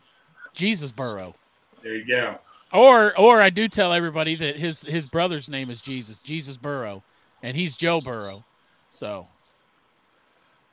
[0.53, 1.34] Jesus Burrow.
[1.82, 2.38] There you go.
[2.72, 7.03] Or or I do tell everybody that his his brother's name is Jesus, Jesus Burrow,
[7.44, 8.44] and he's Joe Burrow.
[8.91, 9.28] So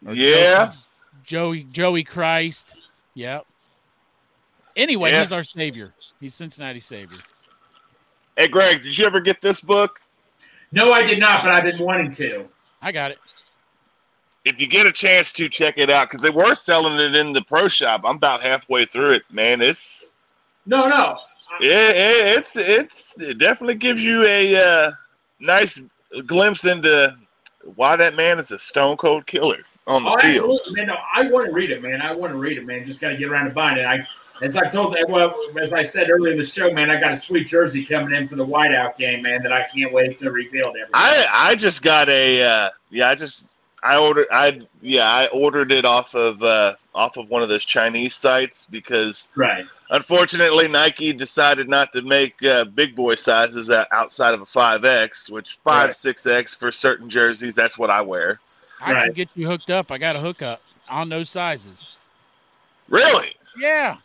[0.06, 0.74] or yeah.
[1.24, 2.78] Joey Joey Christ.
[3.14, 3.46] Yep.
[4.76, 5.20] Anyway, Yeah.
[5.20, 5.92] he's our savior.
[6.20, 7.18] He's Cincinnati savior.
[8.36, 9.98] Hey, Greg, did you ever get this book?
[10.70, 12.46] No, I did not, but I've been wanting to.
[12.80, 13.18] I got it.
[14.48, 17.32] If you get a chance to check it out, because they were selling it in
[17.32, 18.02] the pro shop.
[18.04, 19.60] I'm about halfway through it, man.
[19.60, 20.12] It's
[20.64, 21.18] No, no.
[21.60, 24.92] it, it, it's it's it definitely gives you a uh,
[25.40, 25.82] nice
[26.26, 27.14] glimpse into
[27.74, 30.34] why that man is a stone cold killer on the Oh, field.
[30.34, 30.86] absolutely, man.
[30.86, 32.00] No, I want to read it, man.
[32.00, 32.84] I want to read it, man.
[32.84, 33.84] Just got to get around to buying it.
[33.84, 34.06] I,
[34.40, 37.16] as I told, well, as I said earlier in the show, man, I got a
[37.16, 39.42] sweet jersey coming in for the whiteout game, man.
[39.42, 40.90] That I can't wait to reveal to everybody.
[40.94, 43.08] I I just got a uh, yeah.
[43.08, 43.52] I just
[43.82, 47.64] I ordered I yeah I ordered it off of uh, off of one of those
[47.64, 49.64] Chinese sites because right.
[49.90, 54.84] unfortunately Nike decided not to make uh, big boy sizes uh, outside of a five
[54.84, 55.94] X, which five Right.
[55.94, 57.54] six X for certain jerseys.
[57.54, 58.40] That's what I wear.
[58.80, 59.90] I can get you hooked up.
[59.92, 61.92] I got a hookup on those sizes.
[62.88, 63.34] Really?
[63.58, 63.98] Yeah.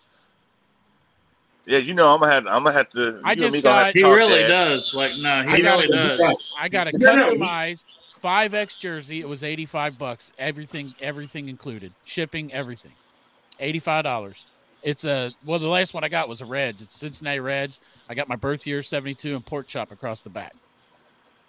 [1.65, 3.21] Yeah, you know I'm gonna have I'm gonna have to.
[3.23, 4.93] I you just gonna have got- to He really does.
[4.93, 6.53] Like, no, he got really does.
[6.59, 7.85] I got a No, no, customized
[8.23, 9.19] five X jersey.
[9.19, 10.31] It was eighty five bucks.
[10.39, 12.93] Everything, everything included, shipping, everything,
[13.59, 14.45] eighty five dollars.
[14.81, 15.59] It's a well.
[15.59, 16.81] The last one I got was a Reds.
[16.81, 17.81] It's Cincinnati Reds.
[18.07, 20.53] I got my birth year seventy two and pork chop across the back.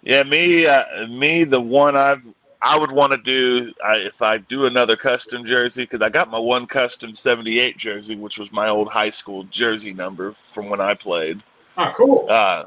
[0.03, 2.27] Yeah, me, uh, me, the one I've
[2.61, 6.29] I would want to do I, if I do another custom jersey because I got
[6.29, 10.81] my one custom '78 jersey, which was my old high school jersey number from when
[10.81, 11.41] I played.
[11.77, 12.27] Oh, cool.
[12.29, 12.65] Uh,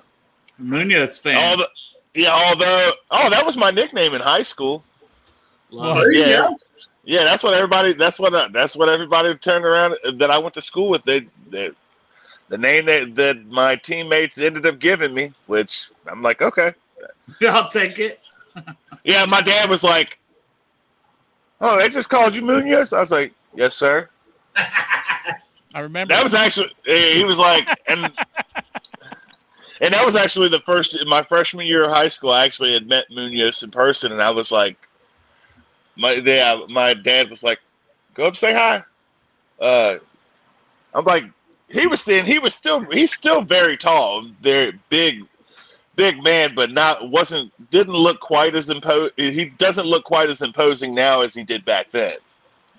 [0.59, 1.37] Munoz fan.
[1.37, 1.69] all the,
[2.15, 4.83] yeah, although oh, that was my nickname in high school.
[5.71, 6.49] Love there you yeah.
[7.05, 7.95] Yeah, that's what everybody.
[7.95, 8.35] That's what.
[8.35, 11.05] I, that's what everybody turned around that I went to school with.
[11.05, 11.71] They, they
[12.51, 16.75] the name that that my teammates ended up giving me, which I'm like, okay.
[17.41, 17.47] it.
[17.49, 18.21] I'll take it.
[19.05, 20.19] Yeah, my dad was like,
[21.63, 24.11] "Oh, they just called you Munoz." I was like, "Yes, sir."
[24.57, 28.13] I remember That was actually he was like, and
[29.81, 32.31] And that was actually the first in my freshman year of high school.
[32.31, 34.89] I actually had met Munoz in person, and I was like,
[35.97, 37.61] my yeah, my dad was like,
[38.15, 38.83] "Go up, say hi."
[39.61, 39.99] Uh,
[40.95, 41.25] I'm like,
[41.69, 42.25] he was thin.
[42.25, 45.25] He was still he's still very tall, very big,
[45.97, 49.11] big man, but not wasn't didn't look quite as impo.
[49.17, 52.17] He doesn't look quite as imposing now as he did back then,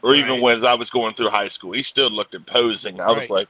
[0.01, 1.71] or even when I was going through high school.
[1.71, 2.99] He still looked imposing.
[2.99, 3.47] I was like.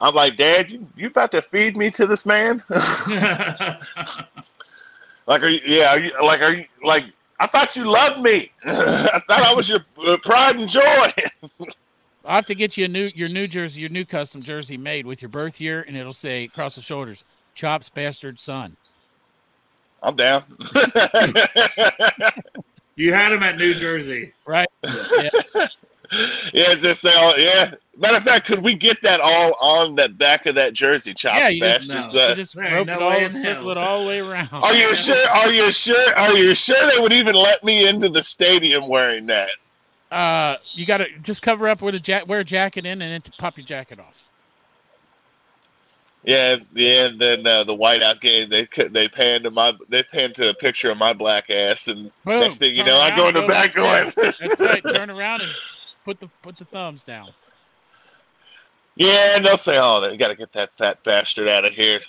[0.00, 2.62] I'm like, Dad, you, you about to feed me to this man?
[2.70, 3.82] like,
[5.28, 5.60] are you?
[5.66, 6.12] Yeah, are you?
[6.22, 6.64] Like, are you?
[6.82, 7.04] Like,
[7.38, 8.50] I thought you loved me.
[8.64, 11.12] I thought I was your uh, pride and joy.
[12.24, 15.06] I'll have to get you a new your new jersey, your new custom jersey made
[15.06, 17.24] with your birth year, and it'll say across the shoulders,
[17.54, 18.76] "Chops bastard son."
[20.02, 20.44] I'm down.
[22.96, 24.32] you had him at New Jersey.
[24.46, 24.68] Right?
[24.82, 25.28] Yeah.
[26.52, 27.74] Yeah, just say, all, yeah.
[27.96, 31.38] Matter of fact, could we get that all on the back of that jersey, chops
[31.38, 32.14] yeah, you just, bastards?
[32.14, 32.24] no.
[32.24, 34.48] Uh, you just rope no it all and in circle it all the way around.
[34.52, 35.28] are you sure?
[35.28, 36.14] Are you sure?
[36.16, 39.50] Are you sure they would even let me into the stadium wearing that?
[40.10, 43.12] Uh, you got to just cover up with a jack, wear a jacket in, and
[43.12, 44.16] then pop your jacket off.
[46.24, 47.06] Yeah, yeah.
[47.06, 50.54] And then uh, the whiteout game, they they panned to my they panned to a
[50.54, 52.40] picture of my black ass, and Boom.
[52.40, 54.34] next thing you Turn know, I around go in the back like going.
[54.40, 54.82] That's right.
[54.94, 55.50] Turn around and
[56.04, 57.30] put the put the thumbs down.
[58.96, 62.00] Yeah, and they'll say, "Oh, they got to get that fat bastard out of here."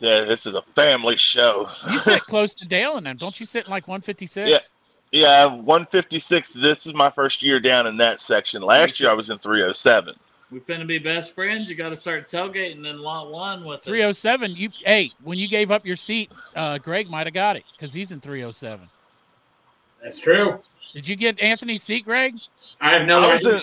[0.00, 1.68] Yeah, this is a family show.
[1.90, 3.46] You sit close to Dale and them, don't you?
[3.46, 4.50] Sit in like 156.
[4.50, 4.58] Yeah.
[5.10, 6.52] Yeah, 156.
[6.52, 8.60] This is my first year down in that section.
[8.60, 10.14] Last year I was in 307.
[10.50, 11.68] We finna be best friends.
[11.68, 13.84] You got to start tailgating in lot one with us.
[13.84, 14.56] 307.
[14.56, 17.92] You hey, when you gave up your seat, uh, Greg might have got it because
[17.92, 18.88] he's in 307.
[20.02, 20.60] That's true.
[20.94, 22.34] Did you get Anthony's seat, Greg?
[22.80, 23.56] I have no I was idea.
[23.58, 23.62] in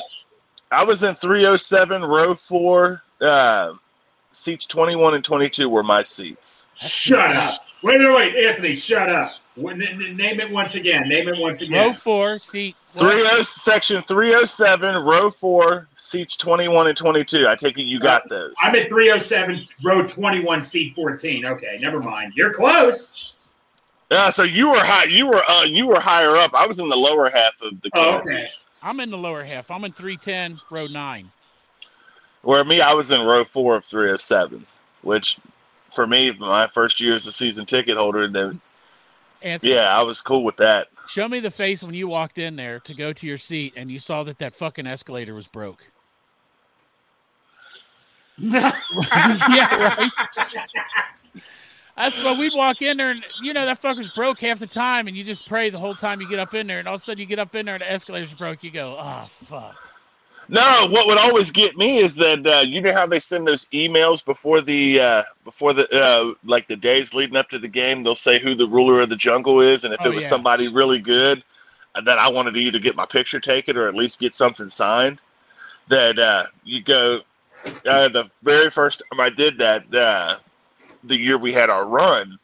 [0.72, 3.74] I was in 307 row 4 uh,
[4.32, 6.68] seats 21 and 22 were my seats.
[6.86, 7.62] Shut up.
[7.84, 9.32] Wait, wait, wait, Anthony, shut up.
[9.56, 11.08] When- n- n- Name it once again.
[11.08, 11.86] Name it once again.
[11.86, 12.76] Row four, seat.
[12.94, 17.48] 30 section 307 row 4 seats 21 and 22.
[17.48, 18.54] I take it you got those.
[18.62, 21.46] I'm at 307, row 21, seat 14.
[21.46, 22.34] Okay, never mind.
[22.36, 23.34] You're close.
[24.12, 26.54] Yeah, so you were high you were uh, you were higher up.
[26.54, 28.50] I was in the lower half of the Oh, okay.
[28.86, 29.72] I'm in the lower half.
[29.72, 31.32] I'm in 310, row nine.
[32.44, 35.40] Where me, I was in row four of 307s, which
[35.92, 38.62] for me, my first year as a season ticket holder, and then
[39.42, 40.90] Anthony, yeah, I was cool with that.
[41.08, 43.90] show me the face when you walked in there to go to your seat and
[43.90, 45.84] you saw that that fucking escalator was broke.
[48.38, 50.12] yeah, right.
[51.98, 55.08] That's why we'd walk in there and you know that fucker's broke half the time,
[55.08, 57.02] and you just pray the whole time you get up in there, and all of
[57.02, 58.64] a sudden you get up in there and the escalator's broke.
[58.64, 59.76] You go, oh fuck.
[60.48, 63.66] No, what would always get me is that uh, you know how they send those
[63.66, 68.04] emails before the uh, before the uh, like the days leading up to the game.
[68.04, 70.30] They'll say who the ruler of the jungle is, and if Oh, it was yeah.
[70.30, 71.44] somebody really good,
[71.96, 74.70] uh, that I wanted to either get my picture taken or at least get something
[74.70, 75.20] signed.
[75.88, 77.22] That uh, you go
[77.88, 80.38] uh, the very first time I did that, uh,
[81.08, 82.38] the year we had our run,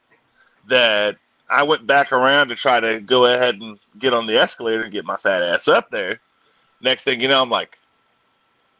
[0.67, 1.17] that
[1.49, 4.91] I went back around to try to go ahead and get on the escalator and
[4.91, 6.19] get my fat ass up there.
[6.81, 7.77] Next thing you know, I'm like,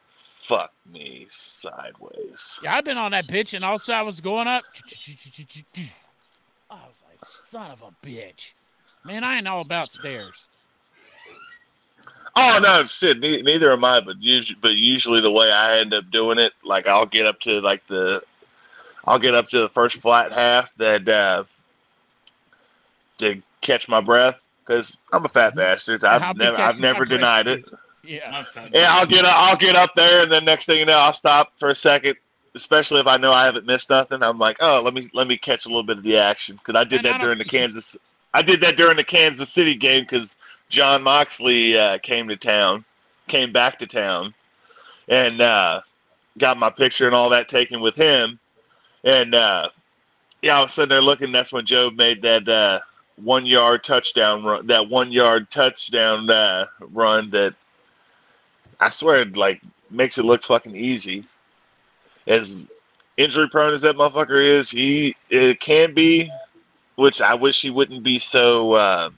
[0.10, 2.60] fuck me sideways.
[2.64, 4.64] Yeah, I've been on that bitch, and also I was going up.
[6.70, 8.54] I was like, son of a bitch.
[9.04, 10.48] Man, I ain't all about stairs.
[12.36, 13.20] Oh no, shit.
[13.20, 14.00] Neither am I.
[14.00, 17.40] But usually, but usually the way I end up doing it, like I'll get up
[17.42, 18.22] to like the,
[19.06, 21.44] I'll get up to the first flat half that uh,
[23.20, 26.04] to catch my breath because I'm a fat bastard.
[26.04, 27.66] I'll I've never, I've never breath, denied it.
[28.04, 28.44] Yeah.
[28.74, 31.54] Yeah, I'll get I'll get up there, and then next thing you know, I'll stop
[31.58, 32.16] for a second.
[32.54, 35.38] Especially if I know I haven't missed nothing, I'm like, oh, let me let me
[35.38, 37.46] catch a little bit of the action because I did And that don't- during the
[37.46, 37.96] Kansas.
[38.34, 40.38] I did that during the Kansas City game because
[40.70, 42.86] Jon Moxley uh, came to town,
[43.28, 44.34] came back to town,
[45.10, 45.82] and uh,
[46.38, 48.40] got my picture and all that taken with him.
[49.04, 49.70] And uh,
[50.42, 51.32] yeah, I was sitting there looking.
[51.32, 52.80] That's when Joe made that uh,
[53.16, 54.68] one yard touchdown run.
[54.68, 57.54] That one yard touchdown uh, run that
[58.80, 61.26] I swear, like makes it look fucking easy.
[62.28, 62.66] As
[63.18, 66.32] injury prone as that motherfucker is, he it can be,
[66.96, 68.74] which I wish he wouldn't be so.
[68.74, 69.10] Uh,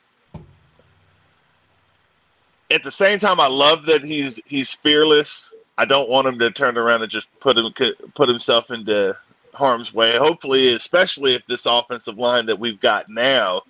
[2.72, 5.53] at the same time, I love that he's he's fearless.
[5.77, 7.73] I don't want him to turn around and just put him
[8.14, 9.18] put himself into
[9.53, 10.17] harm's way.
[10.17, 13.61] Hopefully, especially if this offensive line that we've got now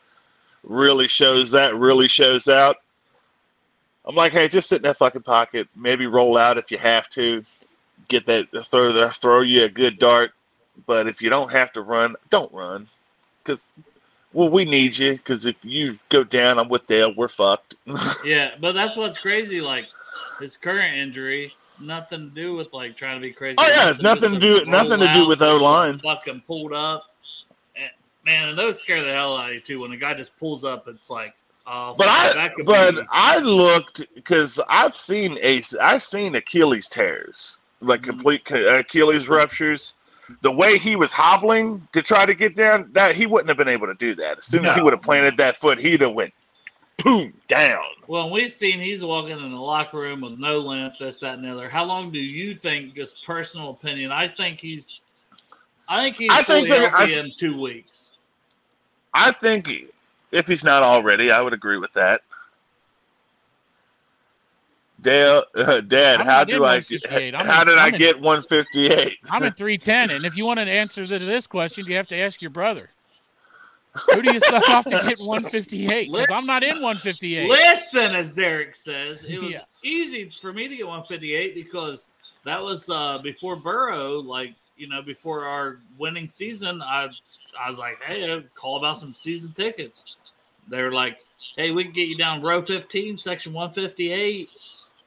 [0.64, 2.78] really shows that, really shows out.
[4.06, 5.68] I'm like, hey, just sit in that fucking pocket.
[5.76, 7.46] Maybe roll out if you have to.
[8.10, 10.32] Get that throw the throw you a good dart.
[10.86, 12.90] But if you don't have to run, don't run.
[13.42, 13.66] Because,
[14.34, 15.14] well, we need you.
[15.14, 17.14] Because if you go down, I'm with Dale.
[17.16, 17.76] We're fucked.
[18.26, 19.62] Yeah, but that's what's crazy.
[19.62, 19.88] Like
[20.40, 23.56] his current injury, nothing to do with like trying to be crazy.
[23.60, 26.00] Oh, yeah, it's nothing to do- nothing to do with O-line.
[26.00, 27.06] Fucking pulled up.
[27.76, 27.90] And,
[28.26, 29.80] man, and those scare the hell out of you too.
[29.82, 31.34] When a guy just pulls up, it's like,
[31.68, 33.02] oh, But I, but be.
[33.10, 38.10] I looked because I've seen ace, I've seen Achilles tears, like Mm-hmm.
[38.10, 39.96] complete Achilles ruptures.
[40.42, 43.68] The way he was hobbling to try to get down, that he wouldn't have been
[43.68, 44.38] able to do that.
[44.38, 46.34] As soon as he would have planted that foot, he'd have went
[47.04, 47.84] boom down.
[48.08, 51.44] Well, we've seen he's walking in the locker room with no limp, this, that, and
[51.46, 51.70] the other.
[51.70, 54.12] How long do you think, just personal opinion?
[54.12, 55.00] I think he's,
[55.88, 58.12] I think he's I fully think that- healthy I- in two weeks.
[59.14, 59.70] I think
[60.32, 62.22] if he's not already, I would agree with that.
[65.02, 66.78] Dale, uh, Dad, I'm how not do I?
[66.80, 67.36] 158.
[67.36, 69.20] I'm How in- did I I'm in- get 158?
[69.30, 72.18] I'm at 310, and if you want an answer to this question, you have to
[72.18, 72.90] ask your brother.
[74.12, 76.12] Who do you suck off to get 158?
[76.12, 77.48] Because I'm not in 158.
[77.50, 79.62] Listen, as Derek says, it was Yeah.
[79.84, 82.08] easy for me to get 158 because
[82.44, 84.14] that was uh, before Burrow.
[84.20, 87.10] Like you know, before our winning season, I
[87.60, 90.16] I was like, hey, I'll call about some season tickets.
[90.68, 91.20] They were like,
[91.56, 94.50] hey, we can get you down row 15, section 158.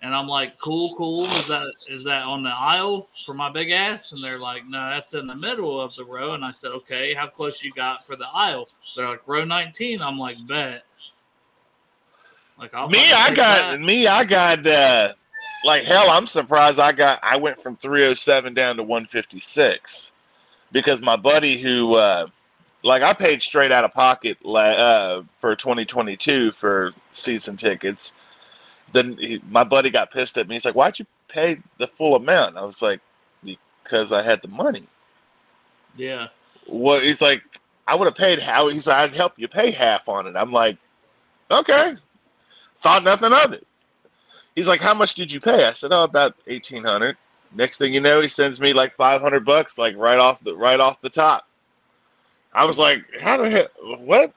[0.03, 1.25] And I'm like, cool, cool.
[1.33, 4.13] Is that is that on the aisle for my big ass?
[4.13, 6.35] And they're like, no, that's in the middle of the row.
[6.35, 8.69] And I said, okay, how close you got for the aisle?
[8.97, 10.01] They're like, row 19.
[10.01, 10.85] I'm like, bet.
[12.59, 13.81] Like I'll me, I got that.
[13.81, 15.13] me, I got uh,
[15.65, 16.09] like hell.
[16.09, 17.21] I'm surprised I got.
[17.23, 20.13] I went from 307 down to 156
[20.73, 22.27] because my buddy who, uh,
[22.83, 28.15] like, I paid straight out of pocket uh, for 2022 for season tickets.
[28.93, 30.55] Then he, my buddy got pissed at me.
[30.55, 33.01] He's like, "Why'd you pay the full amount?" I was like,
[33.85, 34.85] "Because I had the money."
[35.99, 36.29] Yeah.
[36.67, 37.43] Well, he's like,
[37.87, 40.35] I would have paid how he's I'd help you pay half on it.
[40.37, 40.77] I'm like,
[41.51, 41.95] okay.
[42.75, 43.67] Thought nothing of it.
[44.55, 45.67] He's like, How much did you pay?
[45.67, 47.17] I said, Oh, about eighteen hundred.
[47.55, 50.57] Next thing you know, he sends me like five hundred bucks, like right off the
[50.57, 51.47] right off the top.
[52.53, 53.69] I was like, How the hell
[54.05, 54.33] what?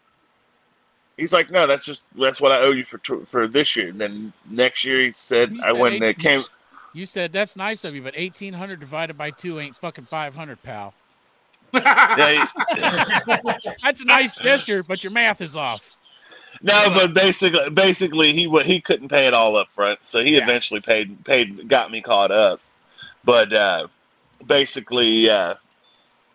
[1.17, 3.89] He's like, No, that's just that's what I owe you for for this year.
[3.89, 6.43] And then next year he said You I said went and it came
[6.93, 10.93] You said that's nice of you, but 1800 divided by two ain't fucking 500, pal.
[11.73, 12.45] Yeah,
[13.83, 15.95] That's a nice gesture, but your math is off.
[16.61, 20.43] No, but basically, basically, he he couldn't pay it all up front, so he Yeah.
[20.43, 22.59] eventually paid paid got me caught up.
[23.23, 23.87] But uh,
[24.45, 25.55] basically, uh,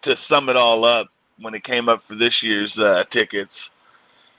[0.02, 1.08] to sum it all up,
[1.38, 3.70] when it came up for this year's uh, tickets,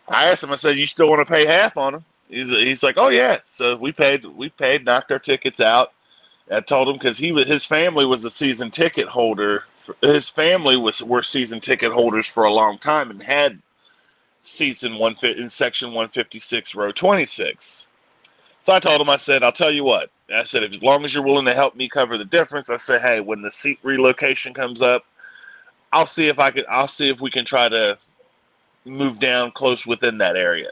[0.08, 0.52] I asked him.
[0.52, 3.38] I said, "You still want to pay half on them?" He's he's like, "Oh yeah."
[3.46, 5.92] So we paid we paid knocked our tickets out.
[6.52, 9.66] I told him because he was his family was a season ticket holder.
[10.02, 13.62] His family was were season ticket holders for a long time and had
[14.44, 17.88] seats in one in section 156 row 26
[18.62, 20.12] so i told him i said i'll tell you what.
[20.34, 22.78] I said if as long as you're willing to help me cover the difference i
[22.78, 25.04] said hey when the seat relocation comes up
[25.92, 27.98] i'll see if i can i'll see if we can try to
[28.86, 30.72] move down close within that area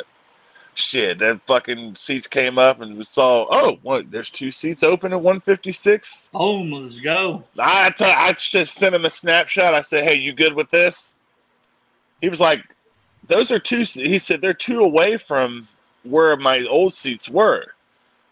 [0.76, 5.14] shit then fucking seats came up and we saw oh what there's two seats open
[5.14, 7.44] at 156 Boom, let's go.
[7.60, 9.74] I t- I just sent him a snapshot.
[9.74, 11.16] I said, "Hey, you good with this?"
[12.22, 12.64] He was like,
[13.28, 15.68] "Those are two." He said, "They're two away from
[16.04, 17.66] where my old seats were."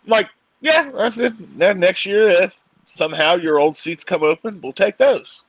[0.06, 0.30] I'm like,
[0.62, 4.98] "Yeah, that's it." Then next year, if somehow your old seats come open, we'll take
[4.98, 5.46] those.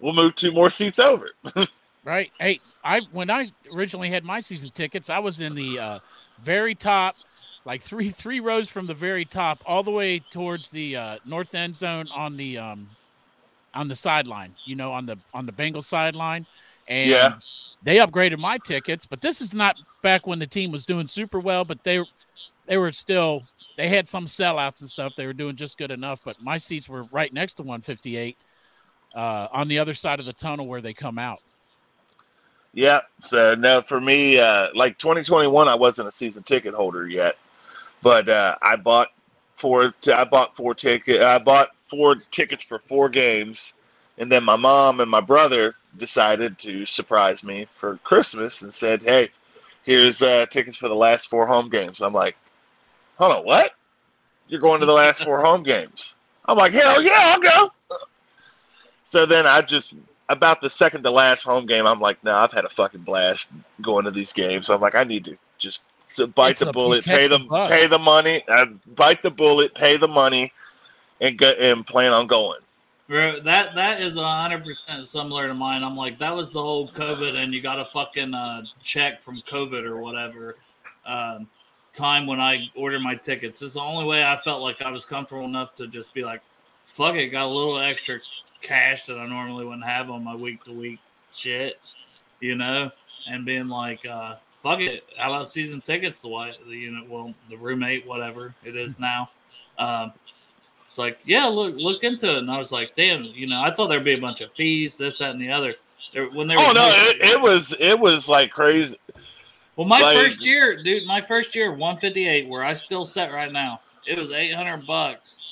[0.00, 1.30] We'll move two more seats over.
[2.04, 2.30] right?
[2.38, 5.98] Hey, I when I originally had my season tickets, I was in the uh,
[6.40, 7.16] very top,
[7.64, 11.54] like three three rows from the very top, all the way towards the uh, north
[11.54, 12.88] end zone on the um,
[13.74, 14.54] on the sideline.
[14.64, 16.46] You know, on the on the Bengals sideline,
[16.88, 17.32] and Yeah.
[17.82, 19.06] they upgraded my tickets.
[19.06, 22.04] But this is not back when the team was doing super well, but they
[22.66, 23.42] they were still
[23.76, 25.14] they had some sellouts and stuff.
[25.14, 26.20] They were doing just good enough.
[26.24, 28.36] But my seats were right next to 158
[29.14, 31.40] uh, on the other side of the tunnel where they come out.
[32.74, 33.00] Yeah.
[33.20, 37.36] So no, for me, uh, like 2021, I wasn't a season ticket holder yet,
[38.02, 39.08] but uh, I bought
[39.54, 39.92] four.
[40.00, 41.20] T- I bought four ticket.
[41.22, 43.74] I bought four tickets for four games,
[44.18, 49.02] and then my mom and my brother decided to surprise me for Christmas and said,
[49.02, 49.28] "Hey,
[49.84, 52.36] here's uh, tickets for the last four home games." I'm like,
[53.18, 53.72] "Hold on, what?
[54.48, 56.16] You're going to the last four home games?"
[56.46, 57.70] I'm like, "Hell yeah, I'll go."
[59.04, 59.94] So then I just
[60.32, 63.52] about the second to last home game, I'm like, no, I've had a fucking blast
[63.80, 64.70] going to these games.
[64.70, 67.64] I'm like, I need to just so bite It's the a- bullet, pay the the
[67.68, 70.52] pay the money, uh, bite the bullet, pay the money,
[71.20, 72.60] and go and plan on going.
[73.08, 75.82] Bro, that that is hundred percent similar to mine.
[75.82, 79.40] I'm like, that was the whole COVID, and you got a fucking uh, check from
[79.42, 80.56] COVID or whatever.
[81.04, 81.48] Um,
[81.92, 83.60] time when I ordered my tickets.
[83.62, 86.40] It's the only way I felt like I was comfortable enough to just be like,
[86.84, 88.18] fuck it, got a little extra
[88.62, 91.00] cash that I normally wouldn't have on my week to week
[91.34, 91.80] shit,
[92.40, 92.90] you know,
[93.28, 96.22] and being like, uh, fuck it, how about season tickets?
[96.22, 99.30] The way, you know, well, the roommate, whatever it is now.
[99.78, 100.12] Um,
[100.84, 102.38] it's like, yeah, look, look into it.
[102.38, 104.96] And I was like, damn, you know, I thought there'd be a bunch of fees,
[104.96, 105.74] this, that, and the other.
[106.12, 108.98] There, when there Oh no, it, it was it was like crazy.
[109.76, 113.50] well, my Like- first year, dude, my first year, 158, where I still set right
[113.50, 115.51] now, it was 800 bucks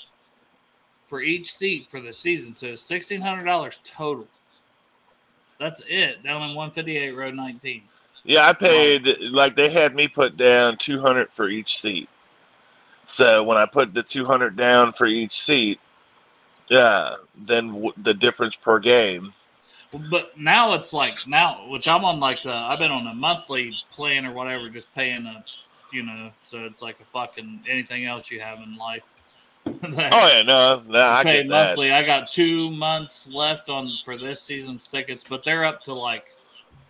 [1.11, 2.55] for each seat for the season.
[2.55, 4.29] So $1,600 total.
[5.59, 7.83] That's it down in 158 Road 19.
[8.23, 12.07] Yeah, I paid like they had me put down two hundred for each seat.
[13.07, 15.81] So when I put the two hundred down for each seat,
[16.69, 17.15] yeah,
[17.47, 19.33] then w- the difference per game.
[20.11, 23.75] But now it's like now, which I'm on like the, I've been on a monthly
[23.91, 25.43] plan or whatever, just paying a,
[25.91, 29.15] you know, so it's like a fucking anything else you have in life.
[29.83, 31.69] That- Oh yeah, no, no, I pay get that.
[31.69, 31.93] monthly.
[31.93, 36.27] I got two months left on for this season's tickets, but they're up to like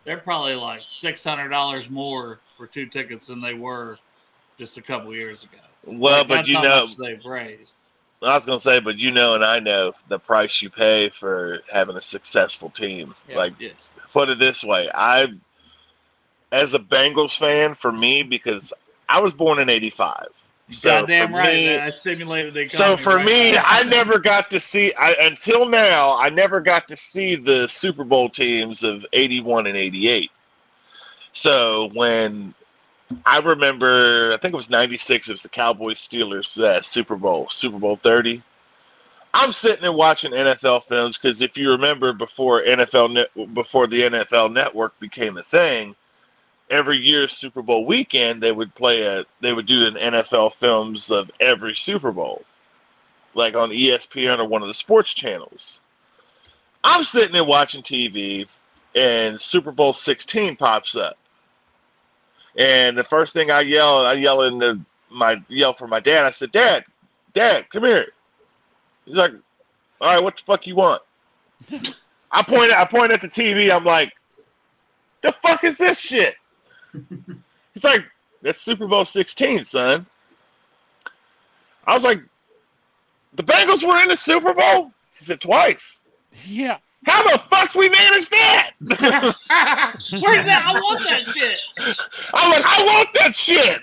[0.05, 3.99] they're probably like six hundred dollars more for two tickets than they were
[4.59, 5.59] just a couple years ago.
[5.85, 7.79] Well, Like, but you know, they've raised.
[8.23, 11.61] I was gonna say, but you know, and I know the price you pay for
[11.73, 13.15] having a successful team.
[13.29, 13.71] Yeah, like, yeah.
[14.13, 15.33] put it this way, I,
[16.53, 18.75] as a Bengals fan, for me, because
[19.09, 20.27] I was born in '85.
[20.71, 21.83] So Goddamn for right, me- man.
[21.83, 22.97] I stimulated the economy.
[22.97, 23.63] So for right me, now.
[23.67, 26.17] I never got to see I, until now.
[26.17, 30.31] I never got to see the Super Bowl teams of '81 and '88.
[31.33, 32.55] So when
[33.27, 35.29] I remember, I think it was '96.
[35.29, 38.41] It was the Cowboys Steelers uh, Super Bowl, Super Bowl 30.
[39.33, 44.03] I'm sitting there watching NFL films because if you remember, before NFL net, before the
[44.03, 45.95] NFL Network became a thing,
[46.71, 51.11] every year Super Bowl weekend they would play a they would do an NFL films
[51.11, 52.45] of every Super Bowl,
[53.35, 55.81] like on ESPN or one of the sports channels.
[56.83, 58.47] I'm sitting there watching TV,
[58.95, 61.19] and Super Bowl 16 pops up,
[62.57, 64.81] and the first thing I yell, I yell into
[65.11, 66.25] my yell for my dad.
[66.25, 66.85] I said, "Dad,
[67.33, 68.13] Dad, come here."
[69.05, 69.33] He's like,
[70.01, 71.03] "All right, what the fuck you want?"
[72.31, 73.75] I point I point at the TV.
[73.75, 74.13] I'm like,
[75.23, 76.37] "The fuck is this shit?"
[77.75, 78.05] He's like,
[78.43, 80.07] "That's Super Bowl 16, son."
[81.87, 82.21] I was like,
[83.35, 86.03] "The Bengals were in the Super Bowl." He said twice.
[86.47, 86.79] Yeah.
[87.07, 88.73] How the fuck we manage that?
[88.81, 88.99] Where's
[90.45, 90.63] that?
[90.67, 91.59] I want that shit.
[92.35, 93.81] I'm like, I want that shit.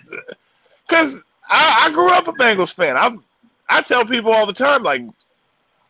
[0.88, 2.96] Cause I, I grew up a Bengals fan.
[2.96, 3.16] I
[3.70, 5.02] I tell people all the time, like,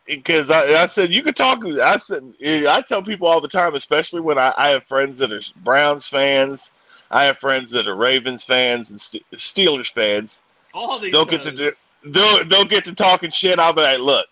[0.06, 1.64] because I, I said you could talk.
[1.64, 5.32] I said I tell people all the time, especially when I, I have friends that
[5.32, 6.72] are Browns fans.
[7.10, 8.98] I have friends that are Ravens fans and
[9.34, 10.42] Steelers fans.
[10.74, 11.72] All these They'll get to do,
[12.04, 13.58] they'll, they'll get to talking shit.
[13.58, 14.26] I'll be like, look,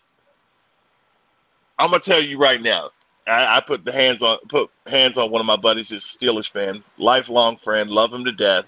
[1.78, 2.90] I'm gonna tell you right now.
[3.26, 6.18] I, I put the hands on put hands on one of my buddies who's a
[6.18, 8.66] Steelers fan, lifelong friend, love him to death.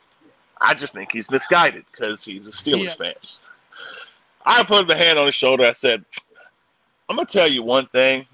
[0.61, 3.13] I just think he's misguided because he's a Steelers Yeah.
[3.13, 3.15] fan.
[4.45, 5.65] I put my hand on his shoulder.
[5.65, 6.05] I said,
[7.09, 8.27] I'm gonna tell you one thing,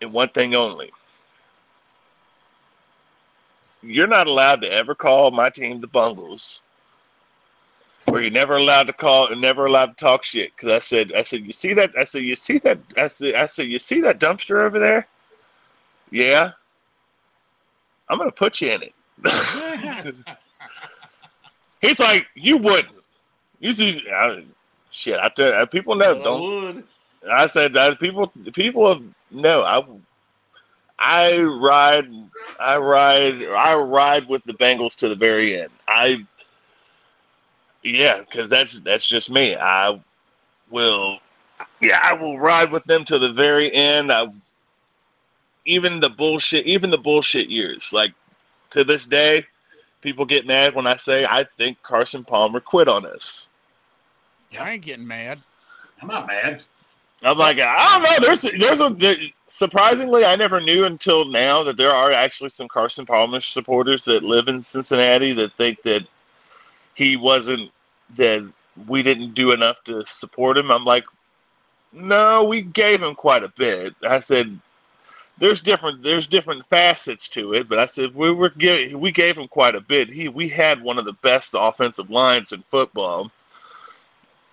[0.00, 0.92] and one thing only.
[3.86, 6.62] You're not allowed to ever call my team the Bungles
[8.06, 10.54] where you're never allowed to call and never allowed to talk shit.
[10.54, 11.92] Because I said, I said, you see that?
[11.98, 12.78] I said, you see that?
[12.96, 15.06] I said, I said, you see that dumpster over there?
[16.10, 16.52] Yeah.
[18.08, 18.94] I'm gonna put you in it.
[21.80, 22.94] He's like, you wouldn't.
[23.58, 24.44] You see, I,
[24.90, 25.18] shit.
[25.18, 26.20] I tell you, people know.
[26.20, 26.74] I Don't.
[26.74, 26.84] would.
[27.30, 29.02] I said, uh, people, people have
[29.32, 29.62] no.
[29.62, 29.84] I,
[30.98, 32.10] I ride,
[32.58, 35.70] I ride, I ride with the Bengals to the very end.
[35.86, 36.24] I,
[37.82, 39.54] yeah, because that's that's just me.
[39.54, 40.00] I
[40.70, 41.18] will,
[41.80, 44.10] yeah, I will ride with them to the very end.
[44.10, 44.28] I,
[45.66, 48.12] even the bullshit, even the bullshit years, like
[48.70, 49.44] to this day,
[50.00, 53.48] people get mad when I say I think Carson Palmer quit on us.
[54.50, 54.62] Yeah.
[54.62, 55.40] I ain't getting mad.
[56.00, 56.62] I'm not mad.
[57.22, 58.26] I'm like, I don't know.
[58.26, 59.16] There's, there's a there,
[59.48, 64.22] surprisingly, I never knew until now that there are actually some Carson Palmer supporters that
[64.22, 66.06] live in Cincinnati that think that
[66.94, 67.70] he wasn't
[68.16, 68.50] that
[68.86, 70.70] we didn't do enough to support him.
[70.70, 71.04] I'm like,
[71.92, 73.94] no, we gave him quite a bit.
[74.06, 74.58] I said,
[75.38, 79.36] there's different there's different facets to it, but I said we were giving we gave
[79.38, 80.08] him quite a bit.
[80.08, 83.30] He we had one of the best offensive lines in football.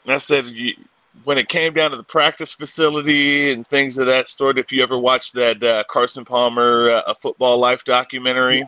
[0.06, 0.76] And I said, you,
[1.23, 4.57] when it came down to the practice facility and things of that sort.
[4.57, 8.68] If you ever watched that uh, Carson Palmer uh, a football life documentary,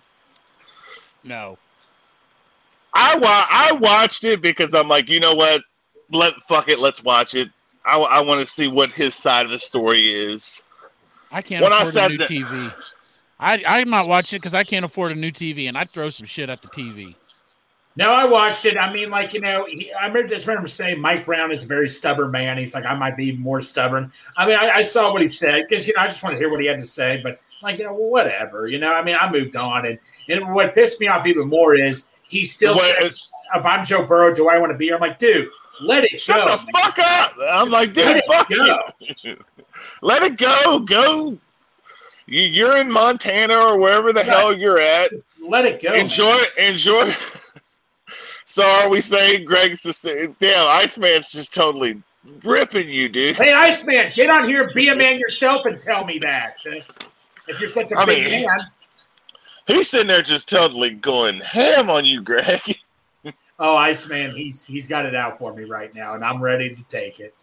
[1.23, 1.57] No.
[2.93, 5.61] I wa- I watched it because I'm like, you know what?
[6.11, 7.49] Let fuck it, let's watch it.
[7.85, 10.63] I, I want to see what his side of the story is.
[11.31, 12.73] I can't When I afford a new that- TV.
[13.37, 16.09] I I'm not watching it because I can't afford a new TV, and I'd throw
[16.09, 17.15] some shit at the TV.
[17.97, 18.77] No, I watched it.
[18.77, 21.67] I mean, like you know, he, I remember just remember saying Mike Brown is a
[21.67, 22.57] very stubborn man.
[22.57, 24.11] He's like, I might be more stubborn.
[24.35, 26.37] I mean, I, I saw what he said because you know I just want to
[26.37, 27.21] hear what he had to say.
[27.23, 28.67] But like you know, whatever.
[28.67, 29.97] You know, I mean, I moved on, and
[30.27, 33.17] and what pissed me off even more is he still What- says,
[33.55, 35.47] "If I'm Joe Burrow, do I want to be here?" I'm like, dude,
[35.81, 36.47] let it Shut go.
[36.49, 37.33] Shut the fuck up!
[37.49, 39.37] I'm like, dude, it fuck you.
[40.01, 40.79] Let it go.
[40.79, 41.37] Go.
[42.27, 45.11] You, you're in Montana or wherever the hell you're at.
[45.41, 45.93] Let it go.
[45.93, 46.37] Enjoy.
[46.57, 47.13] Enjoy.
[48.45, 50.03] So are we saying Greg's just
[50.39, 52.01] damn Iceman's just totally
[52.43, 53.35] ripping you, dude?
[53.35, 56.57] Hey, Iceman, get on here, be a man yourself, and tell me that.
[57.47, 58.59] If you're such a I big mean- man.
[59.67, 62.61] He's sitting there just totally going ham on you, Greg.
[63.57, 66.83] Oh, Iceman, he's he's got it out for me right now, and I'm ready to
[66.89, 67.33] take it.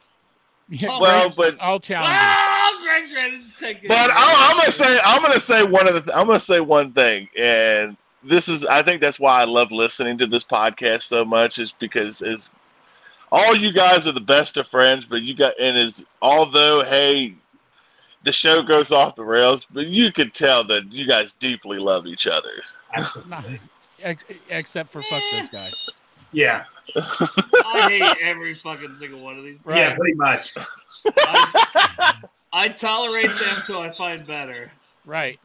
[0.69, 2.19] Yeah, Well, Greg's- but- I'll challenge you.
[2.21, 3.89] Oh, Greg's ready to take it.
[3.89, 6.61] But I, I'm gonna say I'm gonna say one of the th- I'm gonna say
[6.61, 11.03] one thing, and this is I think that's why I love listening to this podcast
[11.03, 12.51] so much is because is
[13.31, 17.35] all you guys are the best of friends, but you got and is although hey
[18.25, 22.07] the show goes off the rails, but you could tell that you guys deeply love
[22.07, 22.63] each other.
[22.95, 23.61] Absolutely.
[24.05, 24.15] Nah,
[24.49, 25.89] except for fuck those guys.
[26.33, 26.65] Yeah.
[26.95, 29.65] I hate every fucking single one of these.
[29.69, 30.55] Yeah, pretty much.
[31.17, 32.15] I,
[32.53, 34.71] I tolerate them till I find better.
[35.05, 35.39] Right.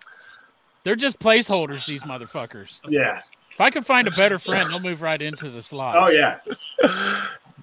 [0.88, 2.80] They're just placeholders, these motherfuckers.
[2.88, 3.19] Yeah.
[3.51, 5.97] If I could find a better friend, they'll move right into the slot.
[5.97, 6.39] Oh yeah.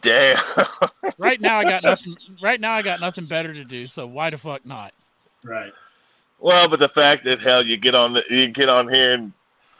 [0.03, 0.37] Damn.
[1.17, 2.19] Right now, I got nothing.
[2.43, 3.87] Right now, I got nothing better to do.
[3.87, 4.93] So why the fuck not?
[5.43, 5.73] Right.
[6.39, 9.33] Well, but the fact that hell you get on the you get on here and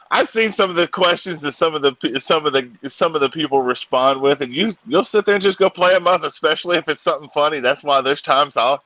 [0.09, 3.21] I've seen some of the questions that some of the some of the some of
[3.21, 6.23] the people respond with, and you you'll sit there and just go play them up,
[6.23, 7.59] especially if it's something funny.
[7.59, 8.83] That's why there's times I'll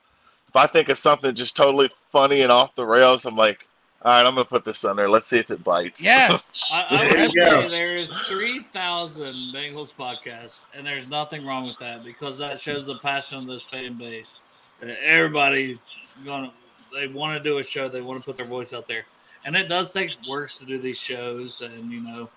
[0.48, 3.66] if I think of something just totally funny and off the rails, I'm like,
[4.02, 5.10] all right, I'm gonna put this on there.
[5.10, 6.02] Let's see if it bites.
[6.02, 6.48] Yes.
[6.70, 12.02] I, I would say there is 3,000 Bengals podcasts, and there's nothing wrong with that
[12.02, 14.38] because that shows the passion of this fan base.
[15.04, 15.78] Everybody
[16.24, 16.50] gonna
[16.94, 19.04] they want to do a show, they want to put their voice out there,
[19.44, 22.30] and it does take works to do these shows, and you know,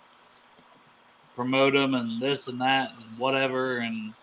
[1.33, 4.13] promote them and this and that and whatever, and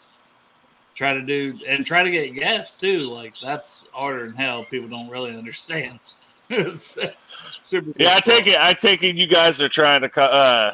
[0.95, 3.05] try to do and try to get guests too.
[3.05, 4.62] Like that's harder than hell.
[4.65, 5.99] People don't really understand.
[6.51, 6.98] It's
[7.60, 7.93] super.
[7.98, 8.60] Yeah, I take it.
[8.60, 9.16] I take it.
[9.16, 10.09] You guys are trying to.
[10.09, 10.72] co- Uh,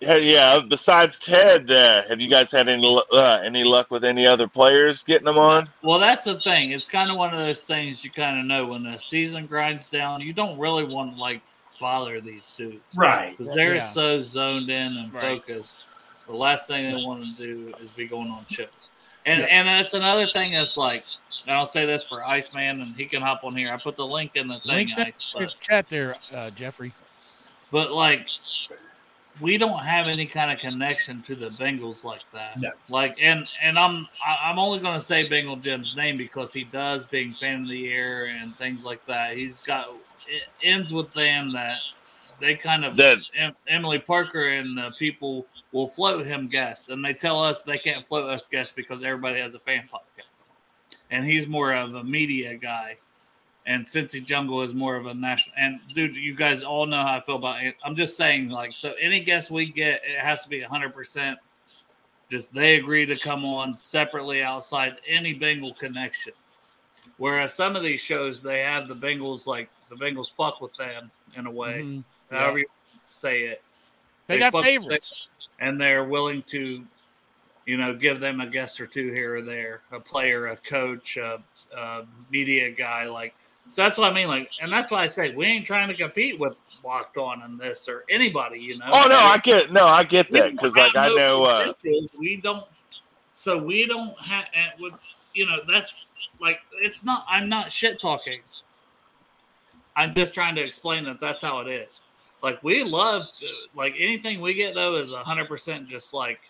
[0.00, 0.60] yeah, yeah.
[0.68, 5.02] Besides Ted, uh, have you guys had any uh, any luck with any other players
[5.02, 5.68] getting them on?
[5.82, 6.70] Well, that's the thing.
[6.72, 9.88] It's kind of one of those things you kind of know when the season grinds
[9.88, 11.40] down, you don't really want to like
[11.80, 13.36] bother these dudes, Right.
[13.36, 13.86] Because they're Yeah.
[13.86, 15.22] so zoned in and Right.
[15.44, 15.80] focused.
[16.26, 18.90] The last thing they want to do is be going on chips,
[19.26, 19.46] And Yeah.
[19.50, 21.04] and that's another thing is like,
[21.46, 23.72] and I'll say this for Iceman, and he can hop on here.
[23.72, 26.92] I put the link in the thing, Links Ice, but, chat there, uh, Jeffrey.
[27.70, 28.28] but like,
[29.40, 32.60] we don't have any kind of connection to the Bengals like that.
[32.60, 32.70] No.
[32.88, 36.64] Like, and and I'm I- I'm only going to say Bengal Jim's name because he
[36.64, 39.36] does being fan of the year and things like that.
[39.36, 39.88] He's got
[40.28, 41.78] it ends with them that
[42.40, 47.04] they kind of That em- Emily Parker and uh, people will float him guests, and
[47.04, 50.13] they tell us they can't float us guests because everybody has a fan podcast,
[51.10, 52.96] and he's more of a media guy,
[53.66, 55.56] and Cincy Jungle is more of a national.
[55.58, 57.76] And dude, you guys all know how I feel about it.
[57.84, 60.94] I'm just saying, like, so any guest we get, it has to be 100.
[60.94, 61.38] percent
[62.30, 66.32] Just they agree to come on separately outside any Bengal connection.
[67.18, 71.10] Whereas some of these shows, they have the Bengals like the Bengals fuck with them
[71.36, 72.04] in a way Mhm.
[72.30, 72.66] however you
[73.10, 73.62] say it.
[74.26, 75.28] They got favorites.
[75.60, 76.84] and they're willing to,
[77.66, 81.16] you know, give them a guest or two here or there, a player, a coach,
[81.16, 81.42] a,
[81.76, 83.06] a media guy.
[83.06, 83.34] Like,
[83.68, 84.28] so that's what I mean.
[84.28, 87.58] Like, and that's why I say we ain't trying to compete with Locked On and
[87.58, 88.60] this or anybody.
[88.60, 88.86] You know.
[88.92, 91.44] Oh no, I get no, I get that because like I no know.
[91.44, 91.72] Uh,
[92.18, 92.64] we don't.
[93.36, 94.94] So we don't have, and with
[95.32, 96.06] you know, that's
[96.40, 97.24] like it's not.
[97.28, 98.40] I'm not shit talking.
[99.96, 102.02] I'm just trying to explain that that's how it is.
[102.42, 106.40] Like we love, to, like anything we get though is hundred percent just like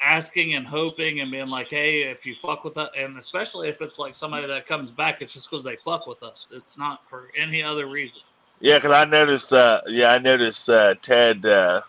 [0.00, 3.80] asking and hoping and being like, hey, if you fuck with us, and especially if
[3.80, 6.52] it's like somebody that comes back, it's just because they fuck with us.
[6.54, 8.22] It's not for any other reason.
[8.60, 9.52] yeah, because I noticed.
[9.52, 10.68] Uh, yeah, I noticed.
[10.68, 11.44] Uh, Ted.
[11.44, 11.82] Uh,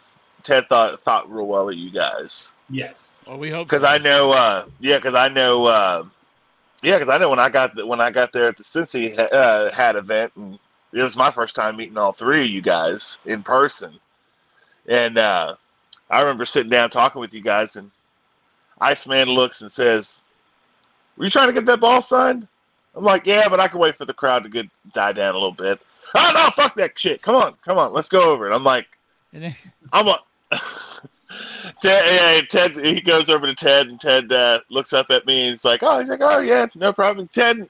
[0.43, 2.53] Ted thought thought real well of you guys.
[2.69, 3.19] Yes.
[3.27, 3.87] Well, we hope because so.
[3.87, 6.05] I know, uh, yeah, because I know, uh,
[6.81, 9.17] yeah, because I know when I got the, when I got there at the Cincy
[9.17, 10.57] uh, hat event, and
[10.93, 13.99] it was my first time meeting all three of you guys in person,
[14.87, 15.55] and uh,
[16.09, 17.91] I remember sitting down talking with you guys, and
[18.81, 20.21] Iceman looks and says,
[21.17, 22.47] "Were you trying to get that ball signed?"
[22.95, 25.37] I'm like, "Yeah, but I can wait for the crowd to get die down a
[25.37, 25.79] little bit."
[26.15, 27.21] Oh no, fuck that shit!
[27.21, 28.55] Come on, come on, let's go over it.
[28.55, 28.87] I'm like,
[29.91, 30.19] I'm a.
[31.81, 35.41] Ted, yeah, Ted, he goes over to Ted, and Ted uh, looks up at me,
[35.41, 37.69] and he's like, "Oh, he's like, oh yeah, no problem." Ted,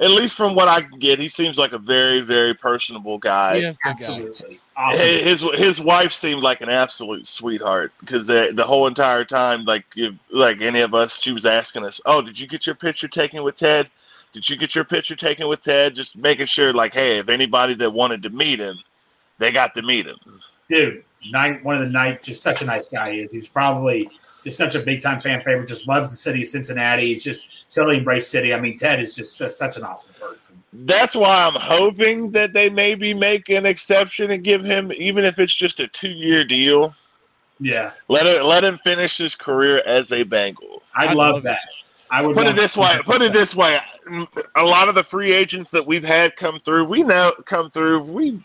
[0.00, 3.60] at least from what I can get, he seems like a very, very personable guy.
[3.60, 4.58] he is a good guy.
[4.78, 5.06] Awesome.
[5.06, 9.84] His his wife seemed like an absolute sweetheart because the the whole entire time, like
[9.96, 13.08] if, like any of us, she was asking us, "Oh, did you get your picture
[13.08, 13.90] taken with Ted?
[14.32, 17.74] Did you get your picture taken with Ted?" Just making sure, like, hey, if anybody
[17.74, 18.78] that wanted to meet him,
[19.38, 20.18] they got to meet him.
[20.68, 23.32] dude, night one of the night, just such a nice guy he is.
[23.32, 24.08] He's probably
[24.44, 25.68] just such a big time fan favorite.
[25.68, 27.08] Just loves the city of Cincinnati.
[27.08, 28.54] He's just totally embraced city.
[28.54, 30.62] I mean, Ted is just, just such an awesome person.
[30.72, 35.38] That's why I'm hoping that they maybe make an exception and give him, even if
[35.38, 36.94] it's just a two year deal,
[37.60, 40.82] Yeah, let it let him finish his career as a Bengal.
[40.94, 41.60] I'd I'd love, love that.
[42.10, 42.98] I would Put it this way.
[43.04, 43.78] Put it this way.
[44.56, 48.10] A lot of the free agents that we've had come through, we know come through.
[48.10, 48.42] We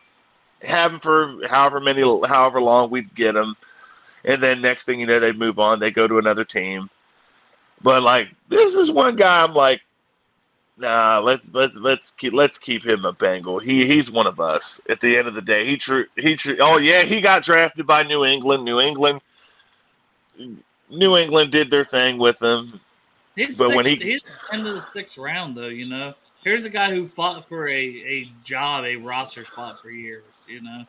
[0.64, 3.56] have them for however many, however long we get them,
[4.26, 5.80] and then next thing you know, they move on.
[5.80, 6.90] They go to another team.
[7.82, 9.82] But like this is one guy, I'm like,
[10.78, 11.20] nah.
[11.20, 13.60] Let's let's let's keep let's keep him a Bengal.
[13.60, 14.82] He he's one of us.
[14.90, 16.58] At the end of the day, he true he true.
[16.60, 18.64] Oh yeah, he got drafted by New England.
[18.64, 19.22] New England.
[20.90, 22.80] New England did their thing with him.
[23.36, 24.22] He's But six, when he- he's
[24.52, 25.68] into the sixth round, though.
[25.68, 26.14] You know,
[26.44, 30.46] here's a guy who fought for a a job, a roster spot for years.
[30.48, 30.86] You know,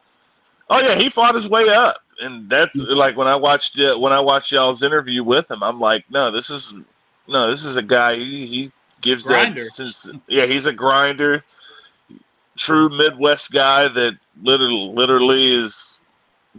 [0.70, 4.12] Oh yeah, he fought his way up, and that's like when I watched uh, when
[4.12, 5.62] I watched y'all's interview with him.
[5.62, 6.74] I'm like, no, this is
[7.28, 8.16] no, this is a guy.
[8.16, 9.62] He, he gives Grinder.
[9.62, 11.44] that since yeah, he's a grinder,
[12.56, 16.00] true Midwest guy that literally literally is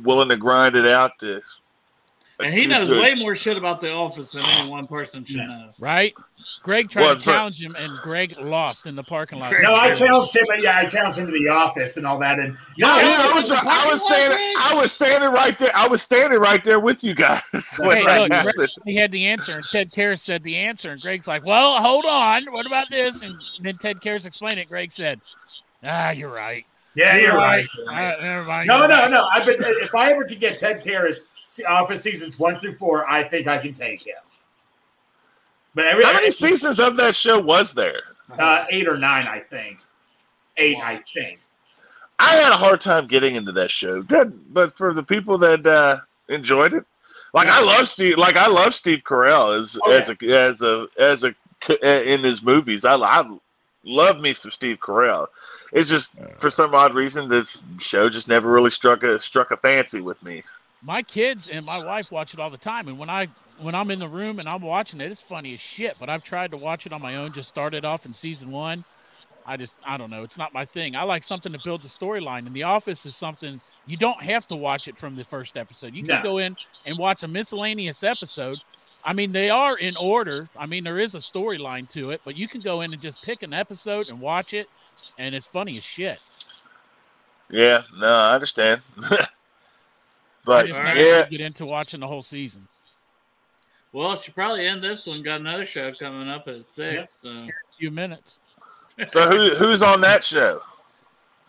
[0.03, 1.41] willing to grind it out to.
[2.39, 5.37] and he to- knows way more shit about the office than any one person should
[5.37, 5.71] know.
[5.79, 6.13] Right?
[6.63, 9.53] Greg tried Well, to challenge him, and Greg lost in the parking lot.
[9.61, 10.43] No, I challenged him.
[10.59, 12.39] Yeah, I challenged him to the office and all that.
[12.39, 15.71] And No, no, yeah, I was I was standing I was standing right there.
[15.75, 17.41] I was standing right there with you guys
[17.79, 18.55] when Hey, look.
[18.55, 21.81] Greg, he had the answer, and Ted Karras said the answer, and Greg's like, "Well,
[21.81, 24.67] hold on, what about this?" And then Ted Karras explained it.
[24.69, 25.19] Greg said,
[25.83, 26.65] "Ah, you're right.
[26.95, 27.67] yeah, you're right.
[27.89, 28.67] Ah, never mind.
[28.67, 29.27] No, you're no, right." no.
[29.31, 31.27] I but if I ever could get Ted Karras
[31.67, 34.15] office seasons one through four, I think I can take him.
[35.75, 38.01] But every How many seasons of that show was there?
[38.39, 39.81] uh, eight or nine, I think.
[40.57, 41.41] Eight, I think.
[42.17, 45.65] I had a hard time getting into that show, Good, but for the people that
[45.67, 45.97] uh,
[46.29, 46.85] enjoyed it,
[47.33, 50.87] like I love Steve, like I love Steve Carell as Oh, as a as a
[50.97, 51.35] as a
[52.07, 52.85] in his movies.
[52.85, 53.29] I, I
[53.83, 55.27] love me some Steve Carell.
[55.73, 59.57] It's just for some odd reason this show just never really struck a struck a
[59.57, 60.43] fancy with me.
[60.81, 63.27] My kids and my wife watch it all the time, and when I
[63.59, 65.95] when I'm in the room and I'm watching it, it's funny as shit.
[65.99, 67.31] But I've tried to watch it on my own.
[67.33, 68.83] Just started off in season one.
[69.45, 70.23] I just I don't know.
[70.23, 70.95] It's not my thing.
[70.95, 74.47] I like something that builds a storyline, and The Office is something you don't have
[74.47, 75.93] to watch it from the first episode.
[75.93, 76.23] You can No.
[76.23, 78.57] go in and watch a miscellaneous episode.
[79.03, 80.49] I mean, they are in order.
[80.57, 83.21] I mean, there is a storyline to it, but you can go in and just
[83.21, 84.67] pick an episode and watch it,
[85.19, 86.17] and it's funny as shit.
[87.51, 88.81] Yeah, no, I understand.
[89.03, 89.27] I
[90.43, 92.67] but just never yeah, get into watching the whole season.
[93.95, 95.21] Well, she probably end this one.
[95.23, 97.13] Got another show coming up at six.
[97.21, 97.47] So uh,
[97.79, 98.39] few minutes.
[99.07, 100.59] so who who's on that show?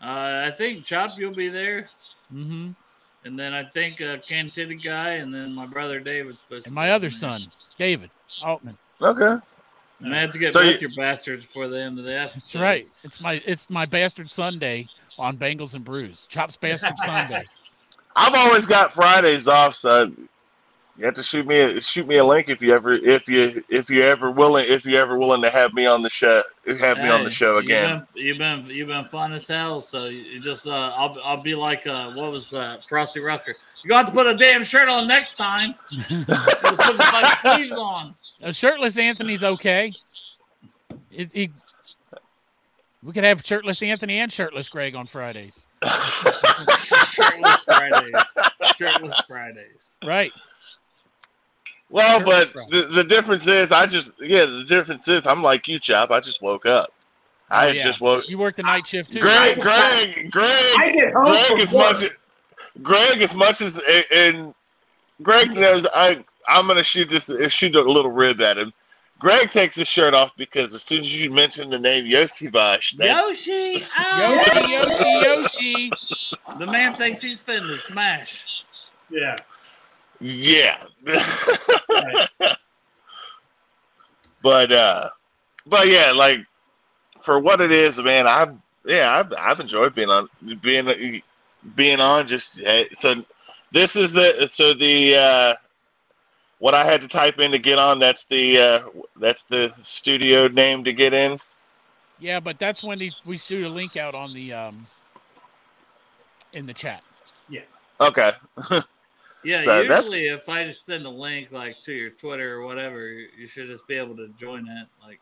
[0.00, 1.88] uh, I think Chop, you'll be there,
[2.32, 2.70] Mm-hmm.
[3.24, 6.68] and then I think uh, Ken Titty guy, and then my brother David's supposed to.
[6.68, 7.18] And my on other there.
[7.18, 8.10] son, David
[8.44, 8.78] Altman.
[9.02, 9.42] Okay,
[10.00, 12.16] And I have to get So both you- your bastards before the end of the
[12.16, 12.36] episode.
[12.36, 12.88] That's right.
[13.02, 16.26] It's my it's my bastard Sunday on Bengals and Brews.
[16.28, 17.44] Chops bastard Sunday.
[18.14, 20.12] I've always got Fridays off, so
[20.98, 23.62] you have to shoot me a, shoot me a link if you ever if you
[23.68, 26.42] if you ever willing if you ever willing to have me on the show
[26.78, 28.06] have me on the show again.
[28.14, 29.80] You've been, you've been you've been fun as hell.
[29.80, 33.54] So you you just uh, I'll I'll be like uh, what was uh, Frostee Rucker?
[33.84, 35.74] You got to put a damn shirt on next time.
[36.08, 38.14] put some sleeves on.
[38.42, 39.92] Uh, shirtless Anthony's okay.
[41.10, 41.50] It, he,
[43.02, 45.66] we could have shirtless Anthony and shirtless Greg on Fridays.
[45.84, 48.12] Shirtless Fridays.
[48.76, 49.98] Shirtless Fridays.
[50.04, 50.32] Right.
[51.88, 55.78] Well, but the, the difference is I just yeah the difference is I'm like you,
[55.78, 56.10] Chop.
[56.10, 56.88] I just woke up.
[56.90, 57.82] Oh, I Oh, had yeah.
[57.84, 58.24] just woke.
[58.28, 59.20] You worked the night shift too.
[59.20, 60.12] Greg, right?
[60.14, 62.00] Greg, Greg, I get home Greg as work.
[62.00, 62.10] much
[62.82, 63.80] Greg as much as
[64.12, 64.52] and
[65.22, 68.72] Greg knows I I'm gonna shoot this shoot a little rib at him.
[69.18, 73.16] Greg takes his shirt off because as soon as you mention the name Iosivas, that,
[73.16, 74.72] Yoshi, oh, Yoshi,
[75.22, 75.90] Yoshi, Yoshi.
[76.58, 78.44] the man thinks he's finna smash.
[79.08, 79.36] Yeah.
[80.20, 80.82] Yeah.
[84.42, 85.08] but uh,
[85.66, 86.40] but yeah, like
[87.20, 88.48] for what it is, man, I
[88.84, 90.28] yeah, I've I've enjoyed being on
[90.62, 91.22] being
[91.74, 92.26] being on.
[92.26, 93.24] Just eh, so
[93.72, 95.54] this is the so the uh,
[96.58, 97.98] what I had to type in to get on.
[97.98, 98.80] That's the uh,
[99.16, 101.38] that's the studio name to get in.
[102.18, 104.86] Yeah, but that's when these we shoot a link out on the um
[106.52, 107.02] in the chat.
[107.48, 107.62] Yeah.
[108.00, 108.32] Okay.
[109.46, 113.08] Yeah, So usually if I just send a link like to your Twitter or whatever,
[113.08, 114.88] you should just be able to join it.
[115.00, 115.20] Like,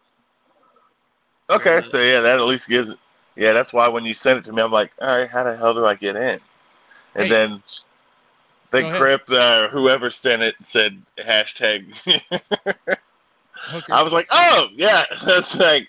[1.50, 2.98] Okay, so yeah, that at least gives it.
[3.36, 5.54] Yeah, that's why when you sent it to me, I'm like, all right, how the
[5.54, 6.40] hell do I get in?
[7.16, 7.28] And Hey.
[7.28, 7.62] then
[8.70, 8.90] the.
[8.96, 11.94] Crip, uh, whoever sent it, said hashtag.
[13.90, 15.88] I was like, oh yeah, that's like,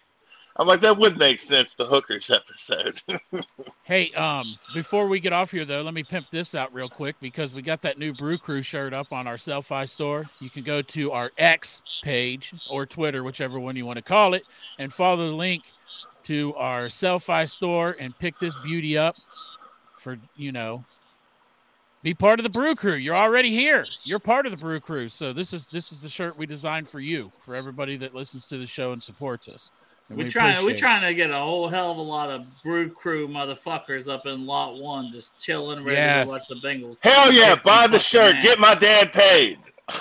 [0.58, 1.74] I'm like that would make sense.
[1.74, 3.02] The hookers episode.
[3.84, 7.16] Hey, um, before we get off here though, let me pimp this out real quick
[7.20, 10.26] because we got that new Brew Crew shirt up on our Selfie store.
[10.40, 14.34] You can go to our X page or Twitter, whichever one you want to call
[14.34, 14.44] it,
[14.80, 15.62] and follow the link
[16.24, 19.18] to our Selfie store and pick this beauty up
[20.00, 20.84] for you know
[22.06, 22.94] be part of the Brew Crew.
[22.94, 23.86] You're already here.
[24.04, 25.10] You're part of the Brew Crew.
[25.10, 28.46] So this is this is the shirt we designed for you, for everybody that listens
[28.48, 29.72] to the show and supports us.
[30.10, 30.80] And we trying we appreciate it.
[30.80, 34.46] trying to get a whole hell of a lot of brew crew motherfuckers up in
[34.46, 36.28] lot one, just chilling, ready Yes.
[36.28, 37.00] to watch the Bengals.
[37.02, 38.36] Hell yeah, buy the shirt.
[38.36, 38.44] ass.
[38.44, 39.58] Get my dad paid.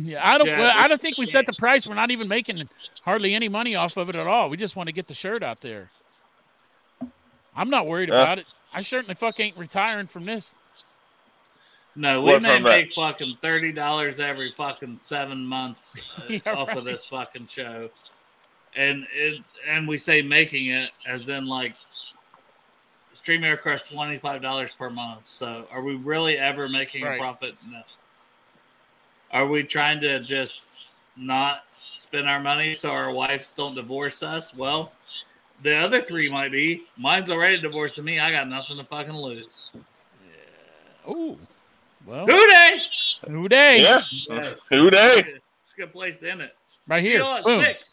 [0.00, 0.46] Yeah, I don't.
[0.46, 1.84] Yeah, well, I don't think we set the price.
[1.84, 2.68] We're not even making
[3.02, 4.48] hardly any money off of it at all.
[4.48, 5.90] We just want to get the shirt out there.
[7.56, 8.14] I'm not worried Uh.
[8.14, 8.46] about it.
[8.72, 10.54] I certainly fuck ain't retiring from this.
[11.96, 12.70] No, we What may from that?
[12.70, 16.76] make fucking thirty dollars every fucking seven months uh, Yeah, off right.
[16.76, 17.90] of this fucking show,
[18.78, 21.74] and it's and we say making it as in like
[23.12, 25.26] Stream Air Crush twenty five dollars per month.
[25.26, 27.16] So are we really ever making Right.
[27.16, 27.56] a profit?
[27.68, 27.82] No.
[29.32, 30.62] Are we trying to just
[31.16, 31.64] not
[31.96, 34.54] spend our money so our wives don't divorce us?
[34.54, 34.92] Well,
[35.62, 36.84] the other three might be.
[36.96, 38.20] Mine's already divorcing me.
[38.20, 39.70] I got nothing to fucking lose.
[39.74, 39.80] Yeah.
[41.06, 41.36] Oh,
[42.06, 42.80] well, Who Dey?
[43.26, 43.82] who Dey?
[43.82, 44.02] Yeah.
[44.70, 45.34] Who Dey?
[45.62, 46.56] It's a good place in it.
[46.86, 47.22] Right here.
[47.44, 47.62] Boom.
[47.62, 47.92] six.